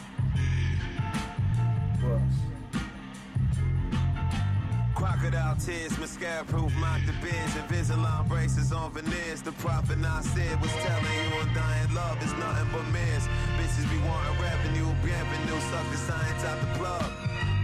Crocodile 4.97 5.57
tears, 5.57 5.97
mascara 5.99 6.45
proof, 6.45 6.75
mock 6.79 7.01
the 7.07 7.13
biz, 7.23 7.55
Invisalign 7.55 8.29
braces 8.29 8.73
on 8.73 8.93
veneers. 8.93 9.43
The 9.43 9.53
prophet 9.53 9.99
I 10.05 10.21
said 10.23 10.61
was 10.61 10.73
telling 10.73 11.19
you 11.23 11.41
undying 11.41 11.95
love 11.95 12.21
is 12.23 12.33
nothing 12.35 12.69
but 12.73 12.85
mirrors. 12.91 13.27
Bitches 13.57 13.89
be 13.89 13.99
wanting 14.03 14.43
revenue, 14.43 14.91
bienvenue, 15.07 15.61
suck 15.71 15.87
the 15.93 15.97
science 15.99 16.45
out 16.45 16.61
the 16.61 16.79
plug. 16.79 17.11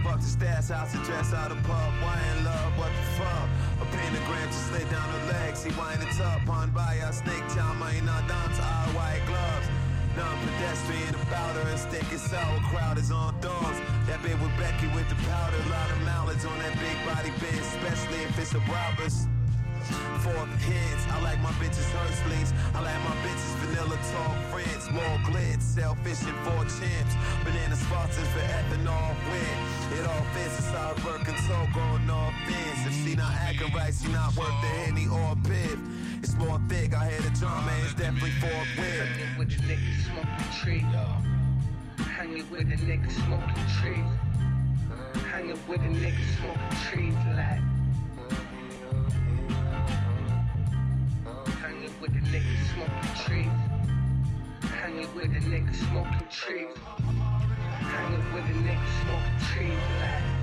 Fuck 0.03 0.19
the 0.21 0.31
stats, 0.31 0.71
house 0.71 0.95
address 0.95 1.33
out 1.33 1.49
the 1.49 1.55
pub. 1.67 1.91
Why 2.01 2.15
in 2.37 2.45
love? 2.45 2.77
What 2.77 2.87
the 2.87 3.03
fuck? 3.19 3.49
A 3.89 3.97
pentagram 3.97 4.47
just 4.49 4.67
slid 4.67 4.89
down 4.91 5.09
her 5.09 5.33
legs. 5.33 5.63
He 5.63 5.71
wind 5.73 6.03
it 6.03 6.21
up, 6.21 6.45
pond 6.45 6.73
by 6.73 6.93
a 6.95 7.11
snake 7.11 7.43
money 7.79 8.01
not 8.01 8.27
down 8.27 8.49
to 8.53 8.61
our 8.61 8.87
white 8.93 9.21
gloves. 9.25 9.67
Non-pedestrian 10.15 11.15
about 11.15 11.55
her, 11.55 11.69
and 11.69 11.79
sour 12.19 12.59
crowd 12.69 12.97
is 12.97 13.11
on 13.11 13.33
thorns. 13.41 13.79
That 14.05 14.21
bit 14.21 14.39
with 14.41 14.55
Becky 14.57 14.87
with 14.93 15.09
the 15.09 15.15
powder, 15.25 15.57
lot 15.69 15.89
of 15.89 16.01
mallets 16.01 16.45
on 16.45 16.57
that 16.59 16.77
big 16.77 16.97
body 17.05 17.31
bed, 17.41 17.59
especially 17.59 18.21
if 18.23 18.37
it's 18.37 18.53
a 18.53 18.59
robbers. 18.69 19.27
Fourth 20.23 20.51
hits, 20.63 21.07
I 21.07 21.21
like 21.21 21.39
my 21.41 21.51
bitches 21.61 21.89
Hershleys. 21.95 22.53
I 22.75 22.81
like 22.81 23.01
my 23.07 23.15
bitches 23.23 23.55
vanilla 23.61 23.97
talk 24.11 24.37
friends, 24.51 24.89
more 24.91 25.17
glitz, 25.27 25.61
selfish 25.61 26.21
and 26.27 26.37
four 26.45 26.63
chimps. 26.65 27.15
Banana 27.43 27.75
sponsors 27.75 28.27
for 28.29 28.39
ethanol 28.39 29.15
win. 29.29 29.57
It 29.97 30.05
all 30.05 30.25
fits 30.33 30.57
inside 30.57 30.95
Birkenstock 30.97 31.73
going 31.73 32.09
off 32.09 32.33
fence. 32.45 32.87
If 32.87 32.93
she 33.03 33.15
not 33.15 33.33
acting 33.33 33.73
right, 33.73 33.93
she 33.93 34.11
not 34.11 34.35
worth 34.35 34.47
the 34.61 34.71
henny 34.83 35.07
or 35.07 35.33
a 35.33 35.35
piff. 35.47 35.79
It's 36.21 36.35
more 36.35 36.59
thick, 36.67 36.93
I 36.93 37.09
hear 37.09 37.21
the 37.21 37.31
drum 37.39 37.65
man, 37.65 37.81
it's 37.85 37.93
definitely 37.93 38.31
fourth 38.31 38.69
whip. 38.77 39.07
Hanging 39.07 39.37
with 39.37 39.49
the 39.49 39.61
niggas 39.63 39.99
smoking 40.05 40.51
tree. 40.59 40.85
Hanging 42.03 42.49
with 42.51 42.69
the 42.69 42.75
niggas 42.75 43.15
smoking 43.23 43.67
tree. 43.79 44.03
Hanging 45.31 45.59
with 45.67 45.81
the 45.81 45.89
niggas 45.89 46.37
smoking 46.37 46.77
trees 46.91 47.15
like. 47.35 47.78
With 52.13 52.31
the 52.31 52.37
niggas 52.37 52.73
smoking 52.73 53.25
trees. 53.25 54.71
Hanging 54.71 55.15
with 55.15 55.33
the 55.33 55.39
niggas 55.39 55.75
smoking 55.75 56.27
trees. 56.29 56.77
Hanging 57.79 58.33
with 58.33 58.47
the 58.47 58.53
niggas 58.53 59.01
smoking 59.01 59.47
trees 59.53 60.38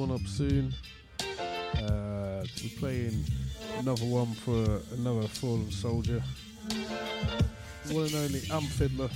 one 0.00 0.12
up 0.12 0.26
soon. 0.26 0.72
Uh, 1.20 2.42
we're 2.62 2.78
playing 2.78 3.22
another 3.80 4.06
one 4.06 4.32
for 4.32 4.80
another 4.94 5.28
fallen 5.28 5.70
soldier, 5.70 6.22
one 7.90 8.06
and 8.06 8.14
only 8.14 8.40
Amp 8.50 8.64
Fiddler. 8.64 9.10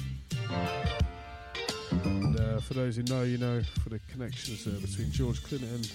And 1.91 2.39
uh, 2.39 2.61
for 2.61 2.75
those 2.75 2.97
who 2.97 3.03
know, 3.05 3.23
you 3.23 3.39
know, 3.39 3.63
for 3.83 3.89
the 3.89 3.99
connections 4.13 4.67
uh, 4.67 4.79
between 4.79 5.11
George 5.11 5.43
Clinton, 5.43 5.71
and 5.73 5.87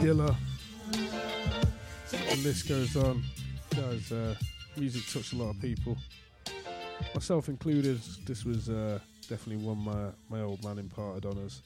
Dilla, 0.00 0.34
the 0.90 2.40
list 2.42 2.70
goes 2.70 2.96
on. 2.96 3.22
Guys, 3.76 4.10
uh, 4.12 4.34
music 4.78 5.02
touched 5.12 5.34
a 5.34 5.36
lot 5.36 5.50
of 5.50 5.60
people, 5.60 5.94
myself 7.14 7.50
included. 7.50 8.00
This 8.24 8.46
was 8.46 8.70
uh, 8.70 8.98
definitely 9.28 9.62
one 9.62 9.78
my 9.84 10.10
my 10.30 10.42
old 10.42 10.64
man 10.64 10.78
imparted 10.78 11.26
on 11.26 11.36
us. 11.44 11.60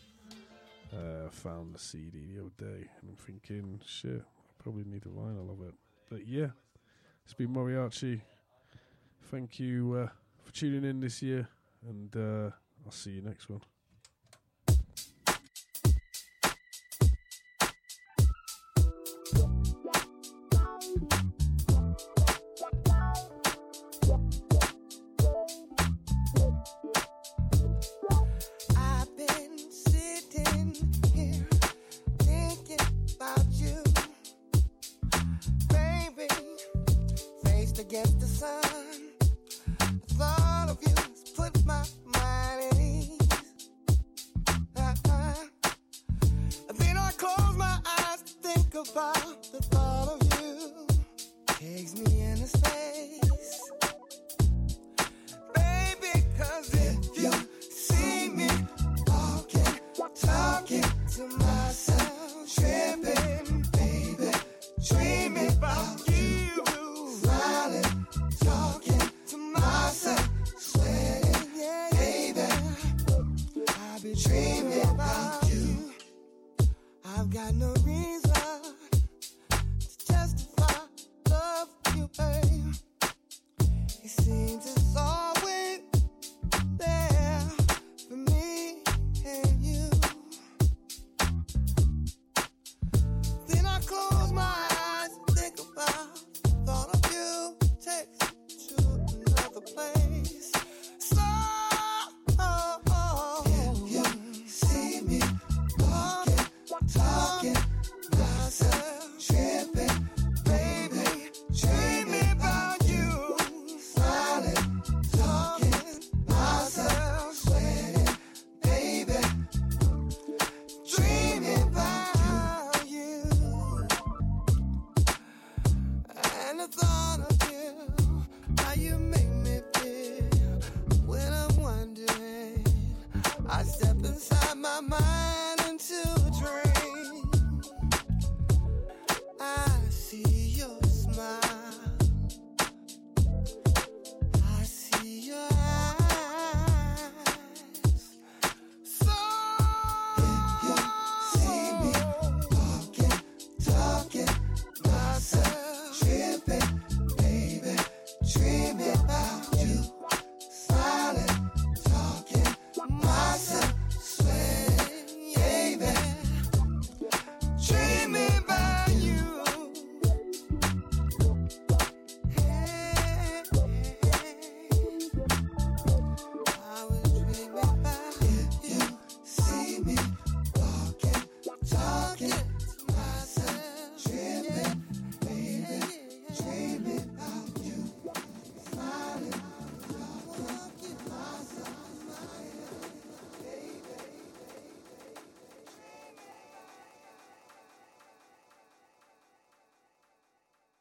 Uh, 0.95 1.29
found 1.31 1.75
the 1.75 1.79
CD 1.79 2.25
the 2.33 2.41
other 2.41 2.53
day, 2.57 2.87
and 3.01 3.11
I'm 3.11 3.17
thinking, 3.17 3.81
shit, 3.85 4.21
I 4.23 4.63
probably 4.63 4.85
need 4.85 5.05
a 5.05 5.09
vinyl 5.09 5.51
of 5.51 5.67
it. 5.67 5.75
But 6.09 6.29
yeah, 6.29 6.49
it's 7.25 7.35
been 7.35 7.49
Morriarchi. 7.49 8.21
Thank 9.31 9.59
you 9.59 9.95
uh, 9.95 10.09
for 10.45 10.53
tuning 10.53 10.89
in 10.89 11.01
this 11.01 11.21
year, 11.21 11.49
and 11.89 12.15
uh, 12.15 12.51
I'll 12.85 12.93
see 12.93 13.11
you 13.11 13.23
next 13.23 13.49
one. 13.49 13.63